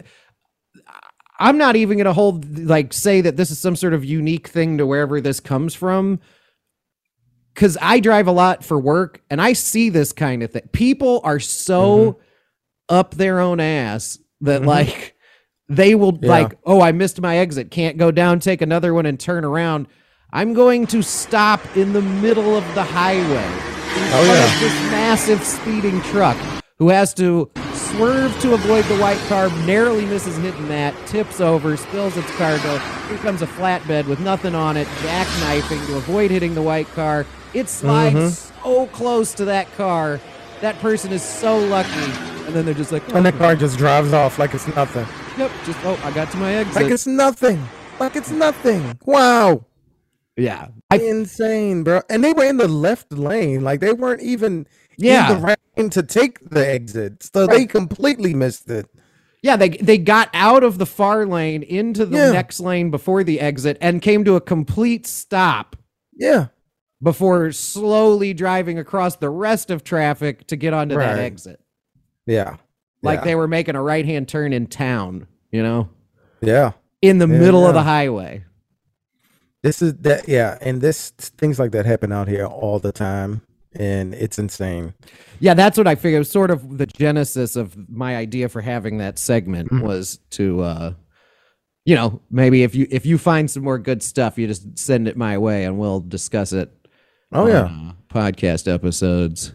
I'm 1.40 1.58
not 1.58 1.76
even 1.76 1.98
gonna 1.98 2.14
hold 2.14 2.60
like 2.60 2.94
say 2.94 3.22
that 3.22 3.36
this 3.36 3.50
is 3.50 3.58
some 3.58 3.76
sort 3.76 3.94
of 3.94 4.06
unique 4.06 4.48
thing 4.48 4.78
to 4.78 4.86
wherever 4.86 5.20
this 5.20 5.40
comes 5.40 5.74
from. 5.74 6.20
Cause 7.56 7.78
I 7.82 8.00
drive 8.00 8.28
a 8.28 8.32
lot 8.32 8.64
for 8.64 8.80
work 8.80 9.22
and 9.30 9.42
I 9.42 9.54
see 9.54 9.90
this 9.90 10.14
kind 10.14 10.44
of 10.44 10.52
thing. 10.52 10.70
People 10.72 11.20
are 11.24 11.40
so 11.40 12.20
up 12.88 13.16
their 13.16 13.40
own 13.40 13.60
ass 13.60 14.20
that 14.42 14.62
Mhm. 14.62 14.68
like 14.68 15.16
they 15.72 15.96
will 15.96 16.18
Yeah. 16.22 16.30
like, 16.30 16.58
oh, 16.66 16.82
I 16.82 16.92
missed 16.92 17.22
my 17.22 17.38
exit, 17.38 17.72
can't 17.72 17.98
go 17.98 18.12
down, 18.12 18.40
take 18.40 18.62
another 18.62 18.94
one 18.94 19.06
and 19.06 19.20
turn 19.20 19.46
around. 19.46 19.88
I'm 20.34 20.54
going 20.54 20.86
to 20.88 21.02
stop 21.02 21.62
in 21.76 21.94
the 21.94 22.02
middle 22.02 22.56
of 22.56 22.64
the 22.76 22.84
highway 22.84 23.22
in 23.46 24.04
Oh, 24.14 24.24
front 24.24 24.28
yeah. 24.28 24.54
of 24.54 24.60
this 24.60 24.92
massive 24.92 25.44
speeding 25.44 26.02
truck 26.04 26.38
who 26.78 26.90
has 26.90 27.14
to 27.16 27.50
swerve 27.74 28.38
to 28.42 28.54
avoid 28.54 28.84
the 28.86 28.98
white 28.98 29.20
car, 29.30 29.50
narrowly 29.66 30.06
misses 30.06 30.38
hitting 30.38 30.68
that, 30.70 30.94
tips 31.08 31.40
over, 31.40 31.78
spills 31.78 32.18
its 32.18 32.30
cargo. 32.38 32.78
Here 33.10 33.18
comes 33.20 33.42
a 33.42 33.48
flatbed 33.48 34.08
with 34.08 34.20
nothing 34.20 34.56
on 34.56 34.78
it, 34.78 34.88
jackknifing 35.04 35.86
to 35.88 35.98
avoid 35.98 36.32
hitting 36.32 36.56
the 36.56 36.62
white 36.62 36.92
car. 36.96 37.26
It 37.54 37.70
slides 37.70 38.16
Mhm. 38.16 38.52
so 38.64 38.86
close 38.88 39.34
to 39.36 39.46
that 39.46 39.68
car. 39.78 40.20
That 40.62 40.80
person 40.80 41.12
is 41.12 41.22
so 41.22 41.58
lucky. 41.58 41.90
And 42.52 42.58
then 42.58 42.66
they're 42.66 42.74
just 42.74 42.92
like, 42.92 43.08
And 43.16 43.26
the 43.26 43.34
"Oh, 43.34 43.38
car 43.38 43.56
just 43.56 43.78
drives 43.78 44.12
off 44.12 44.38
like 44.38 44.54
it's 44.54 44.68
nothing. 44.76 45.08
Yep, 45.38 45.52
just 45.66 45.80
oh, 45.86 45.98
I 46.04 46.12
got 46.12 46.30
to 46.32 46.38
my 46.38 46.54
exit. 46.56 46.76
Like 46.84 46.92
it's 46.92 47.08
nothing. 47.08 47.66
Like 47.98 48.18
it's 48.18 48.30
nothing. 48.30 49.00
Wow. 49.06 49.66
Yeah. 50.36 50.68
insane, 50.92 51.84
bro. 51.84 52.02
And 52.10 52.22
they 52.22 52.34
were 52.34 52.44
in 52.44 52.58
the 52.58 52.68
left 52.68 53.14
lane. 53.14 53.62
Like 53.64 53.80
they 53.80 53.94
weren't 53.94 54.22
even 54.22 54.68
Yeah. 54.98 55.32
in 55.32 55.36
the 55.40 55.48
right 55.48 55.60
lane 55.78 55.90
to 55.92 56.04
take 56.04 56.50
the 56.50 56.68
exit. 56.68 57.24
So 57.34 57.48
they 57.48 57.66
completely 57.66 58.34
missed 58.34 58.70
it. 58.70 58.86
Yeah, 59.42 59.56
they 59.56 59.70
they 59.70 59.98
got 59.98 60.30
out 60.34 60.64
of 60.66 60.78
the 60.78 60.86
far 60.86 61.26
lane 61.26 61.64
into 61.64 62.06
the 62.06 62.18
Yeah. 62.18 62.32
next 62.34 62.60
lane 62.60 62.92
before 62.92 63.24
the 63.24 63.40
exit 63.40 63.78
and 63.80 64.02
came 64.02 64.26
to 64.26 64.36
a 64.36 64.42
complete 64.42 65.08
stop 65.08 65.78
Yeah. 66.18 66.48
before 67.02 67.54
slowly 67.54 68.34
driving 68.34 68.78
across 68.78 69.16
the 69.16 69.30
rest 69.30 69.72
of 69.72 69.86
traffic 69.86 70.48
to 70.48 70.58
get 70.58 70.74
onto 70.74 70.96
that 70.98 71.18
exit. 71.18 71.62
Yeah. 72.26 72.58
Like 73.04 73.20
Yeah. 73.20 73.26
they 73.26 73.36
were 73.36 73.48
making 73.48 73.76
a 73.76 73.82
right 73.82 74.06
hand 74.06 74.28
turn 74.28 74.54
in 74.54 74.68
town, 74.68 75.28
you 75.52 75.64
know, 75.64 75.90
Yeah. 76.42 76.74
in 77.02 77.18
the 77.18 77.28
Yeah, 77.28 77.40
middle 77.40 77.66
of 77.66 77.74
the 77.74 77.84
highway. 77.84 78.44
This 79.64 79.82
is 79.82 79.94
that 80.02 80.28
yeah, 80.28 80.58
and 80.62 80.82
this 80.82 81.10
things 81.12 81.60
like 81.60 81.72
that 81.72 81.86
happen 81.86 82.12
out 82.12 82.28
here 82.28 82.46
all 82.46 82.80
the 82.80 82.92
time. 82.92 83.42
And 83.74 84.14
it's 84.16 84.38
insane. 84.38 84.94
Yeah, 85.40 85.54
that's 85.54 85.78
what 85.78 85.88
I 85.88 85.96
figured. 85.96 86.16
It 86.18 86.20
was 86.20 86.30
sort 86.32 86.52
of 86.52 86.78
the 86.78 86.86
genesis 86.86 87.56
of 87.56 87.78
my 87.90 88.18
idea 88.18 88.50
for 88.50 88.60
having 88.62 88.98
that 88.98 89.18
segment 89.18 89.70
Mhm. 89.72 89.82
was 89.84 90.20
to 90.32 90.62
uh 90.62 90.94
you 91.84 91.96
know, 91.96 92.22
maybe 92.30 92.62
if 92.64 92.76
you 92.76 92.86
if 92.92 93.06
you 93.08 93.18
find 93.18 93.50
some 93.50 93.64
more 93.64 93.80
good 93.80 94.04
stuff, 94.04 94.38
you 94.38 94.46
just 94.48 94.78
send 94.78 95.08
it 95.08 95.18
my 95.18 95.38
way 95.38 95.64
and 95.66 95.80
we'll 95.80 96.00
discuss 96.02 96.54
it. 96.54 96.72
Oh, 97.32 97.44
on, 97.44 97.48
yeah. 97.50 97.64
uh, 97.64 97.94
podcast 98.14 98.72
episodes. 98.72 99.54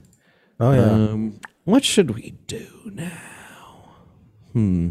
Oh 0.58 0.72
yeah. 0.72 0.90
Um, 0.90 1.38
what 1.66 1.84
should 1.84 2.12
we 2.12 2.30
do 2.46 2.68
now? 2.94 3.90
Hmm. 4.52 4.90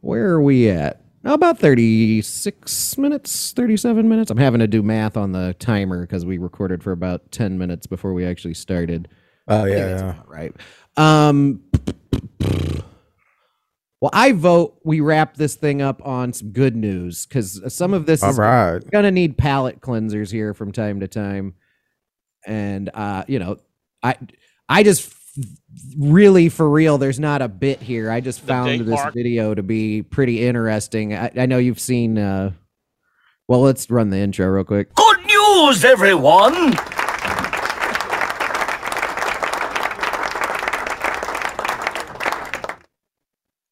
Where 0.00 0.30
are 0.30 0.40
we 0.40 0.70
at? 0.70 1.02
About 1.24 1.58
36 1.58 2.98
minutes, 2.98 3.52
37 3.52 4.08
minutes? 4.08 4.30
I'm 4.30 4.36
having 4.36 4.60
to 4.60 4.68
do 4.68 4.80
math 4.80 5.16
on 5.16 5.32
the 5.32 5.56
timer 5.58 6.02
because 6.02 6.24
we 6.24 6.38
recorded 6.38 6.84
for 6.84 6.92
about 6.92 7.32
10 7.32 7.58
minutes 7.58 7.86
before 7.88 8.14
we 8.14 8.24
actually 8.24 8.54
started. 8.54 9.08
Oh 9.48 9.64
yeah, 9.64 9.76
yeah. 9.76 10.14
right. 10.28 10.54
Um, 10.96 11.64
well, 14.00 14.10
I 14.12 14.32
vote 14.32 14.78
we 14.84 15.00
wrap 15.00 15.34
this 15.34 15.56
thing 15.56 15.82
up 15.82 16.00
on 16.06 16.32
some 16.32 16.50
good 16.50 16.76
news 16.76 17.26
because 17.26 17.60
some 17.74 17.92
of 17.92 18.06
this 18.06 18.22
All 18.22 18.30
is 18.30 18.38
right. 18.38 18.80
gonna 18.92 19.10
need 19.10 19.36
palate 19.36 19.80
cleansers 19.80 20.30
here 20.30 20.54
from 20.54 20.70
time 20.70 21.00
to 21.00 21.08
time, 21.08 21.54
and 22.46 22.88
uh, 22.94 23.24
you 23.26 23.38
know, 23.38 23.56
I 24.02 24.16
I 24.68 24.82
just 24.82 25.10
really 25.98 26.48
for 26.48 26.68
real, 26.68 26.98
there's 26.98 27.20
not 27.20 27.42
a 27.42 27.48
bit 27.48 27.82
here. 27.82 28.10
I 28.10 28.20
just 28.20 28.40
found 28.40 28.80
this 28.80 28.88
mark. 28.88 29.14
video 29.14 29.54
to 29.54 29.62
be 29.62 30.02
pretty 30.02 30.46
interesting. 30.46 31.14
I, 31.14 31.30
I 31.36 31.46
know 31.46 31.58
you've 31.58 31.80
seen. 31.80 32.18
Uh, 32.18 32.52
well, 33.48 33.60
let's 33.60 33.90
run 33.90 34.10
the 34.10 34.18
intro 34.18 34.46
real 34.46 34.64
quick. 34.64 34.94
Good 34.94 35.26
news, 35.26 35.84
everyone! 35.84 36.76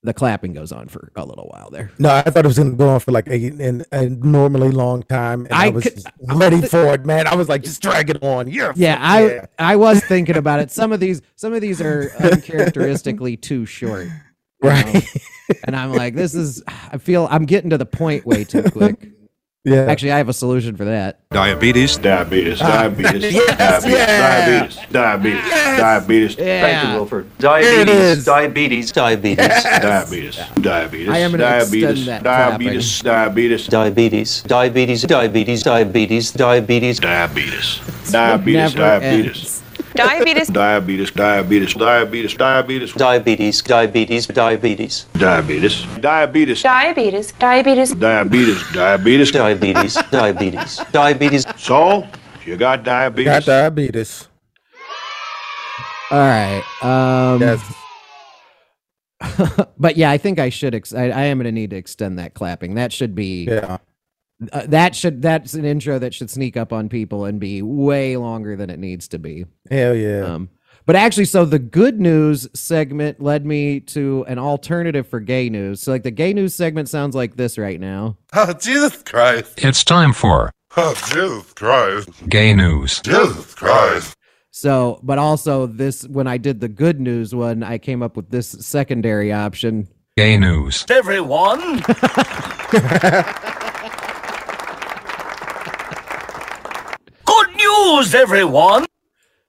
The 0.05 0.13
clapping 0.13 0.53
goes 0.53 0.73
on 0.73 0.89
for 0.89 1.13
a 1.15 1.25
little 1.25 1.49
while 1.55 1.71
there. 1.71 1.93
No, 2.01 2.11
I 2.11 2.23
thought 2.23 2.45
it 2.45 2.49
was 2.49 2.59
gonna 2.59 2.73
go 2.73 2.89
on 2.89 2.99
for 3.01 3.13
like 3.13 3.29
a, 3.29 3.47
an, 3.47 3.85
a 3.93 4.09
normally 4.09 4.71
long 4.73 5.05
time. 5.05 5.45
And 5.47 5.53
I, 5.55 5.67
I 5.67 5.69
was 5.69 5.85
could- 5.85 6.03
ready 6.21 6.61
for 6.61 6.93
it, 6.95 7.07
man. 7.07 7.29
I 7.29 7.37
was 7.37 7.49
like, 7.49 7.63
just 7.63 7.81
drag 7.81 8.11
it 8.11 8.21
on. 8.23 8.49
You're 8.49 8.73
Yeah, 8.75 8.99
I 9.01 9.47
I 9.59 9.77
was 9.77 10.05
thinking 10.05 10.37
about 10.37 10.59
it. 10.59 10.73
Some 10.73 10.93
of 10.93 10.99
these 10.99 11.23
some 11.37 11.53
of 11.53 11.61
these 11.61 11.81
are 11.81 12.11
uncharacteristically 12.19 13.37
too 13.37 13.65
short. 13.65 14.09
Right. 14.61 14.93
know? 14.95 15.01
And 15.65 15.77
I'm 15.77 15.93
like, 15.93 16.15
this 16.15 16.35
is 16.35 16.63
I 16.67 16.99
feel 16.99 17.29
I'm 17.31 17.47
getting 17.47 17.71
to 17.71 17.79
the 17.79 17.87
point 17.87 18.27
way 18.27 18.45
too 18.45 18.63
quick. 18.65 19.09
Yeah. 19.65 19.83
Actually, 19.89 20.11
I 20.11 20.19
have 20.19 20.29
a 20.29 20.33
solution 20.33 20.77
for 20.77 20.85
that. 20.85 21.21
Diabetes. 21.31 21.97
Diabetes. 21.97 22.59
Ah. 22.61 22.89
Diabetes. 22.89 23.33
Yes, 23.33 23.59
diabetes. 23.85 23.97
yeah. 23.97 24.19
Diabetes. 24.91 24.91
Diabetes. 24.91 25.51
Diabetes. 25.79 26.35
Thank 26.35 26.89
you, 26.89 26.95
Wilford. 26.95 27.31
There 27.39 27.59
it 27.61 27.85
Diabetes. 27.87 28.19
is. 28.19 28.25
Diabetes. 28.25 28.93
Diabetes. 28.93 29.63
Diabetes. 29.63 30.37
Diabetes. 30.61 31.09
I 31.09 31.19
am 31.19 31.31
gonna 31.31 31.43
Diabetes. 31.45 31.83
extend 31.85 32.07
that 32.09 32.23
Diabetes. 32.25 33.01
Diabetes. 33.03 33.67
Diabetes. 33.69 34.43
Diabetes. 34.43 35.03
Diabetes. 35.05 35.63
Diabetes. 35.63 36.33
Diabetes. 36.33 36.99
Diabetes. 36.99 37.81
Diabetes. 38.11 38.75
Never 38.75 38.77
Diabetes. 38.79 39.62
Diabetes. 39.95 40.49
Diabetes, 40.49 41.11
diabetes, 41.11 41.75
diabetes, 41.75 42.35
diabetes, 42.35 42.93
diabetes, 42.95 43.63
diabetes, 43.63 43.63
diabetes, 43.63 44.27
diabetes, 44.27 45.07
diabetes, 45.13 45.85
Diabetes. 46.01 46.63
Diabetes. 46.63 47.93
diabetes, 47.93 47.93
diabetes, 47.93 49.31
diabetes, 49.33 49.95
diabetes, 50.11 50.81
diabetes. 50.93 51.47
So, 51.57 52.07
you 52.45 52.57
got 52.57 52.83
diabetes? 52.85 53.25
Got 53.27 53.45
diabetes. 53.45 54.29
All 56.11 56.19
right. 56.19 56.63
Um 56.83 57.41
Yes. 57.41 57.61
but 59.79 59.97
yeah, 59.97 60.11
I 60.11 60.19
think 60.19 60.39
I 60.39 60.49
should 60.49 60.75
ex- 60.75 60.93
I, 60.93 61.05
I 61.11 61.23
am 61.25 61.39
going 61.39 61.45
to 61.45 61.53
need 61.53 61.71
to 61.71 61.77
extend 61.77 62.19
that 62.19 62.35
clapping. 62.35 62.75
That 62.75 62.93
should 62.93 63.15
be 63.15 63.45
Yeah. 63.45 63.79
Uh, 64.53 64.67
that 64.69 64.95
should 64.95 65.23
that's 65.23 65.55
an 65.55 65.65
intro 65.65 65.99
that 65.99 66.15
should 66.15 66.31
sneak 66.31 66.57
up 66.57 66.73
on 66.73 66.89
people 66.89 67.25
and 67.25 67.39
be 67.41 67.63
way 67.63 68.17
longer 68.17 68.57
than 68.57 68.71
it 68.71 68.79
needs 68.79 69.09
to 69.09 69.19
be. 69.19 69.45
Hell 69.71 69.95
yeah. 69.95 70.25
Um, 70.25 70.49
but 70.85 70.97
actually, 70.97 71.27
so 71.27 71.45
the 71.45 71.61
good 71.61 72.01
news 72.01 72.49
segment 72.55 73.21
led 73.21 73.47
me 73.47 73.79
to 73.81 74.25
an 74.27 74.39
alternative 74.39 75.07
for 75.07 75.21
gay 75.21 75.49
news. 75.49 75.81
So, 75.81 75.93
like, 75.93 76.03
the 76.03 76.11
gay 76.11 76.33
news 76.33 76.55
segment 76.55 76.89
sounds 76.89 77.15
like 77.15 77.37
this 77.37 77.57
right 77.59 77.79
now. 77.79 78.17
Oh, 78.35 78.53
Jesus 78.55 79.03
Christ. 79.03 79.53
It's 79.59 79.85
time 79.85 80.13
for 80.13 80.51
Oh, 80.77 80.95
Jesus 81.13 81.53
Christ. 81.53 82.09
gay 82.29 82.53
news. 82.55 83.01
Jesus 83.01 83.55
Christ. 83.55 84.17
So, 84.51 84.99
but 85.03 85.19
also, 85.19 85.67
this 85.67 86.07
when 86.09 86.27
I 86.27 86.37
did 86.39 86.61
the 86.61 86.69
good 86.69 86.99
news 87.01 87.35
one, 87.35 87.63
I 87.63 87.79
came 87.79 88.03
up 88.03 88.17
with 88.17 88.31
this 88.31 88.49
secondary 88.49 89.33
option. 89.33 89.87
Gay 90.17 90.37
news. 90.37 90.85
Everyone! 90.91 91.83
Good 97.25 97.57
news, 98.03 98.15
everyone! 98.17 98.85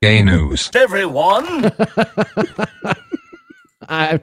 Gay 0.04 0.22
news. 0.22 0.70
Everyone! 0.76 1.44
I, 3.90 4.20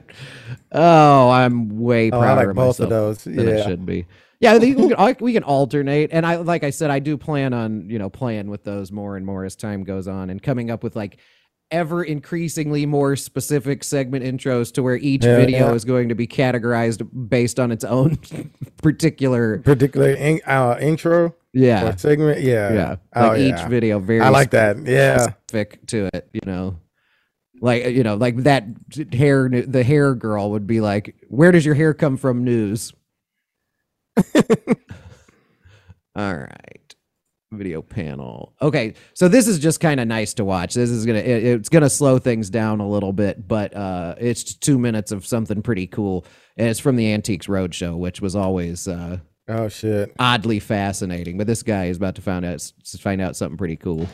oh, 0.71 1.29
I'm 1.29 1.79
way 1.81 2.09
Oh, 2.11 2.17
I 2.19 2.25
prouder 2.25 2.39
like 2.41 2.47
of 2.49 2.55
both 2.55 2.79
of 2.79 2.89
myself 2.89 2.89
those. 2.89 3.23
than 3.25 3.47
I 3.47 3.57
Yeah. 3.57 3.65
should 3.65 3.85
be. 3.85 4.05
Yeah, 4.39 4.57
we 4.57 4.73
can, 4.73 5.15
we 5.19 5.33
can 5.33 5.43
alternate, 5.43 6.09
and 6.13 6.25
I 6.25 6.37
like 6.37 6.63
I 6.63 6.69
said, 6.71 6.89
I 6.89 6.99
do 6.99 7.15
plan 7.17 7.53
on 7.53 7.89
you 7.89 7.99
know 7.99 8.09
playing 8.09 8.49
with 8.49 8.63
those 8.63 8.91
more 8.91 9.15
and 9.17 9.25
more 9.25 9.43
as 9.45 9.55
time 9.57 9.83
goes 9.83 10.07
on, 10.07 10.29
and 10.29 10.41
coming 10.41 10.71
up 10.71 10.81
with 10.81 10.95
like 10.95 11.19
ever 11.69 12.03
increasingly 12.03 12.85
more 12.85 13.15
specific 13.17 13.83
segment 13.83 14.25
intros 14.25 14.73
to 14.73 14.81
where 14.83 14.95
each 14.97 15.23
Yeah, 15.25 15.35
video 15.35 15.67
yeah. 15.69 15.73
is 15.73 15.85
going 15.85 16.09
to 16.09 16.15
be 16.15 16.25
categorized 16.25 17.07
based 17.29 17.59
on 17.59 17.71
its 17.71 17.83
own 17.83 18.17
particular 18.81 19.59
Particular 19.59 20.09
in, 20.09 20.41
uh, 20.47 20.77
intro. 20.81 21.35
Yeah. 21.53 21.89
Or 21.89 21.97
segment. 21.97 22.41
Yeah. 22.41 22.73
yeah 22.73 22.95
Oh, 23.15 23.27
like 23.29 23.39
each 23.39 23.49
yeah. 23.51 23.67
video 23.67 23.99
very 23.99 24.21
I 24.21 24.29
like 24.29 24.51
that. 24.51 24.77
Yeah. 24.85 25.17
specific 25.49 25.85
to 25.87 26.09
it 26.13 26.29
you 26.33 26.41
know 26.45 26.79
like 27.61 27.85
you 27.87 28.03
know 28.03 28.15
like 28.15 28.37
that 28.37 28.63
hair 29.13 29.47
the 29.49 29.83
hair 29.83 30.15
girl 30.15 30.51
would 30.51 30.65
be 30.65 30.81
like 30.81 31.15
where 31.27 31.51
does 31.51 31.65
your 31.65 31.75
hair 31.75 31.93
come 31.93 32.17
from 32.17 32.43
news 32.43 32.93
all 36.15 36.33
right 36.35 36.95
video 37.53 37.81
panel 37.81 38.53
okay 38.61 38.93
so 39.13 39.27
this 39.27 39.45
is 39.47 39.59
just 39.59 39.79
kind 39.81 39.99
of 39.99 40.07
nice 40.07 40.33
to 40.33 40.45
watch 40.45 40.73
this 40.73 40.89
is 40.89 41.05
gonna 41.05 41.19
it- 41.19 41.43
it's 41.43 41.69
gonna 41.69 41.89
slow 41.89 42.17
things 42.17 42.49
down 42.49 42.79
a 42.79 42.87
little 42.87 43.11
bit 43.11 43.45
but 43.47 43.75
uh 43.75 44.15
it's 44.17 44.53
two 44.55 44.79
minutes 44.79 45.11
of 45.11 45.25
something 45.27 45.61
pretty 45.61 45.85
cool 45.85 46.25
and 46.57 46.69
it's 46.69 46.79
from 46.79 46.95
the 46.95 47.11
antiques 47.11 47.47
roadshow 47.47 47.97
which 47.97 48.21
was 48.21 48.35
always 48.37 48.87
uh 48.87 49.17
Oh 49.51 49.67
shit. 49.67 50.13
oddly 50.17 50.59
fascinating 50.59 51.37
but 51.37 51.45
this 51.45 51.61
guy 51.61 51.85
is 51.85 51.97
about 51.97 52.15
to 52.15 52.21
find 52.21 52.45
out 52.45 52.71
find 52.99 53.21
out 53.21 53.35
something 53.35 53.57
pretty 53.57 53.75
cool 53.75 54.07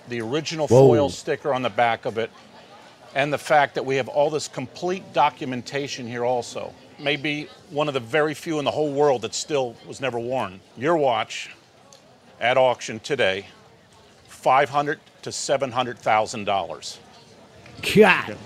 the 0.09 0.21
original 0.21 0.67
Whoa. 0.67 0.87
foil 0.87 1.09
sticker 1.09 1.53
on 1.53 1.61
the 1.61 1.69
back 1.69 2.05
of 2.05 2.17
it, 2.17 2.31
and 3.15 3.31
the 3.31 3.37
fact 3.37 3.75
that 3.75 3.85
we 3.85 3.95
have 3.97 4.07
all 4.07 4.29
this 4.29 4.47
complete 4.47 5.13
documentation 5.13 6.07
here 6.07 6.25
also. 6.25 6.73
Maybe 6.99 7.47
one 7.69 7.87
of 7.87 7.93
the 7.93 7.99
very 7.99 8.33
few 8.33 8.59
in 8.59 8.65
the 8.65 8.71
whole 8.71 8.91
world 8.91 9.23
that 9.23 9.33
still 9.33 9.75
was 9.87 9.99
never 10.01 10.19
worn. 10.19 10.59
Your 10.77 10.97
watch 10.97 11.49
at 12.39 12.57
auction 12.57 12.99
today, 12.99 13.45
five 14.27 14.69
hundred 14.69 14.99
to 15.23 15.31
seven 15.31 15.71
hundred 15.71 15.97
thousand 15.99 16.45
dollars. 16.45 16.99
God. 17.95 18.37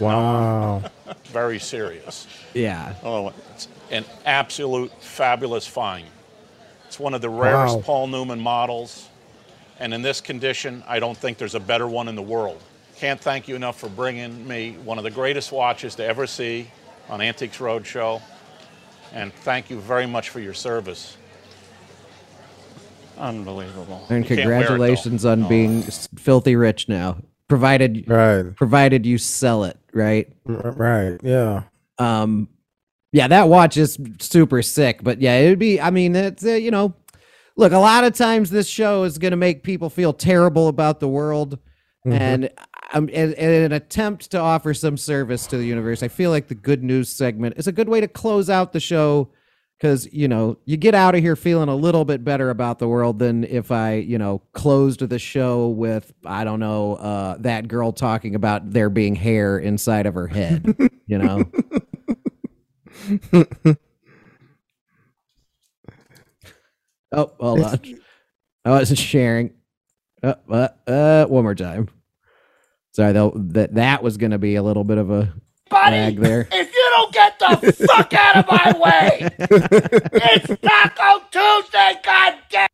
Wow. 0.00 0.82
Very 1.26 1.58
serious. 1.58 2.26
Yeah. 2.52 2.94
Oh, 3.02 3.32
it's 3.54 3.68
an 3.90 4.04
absolute 4.24 4.92
fabulous 5.02 5.66
find. 5.66 6.06
It's 6.86 6.98
one 6.98 7.14
of 7.14 7.20
the 7.22 7.28
rarest 7.30 7.76
Wow. 7.76 7.82
Paul 7.82 8.06
Newman 8.08 8.40
models, 8.40 9.08
and 9.78 9.94
in 9.94 10.02
this 10.02 10.20
condition, 10.20 10.82
I 10.86 10.98
don't 11.00 11.16
think 11.16 11.38
there's 11.38 11.54
a 11.54 11.60
better 11.60 11.86
one 11.88 12.08
in 12.08 12.16
the 12.16 12.22
world. 12.22 12.60
Can't 12.96 13.20
thank 13.20 13.48
you 13.48 13.56
enough 13.56 13.78
for 13.78 13.88
bringing 13.88 14.46
me 14.46 14.76
one 14.84 14.98
of 14.98 15.04
the 15.04 15.10
greatest 15.10 15.50
watches 15.52 15.94
to 15.96 16.04
ever 16.04 16.26
see 16.26 16.68
on 17.08 17.20
Antiques 17.20 17.58
Roadshow, 17.58 18.22
and 19.12 19.32
thank 19.32 19.68
you 19.68 19.80
very 19.80 20.06
much 20.06 20.28
for 20.30 20.40
your 20.40 20.54
service. 20.54 21.16
Unbelievable. 23.18 24.04
And 24.08 24.24
You 24.28 24.34
it, 24.34 24.36
though. 24.36 24.42
congratulations 24.42 25.24
on 25.24 25.46
being 25.48 25.82
filthy 25.82 26.56
rich 26.56 26.88
now. 26.88 27.18
Provided 27.48 28.08
Right. 28.08 28.54
provided 28.56 29.04
you 29.06 29.18
sell 29.18 29.64
it, 29.64 29.76
right? 29.92 30.32
Right. 30.46 31.18
Yeah. 31.22 31.64
Um 31.98 32.48
yeah, 33.12 33.28
that 33.28 33.48
watch 33.48 33.76
is 33.76 33.96
super 34.18 34.60
sick, 34.62 35.00
but 35.04 35.20
yeah, 35.20 35.36
it'd 35.38 35.58
be 35.58 35.80
I 35.80 35.90
mean, 35.90 36.16
it's 36.16 36.44
uh, 36.44 36.50
you 36.52 36.70
know, 36.72 36.94
look, 37.56 37.72
a 37.72 37.78
lot 37.78 38.02
of 38.02 38.14
times 38.14 38.50
this 38.50 38.66
show 38.66 39.04
is 39.04 39.18
going 39.18 39.30
to 39.30 39.36
make 39.36 39.62
people 39.62 39.90
feel 39.90 40.12
terrible 40.12 40.66
about 40.68 40.98
the 41.00 41.06
world 41.06 41.58
Mhm. 42.04 42.20
and 42.20 42.50
um, 42.94 43.08
in, 43.08 43.32
an 43.34 43.72
attempt 43.72 44.30
to 44.30 44.38
offer 44.38 44.72
some 44.72 44.96
service 44.96 45.46
to 45.48 45.58
the 45.58 45.66
universe, 45.66 46.02
I 46.02 46.08
feel 46.08 46.30
like 46.30 46.48
the 46.48 46.54
good 46.54 46.82
news 46.82 47.08
segment 47.08 47.56
is 47.58 47.66
a 47.66 47.72
good 47.72 47.88
way 47.88 48.00
to 48.00 48.08
close 48.08 48.48
out 48.48 48.72
the 48.72 48.80
show 48.80 49.30
because 49.76 50.10
you 50.12 50.28
know 50.28 50.56
you 50.64 50.76
get 50.76 50.94
out 50.94 51.14
of 51.14 51.20
here 51.20 51.34
feeling 51.36 51.68
a 51.68 51.74
little 51.74 52.04
bit 52.04 52.24
better 52.24 52.48
about 52.50 52.78
the 52.78 52.86
world 52.88 53.18
than 53.18 53.44
if 53.44 53.72
I 53.72 53.94
you 53.94 54.16
know 54.16 54.40
closed 54.52 55.00
the 55.00 55.18
show 55.18 55.68
with 55.68 56.12
I 56.24 56.44
don't 56.44 56.60
know 56.60 56.94
uh, 56.94 57.36
that 57.40 57.66
girl 57.68 57.92
talking 57.92 58.34
about 58.36 58.70
there 58.70 58.88
being 58.88 59.16
hair 59.16 59.58
inside 59.58 60.06
of 60.06 60.14
her 60.14 60.28
head, 60.28 60.76
you 61.06 61.18
know. 61.18 61.44
oh, 67.12 67.32
hold 67.40 67.60
on. 67.60 67.80
I 68.64 68.70
wasn't 68.70 68.98
sharing. 68.98 69.52
Uh, 70.22 70.36
uh, 70.48 70.68
uh, 70.86 71.26
one 71.26 71.42
more 71.42 71.54
time. 71.54 71.90
Sorry, 72.94 73.12
though 73.12 73.32
that 73.34 73.74
that 73.74 74.04
was 74.04 74.16
going 74.16 74.30
to 74.30 74.38
be 74.38 74.54
a 74.54 74.62
little 74.62 74.84
bit 74.84 74.98
of 74.98 75.10
a 75.10 75.34
lag 75.72 76.16
there. 76.20 76.46
If 76.52 76.72
you 76.72 76.92
don't 76.96 77.12
get 77.12 77.38
the 77.40 77.86
fuck 77.88 78.14
out 78.14 78.36
of 78.36 78.46
my 78.46 78.72
way, 78.78 79.30
it's 79.40 80.46
Taco 80.62 81.24
Tuesday, 81.32 82.00
goddamn. 82.04 82.68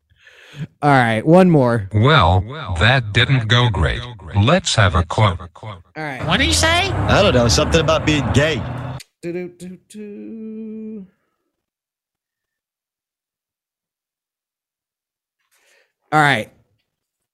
All 0.83 0.91
right, 0.91 1.25
one 1.25 1.49
more. 1.49 1.89
Well, 1.91 2.41
that 2.79 3.13
didn't 3.13 3.47
go 3.47 3.69
great. 3.69 4.01
Let's 4.35 4.75
have 4.75 4.93
a 4.93 5.03
quote. 5.03 5.39
All 5.39 5.79
right. 5.97 6.23
What 6.27 6.37
do 6.37 6.45
you 6.45 6.53
say? 6.53 6.67
I 6.67 7.23
don't 7.23 7.33
know, 7.33 7.47
something 7.47 7.81
about 7.81 8.05
being 8.05 8.29
gay. 8.33 8.61
Do-do-do-do. 9.23 11.07
All 16.11 16.19
right. 16.19 16.51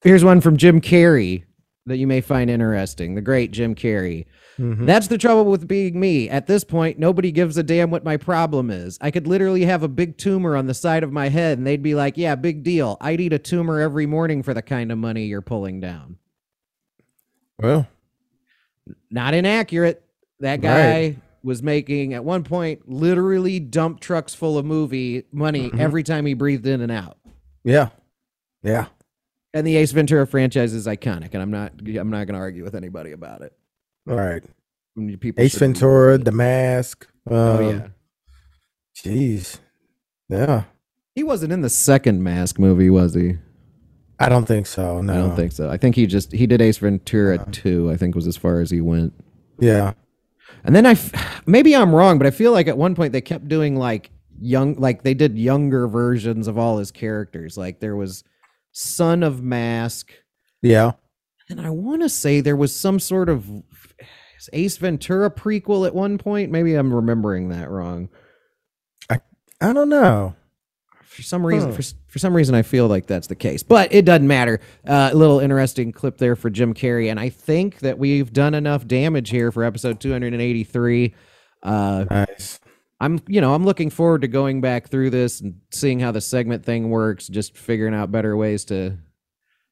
Here's 0.03 0.23
one 0.23 0.39
from 0.39 0.55
Jim 0.55 0.79
Carrey 0.79 1.43
that 1.87 1.97
you 1.97 2.05
may 2.07 2.21
find 2.21 2.49
interesting. 2.49 3.15
The 3.15 3.21
great 3.21 3.51
Jim 3.51 3.73
Carrey. 3.75 4.25
Mhm. 4.59 4.85
That's 4.85 5.07
the 5.07 5.17
trouble 5.17 5.45
with 5.45 5.67
being 5.67 5.99
me. 5.99 6.29
At 6.29 6.47
this 6.47 6.63
point, 6.63 6.97
nobody 6.99 7.31
gives 7.31 7.57
a 7.57 7.63
damn 7.63 7.91
what 7.91 8.03
my 8.03 8.17
problem 8.17 8.69
is. 8.71 8.97
I 9.01 9.11
could 9.11 9.27
literally 9.27 9.65
have 9.65 9.83
a 9.83 9.87
big 9.87 10.17
tumor 10.17 10.55
on 10.55 10.65
the 10.67 10.73
side 10.73 11.03
of 11.03 11.11
my 11.11 11.29
head, 11.29 11.57
and 11.57 11.65
they'd 11.67 11.83
be 11.83 11.93
like, 11.95 12.17
yeah, 12.17 12.35
big 12.35 12.63
deal. 12.63 12.97
I'd 13.01 13.21
eat 13.21 13.33
a 13.33 13.39
tumor 13.39 13.79
every 13.79 14.05
morning 14.05 14.41
for 14.43 14.53
the 14.53 14.61
kind 14.61 14.91
of 14.91 14.97
money 14.97 15.25
you're 15.25 15.41
pulling 15.41 15.79
down. 15.79 16.17
Well, 17.59 17.87
Not 19.11 19.33
inaccurate. 19.33 20.01
That 20.39 20.61
guy 20.61 20.91
Right. 20.91 21.17
was 21.43 21.61
making, 21.61 22.13
at 22.13 22.23
one 22.23 22.43
point, 22.43 22.87
literally 22.87 23.59
dump 23.59 23.99
trucks 23.99 24.33
full 24.33 24.57
of 24.57 24.65
movie 24.65 25.23
money 25.31 25.69
Mhm. 25.69 25.79
every 25.79 26.03
time 26.03 26.25
he 26.25 26.33
breathed 26.33 26.65
in 26.67 26.81
and 26.81 26.91
out. 26.91 27.17
yeah. 27.63 27.89
Yeah. 28.63 28.87
And 29.53 29.65
the 29.65 29.77
Ace 29.77 29.91
Ventura 29.91 30.27
franchise 30.27 30.73
is 30.73 30.87
iconic, 30.87 31.33
and 31.33 31.41
I'm 31.41 31.51
not 31.51 31.73
I'm 31.79 32.09
not 32.09 32.27
going 32.27 32.33
to 32.33 32.39
argue 32.39 32.63
with 32.63 32.75
anybody 32.75 33.11
about 33.11 33.41
it. 33.41 33.53
All 34.09 34.15
right. 34.15 34.43
People 35.19 35.43
Ace 35.43 35.55
Ventura, 35.55 36.17
The 36.17 36.31
Mask. 36.31 37.07
Oh 37.29 37.69
um, 37.69 37.75
yeah, 37.75 37.87
Jeez. 38.95 39.59
Yeah. 40.29 40.63
he 41.15 41.23
wasn't 41.23 41.53
in 41.53 41.61
the 41.61 41.69
second 41.69 42.23
Mask 42.23 42.59
movie, 42.59 42.89
was 42.89 43.13
he? 43.13 43.37
I 44.19 44.29
don't 44.29 44.45
think 44.45 44.65
so. 44.65 45.01
No. 45.01 45.13
I 45.13 45.17
don't 45.17 45.35
think 45.35 45.51
so. 45.51 45.69
I 45.69 45.77
think 45.77 45.95
he 45.95 46.07
just 46.07 46.31
he 46.31 46.47
did 46.47 46.61
Ace 46.61 46.79
Ventura 46.79 47.45
two. 47.51 47.91
I 47.91 47.97
think 47.97 48.15
was 48.15 48.27
as 48.27 48.37
far 48.37 48.59
as 48.59 48.71
he 48.71 48.81
went. 48.81 49.13
Yeah. 49.59 49.93
And 50.63 50.75
then 50.75 50.85
I 50.85 50.91
f- 50.91 51.43
maybe 51.45 51.75
I'm 51.75 51.93
wrong, 51.93 52.17
but 52.17 52.25
I 52.25 52.31
feel 52.31 52.51
like 52.51 52.67
at 52.67 52.77
one 52.77 52.95
point 52.95 53.13
they 53.13 53.21
kept 53.21 53.47
doing 53.47 53.75
like 53.75 54.09
young 54.39 54.75
like 54.75 55.03
they 55.03 55.13
did 55.13 55.37
younger 55.37 55.87
versions 55.87 56.47
of 56.47 56.57
all 56.57 56.79
his 56.79 56.91
characters. 56.91 57.57
Like 57.57 57.79
there 57.79 57.95
was 57.95 58.23
Son 58.79 59.23
of 59.23 59.41
Mask, 59.41 60.11
Yeah. 60.61 60.91
and 61.49 61.59
I 61.59 61.69
want 61.71 62.03
to 62.03 62.09
say 62.09 62.41
there 62.41 62.55
was 62.55 62.75
some 62.75 62.99
sort 62.99 63.27
of 63.29 63.49
Ace 64.53 64.77
Ventura 64.77 65.31
prequel 65.31 65.87
at 65.87 65.95
one 65.95 66.17
point. 66.19 66.51
Maybe 66.51 66.75
I'm 66.75 66.93
remembering 66.93 67.49
that 67.49 67.69
wrong. 67.71 68.09
I 69.09 69.19
I 69.59 69.73
don't 69.73 69.89
know. 69.89 70.35
For 71.01 71.23
some 71.23 71.43
reason, 71.43 71.71
Huh. 71.71 71.77
for, 71.77 71.83
for 72.07 72.19
some 72.19 72.35
reason, 72.35 72.53
I 72.53 72.61
feel 72.61 72.87
like 72.87 73.07
that's 73.07 73.25
the 73.25 73.35
case, 73.35 73.63
but 73.63 73.91
it 73.91 74.05
doesn't 74.05 74.27
matter. 74.27 74.59
Uh, 74.85 75.09
a 75.11 75.15
little 75.15 75.39
interesting 75.39 75.91
clip 75.91 76.19
there 76.19 76.35
for 76.35 76.51
Jim 76.51 76.75
Carrey, 76.75 77.09
and 77.09 77.19
I 77.19 77.29
think 77.29 77.79
that 77.79 77.97
we've 77.97 78.31
done 78.31 78.53
enough 78.53 78.85
damage 78.85 79.31
here 79.31 79.51
for 79.51 79.63
episode 79.63 79.99
283. 79.99 81.15
Uh, 81.63 82.05
Nice. 82.11 82.59
I'm, 82.99 83.19
you 83.27 83.41
know, 83.41 83.53
I'm 83.53 83.63
looking 83.65 83.89
forward 83.89 84.21
to 84.21 84.27
going 84.27 84.59
back 84.61 84.89
through 84.89 85.11
this 85.11 85.39
and 85.41 85.59
seeing 85.71 85.99
how 85.99 86.11
the 86.11 86.21
segment 86.21 86.65
thing 86.65 86.89
works, 86.89 87.27
just 87.27 87.55
figuring 87.57 87.93
out 87.93 88.11
better 88.11 88.35
ways 88.35 88.65
to, 88.65 88.97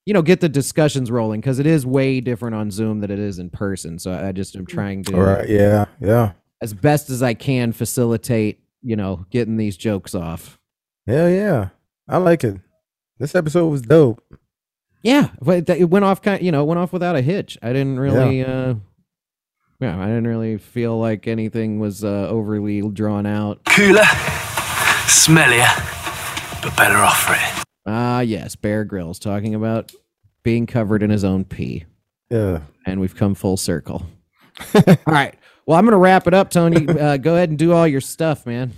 you 0.06 0.14
know, 0.14 0.22
get 0.22 0.42
the 0.42 0.50
discussions 0.50 1.10
rolling 1.10 1.42
because 1.42 1.58
it 1.58 1.66
is 1.66 1.86
way 1.86 2.22
different 2.22 2.56
on 2.56 2.70
Zoom 2.70 3.00
than 3.00 3.10
it 3.10 3.18
is 3.18 3.40
in 3.40 3.50
person. 3.50 3.98
So 3.98 4.14
I 4.14 4.32
just 4.32 4.56
am 4.56 4.66
trying 4.68 5.04
to, 5.06 5.16
All 5.16 5.24
right. 5.24 5.50
Yeah. 5.50 5.86
Yeah. 6.00 6.34
as 6.62 6.74
best 6.76 7.10
as 7.10 7.24
I 7.24 7.34
can, 7.34 7.72
facilitate, 7.72 8.60
you 8.84 8.96
know, 8.96 9.26
getting 9.32 9.58
these 9.58 9.76
jokes 9.76 10.14
off. 10.14 10.60
Hell 11.08 11.30
yeah. 11.30 11.70
I 12.08 12.18
like 12.18 12.44
it. 12.44 12.60
This 13.18 13.34
episode 13.34 13.70
was 13.70 13.82
dope. 13.82 14.24
Yeah, 15.02 15.30
but 15.42 15.68
it 15.70 15.90
went 15.90 16.06
off 16.06 16.22
kind, 16.22 16.44
you 16.44 16.52
know, 16.52 16.64
went 16.66 16.80
off 16.80 16.92
without 16.94 17.16
a 17.16 17.22
hitch. 17.22 17.58
I 17.64 17.74
didn't 17.74 18.00
really, 18.00 18.44
uh, 18.44 18.76
yeah, 19.80 20.00
I 20.00 20.08
didn't 20.08 20.28
really 20.28 20.58
feel 20.58 21.00
like 21.00 21.28
anything 21.28 21.80
was 21.80 22.04
uh, 22.04 22.28
overly 22.30 22.82
drawn 22.90 23.26
out. 23.26 23.64
Cooler, 23.66 24.02
smellier, 25.08 26.62
but 26.64 26.76
better 26.78 26.98
off 26.98 27.24
for 27.24 27.34
it. 27.34 27.64
Ah, 27.86 28.22
yes, 28.22 28.56
Bear 28.56 28.84
Grylls 28.86 29.20
talking 29.20 29.54
about 29.54 29.92
being 30.44 30.66
covered 30.66 31.04
in 31.04 31.10
his 31.10 31.24
own 31.24 31.44
pee. 31.44 31.86
Yeah. 32.30 32.62
And 32.86 33.00
we've 33.00 33.16
come 33.16 33.36
full 33.36 33.58
circle. 33.58 34.06
all 34.76 34.96
right. 35.08 35.36
Well, 35.66 35.78
I'm 35.78 35.86
going 35.86 35.94
to 35.94 35.98
wrap 35.98 36.28
it 36.28 36.34
up, 36.34 36.50
Tony. 36.50 36.88
Uh, 36.88 37.18
go 37.18 37.36
ahead 37.36 37.50
and 37.50 37.58
do 37.58 37.74
all 37.74 37.88
your 37.88 38.02
stuff, 38.02 38.46
man. 38.46 38.72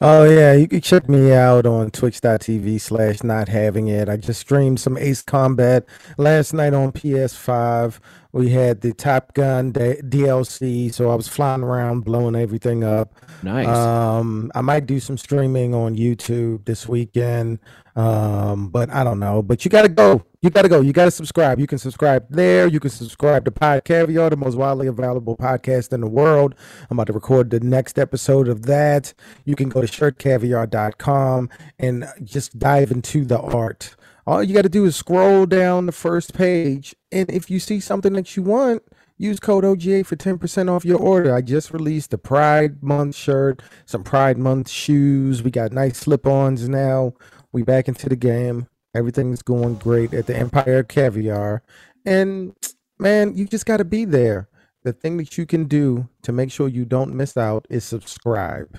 Oh 0.00 0.24
yeah, 0.24 0.54
you 0.54 0.66
can 0.66 0.80
check 0.80 1.08
me 1.08 1.32
out 1.32 1.64
on 1.64 1.90
twitch.tv 1.90 2.80
slash 2.80 3.22
not 3.22 3.48
having 3.48 3.86
it. 3.88 4.08
I 4.08 4.16
just 4.16 4.40
streamed 4.40 4.80
some 4.80 4.98
Ace 4.98 5.22
Combat 5.22 5.84
last 6.16 6.52
night 6.52 6.74
on 6.74 6.90
PS5. 6.90 8.00
We 8.32 8.50
had 8.50 8.82
the 8.82 8.92
Top 8.92 9.32
Gun 9.34 9.72
D- 9.72 10.00
DLC, 10.02 10.92
so 10.92 11.10
I 11.10 11.14
was 11.14 11.28
flying 11.28 11.62
around 11.62 12.04
blowing 12.04 12.36
everything 12.36 12.84
up. 12.84 13.14
Nice. 13.42 13.66
Um, 13.66 14.52
I 14.54 14.60
might 14.60 14.86
do 14.86 15.00
some 15.00 15.16
streaming 15.16 15.74
on 15.74 15.96
YouTube 15.96 16.66
this 16.66 16.86
weekend. 16.86 17.58
Um, 17.98 18.68
but 18.68 18.90
I 18.90 19.02
don't 19.02 19.18
know. 19.18 19.42
But 19.42 19.64
you 19.64 19.70
gotta 19.72 19.88
go. 19.88 20.22
You 20.40 20.50
gotta 20.50 20.68
go. 20.68 20.80
You 20.80 20.92
gotta 20.92 21.10
subscribe. 21.10 21.58
You 21.58 21.66
can 21.66 21.78
subscribe 21.78 22.26
there. 22.30 22.68
You 22.68 22.78
can 22.78 22.90
subscribe 22.90 23.44
to 23.46 23.50
Pod 23.50 23.84
Caviar, 23.84 24.30
the 24.30 24.36
most 24.36 24.54
widely 24.54 24.86
available 24.86 25.36
podcast 25.36 25.92
in 25.92 26.00
the 26.00 26.06
world. 26.06 26.54
I'm 26.88 26.96
about 26.96 27.08
to 27.08 27.12
record 27.12 27.50
the 27.50 27.58
next 27.58 27.98
episode 27.98 28.46
of 28.46 28.66
that. 28.66 29.14
You 29.44 29.56
can 29.56 29.68
go 29.68 29.80
to 29.80 29.88
shirtcaviar.com 29.88 31.50
and 31.80 32.06
just 32.22 32.56
dive 32.56 32.92
into 32.92 33.24
the 33.24 33.40
art. 33.40 33.96
All 34.28 34.42
you 34.42 34.54
gotta 34.54 34.68
do 34.68 34.84
is 34.84 34.94
scroll 34.94 35.46
down 35.46 35.86
the 35.86 35.92
first 35.92 36.34
page, 36.34 36.94
and 37.10 37.30
if 37.30 37.50
you 37.50 37.58
see 37.58 37.80
something 37.80 38.12
that 38.12 38.36
you 38.36 38.42
want, 38.42 38.82
Use 39.20 39.40
code 39.40 39.64
OGA 39.64 40.06
for 40.06 40.14
10% 40.14 40.70
off 40.70 40.84
your 40.84 40.98
order. 40.98 41.34
I 41.34 41.40
just 41.40 41.72
released 41.72 42.12
the 42.12 42.18
Pride 42.18 42.80
Month 42.84 43.16
shirt, 43.16 43.60
some 43.84 44.04
Pride 44.04 44.38
Month 44.38 44.70
shoes. 44.70 45.42
We 45.42 45.50
got 45.50 45.72
nice 45.72 45.98
slip 45.98 46.24
ons 46.24 46.68
now. 46.68 47.14
We 47.52 47.64
back 47.64 47.88
into 47.88 48.08
the 48.08 48.14
game. 48.14 48.68
Everything's 48.94 49.42
going 49.42 49.74
great 49.74 50.14
at 50.14 50.26
the 50.26 50.36
Empire 50.36 50.84
Caviar. 50.84 51.64
And 52.06 52.54
man, 53.00 53.36
you 53.36 53.46
just 53.46 53.66
got 53.66 53.78
to 53.78 53.84
be 53.84 54.04
there. 54.04 54.48
The 54.84 54.92
thing 54.92 55.16
that 55.16 55.36
you 55.36 55.46
can 55.46 55.64
do 55.64 56.08
to 56.22 56.30
make 56.30 56.52
sure 56.52 56.68
you 56.68 56.84
don't 56.84 57.12
miss 57.12 57.36
out 57.36 57.66
is 57.68 57.84
subscribe. 57.84 58.78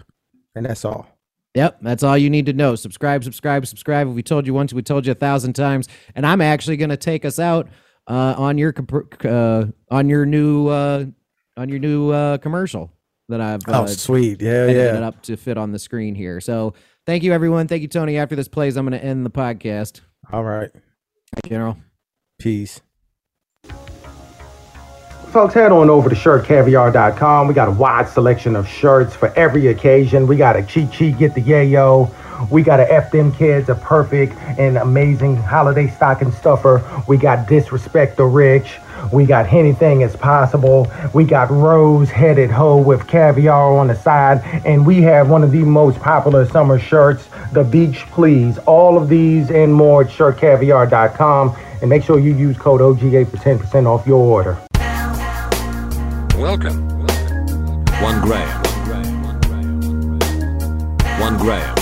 And 0.55 0.65
that's 0.65 0.85
all. 0.85 1.18
Yep, 1.55 1.79
that's 1.81 2.03
all 2.03 2.17
you 2.17 2.29
need 2.29 2.45
to 2.45 2.53
know. 2.53 2.75
Subscribe, 2.75 3.23
subscribe, 3.23 3.65
subscribe. 3.65 4.07
If 4.07 4.13
we 4.13 4.21
told 4.23 4.45
you 4.45 4.53
once, 4.53 4.71
we 4.71 4.83
told 4.83 5.05
you 5.05 5.11
a 5.11 5.15
thousand 5.15 5.53
times. 5.53 5.87
And 6.15 6.25
I'm 6.25 6.41
actually 6.41 6.77
going 6.77 6.89
to 6.91 6.97
take 6.97 7.25
us 7.25 7.39
out 7.39 7.67
uh, 8.07 8.35
on 8.37 8.57
your 8.57 8.71
comp- 8.71 9.25
uh, 9.25 9.65
on 9.89 10.09
your 10.09 10.25
new 10.25 10.67
uh, 10.67 11.05
on 11.57 11.69
your 11.69 11.79
new 11.79 12.11
uh, 12.11 12.37
commercial 12.37 12.91
that 13.29 13.41
I've 13.41 13.61
Oh, 13.67 13.83
uh, 13.83 13.87
sweet. 13.87 14.41
Yeah, 14.41 14.67
yeah. 14.67 14.97
it 14.97 15.03
up 15.03 15.21
to 15.23 15.37
fit 15.37 15.57
on 15.57 15.71
the 15.71 15.79
screen 15.79 16.15
here. 16.15 16.39
So 16.39 16.73
thank 17.05 17.23
you, 17.23 17.33
everyone. 17.33 17.67
Thank 17.67 17.81
you, 17.81 17.87
Tony. 17.87 18.17
After 18.17 18.35
this 18.35 18.47
plays, 18.47 18.77
I'm 18.77 18.87
going 18.87 18.99
to 18.99 19.05
end 19.05 19.25
the 19.25 19.31
podcast. 19.31 20.01
All 20.31 20.43
right. 20.43 20.71
General. 21.47 21.77
Peace. 22.39 22.81
Folks, 25.31 25.53
head 25.53 25.71
on 25.71 25.91
over 25.91 26.09
to 26.09 26.15
shirtcaviar.com. 26.15 27.47
We 27.47 27.53
got 27.53 27.67
a 27.67 27.71
wide 27.71 28.09
selection 28.09 28.55
of 28.55 28.67
shirts 28.67 29.15
for 29.15 29.27
every 29.35 29.67
occasion. 29.67 30.25
We 30.25 30.37
got 30.37 30.55
a 30.55 30.63
cheat 30.63 30.91
cheat, 30.91 31.19
get 31.19 31.35
the 31.35 31.41
yayo. 31.41 32.11
We 32.49 32.63
got 32.63 32.79
a 32.79 32.91
F 32.91 33.11
them 33.11 33.31
kids, 33.31 33.69
a 33.69 33.75
perfect 33.75 34.33
and 34.57 34.77
amazing 34.77 35.35
holiday 35.35 35.87
stocking 35.87 36.31
stuffer. 36.31 36.83
We 37.07 37.17
got 37.17 37.47
disrespect 37.47 38.17
the 38.17 38.25
rich. 38.25 38.79
We 39.13 39.27
got 39.27 39.53
anything 39.53 40.01
is 40.01 40.15
possible. 40.15 40.91
We 41.13 41.25
got 41.25 41.51
rose 41.51 42.09
headed 42.09 42.49
hoe 42.49 42.81
with 42.81 43.07
caviar 43.07 43.77
on 43.77 43.87
the 43.87 43.95
side. 43.95 44.41
And 44.65 44.83
we 44.83 45.03
have 45.03 45.29
one 45.29 45.43
of 45.43 45.51
the 45.51 45.63
most 45.63 45.99
popular 45.99 46.47
summer 46.47 46.79
shirts, 46.79 47.27
the 47.51 47.63
Beach 47.63 47.99
Please. 48.11 48.57
All 48.59 48.97
of 48.97 49.09
these 49.09 49.51
and 49.51 49.71
more 49.71 50.01
at 50.01 50.09
shirtcaviar.com. 50.09 51.55
And 51.81 51.89
make 51.89 52.03
sure 52.03 52.17
you 52.17 52.35
use 52.35 52.57
code 52.57 52.81
OGA 52.81 53.29
for 53.29 53.37
10% 53.37 53.85
off 53.85 54.07
your 54.07 54.23
order. 54.23 54.59
Welcome. 56.39 56.87
One 58.01 58.21
gram. 58.21 58.63
One 61.19 61.37
gram. 61.37 61.75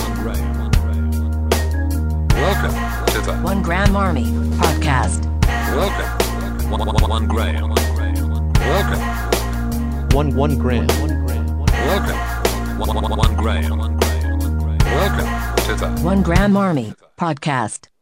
Welcome 2.33 3.05
to 3.13 3.21
the 3.21 3.39
One 3.43 3.61
Gram 3.61 3.95
Army 3.95 4.23
Podcast. 4.57 5.25
Welcome. 5.75 6.71
One, 6.71 6.85
one, 6.87 7.09
one 7.09 7.27
gram. 7.27 7.69
Welcome. 8.55 10.09
One 10.15 10.35
one 10.35 10.57
gram. 10.57 10.87
Welcome. 10.87 12.79
One, 12.79 12.95
one, 12.95 13.15
one 13.15 13.35
gram. 13.35 13.69
Welcome 14.79 15.65
to 15.65 15.75
the 15.75 16.01
One 16.01 16.23
Gram 16.23 16.57
Army 16.57 16.95
Podcast. 17.15 17.89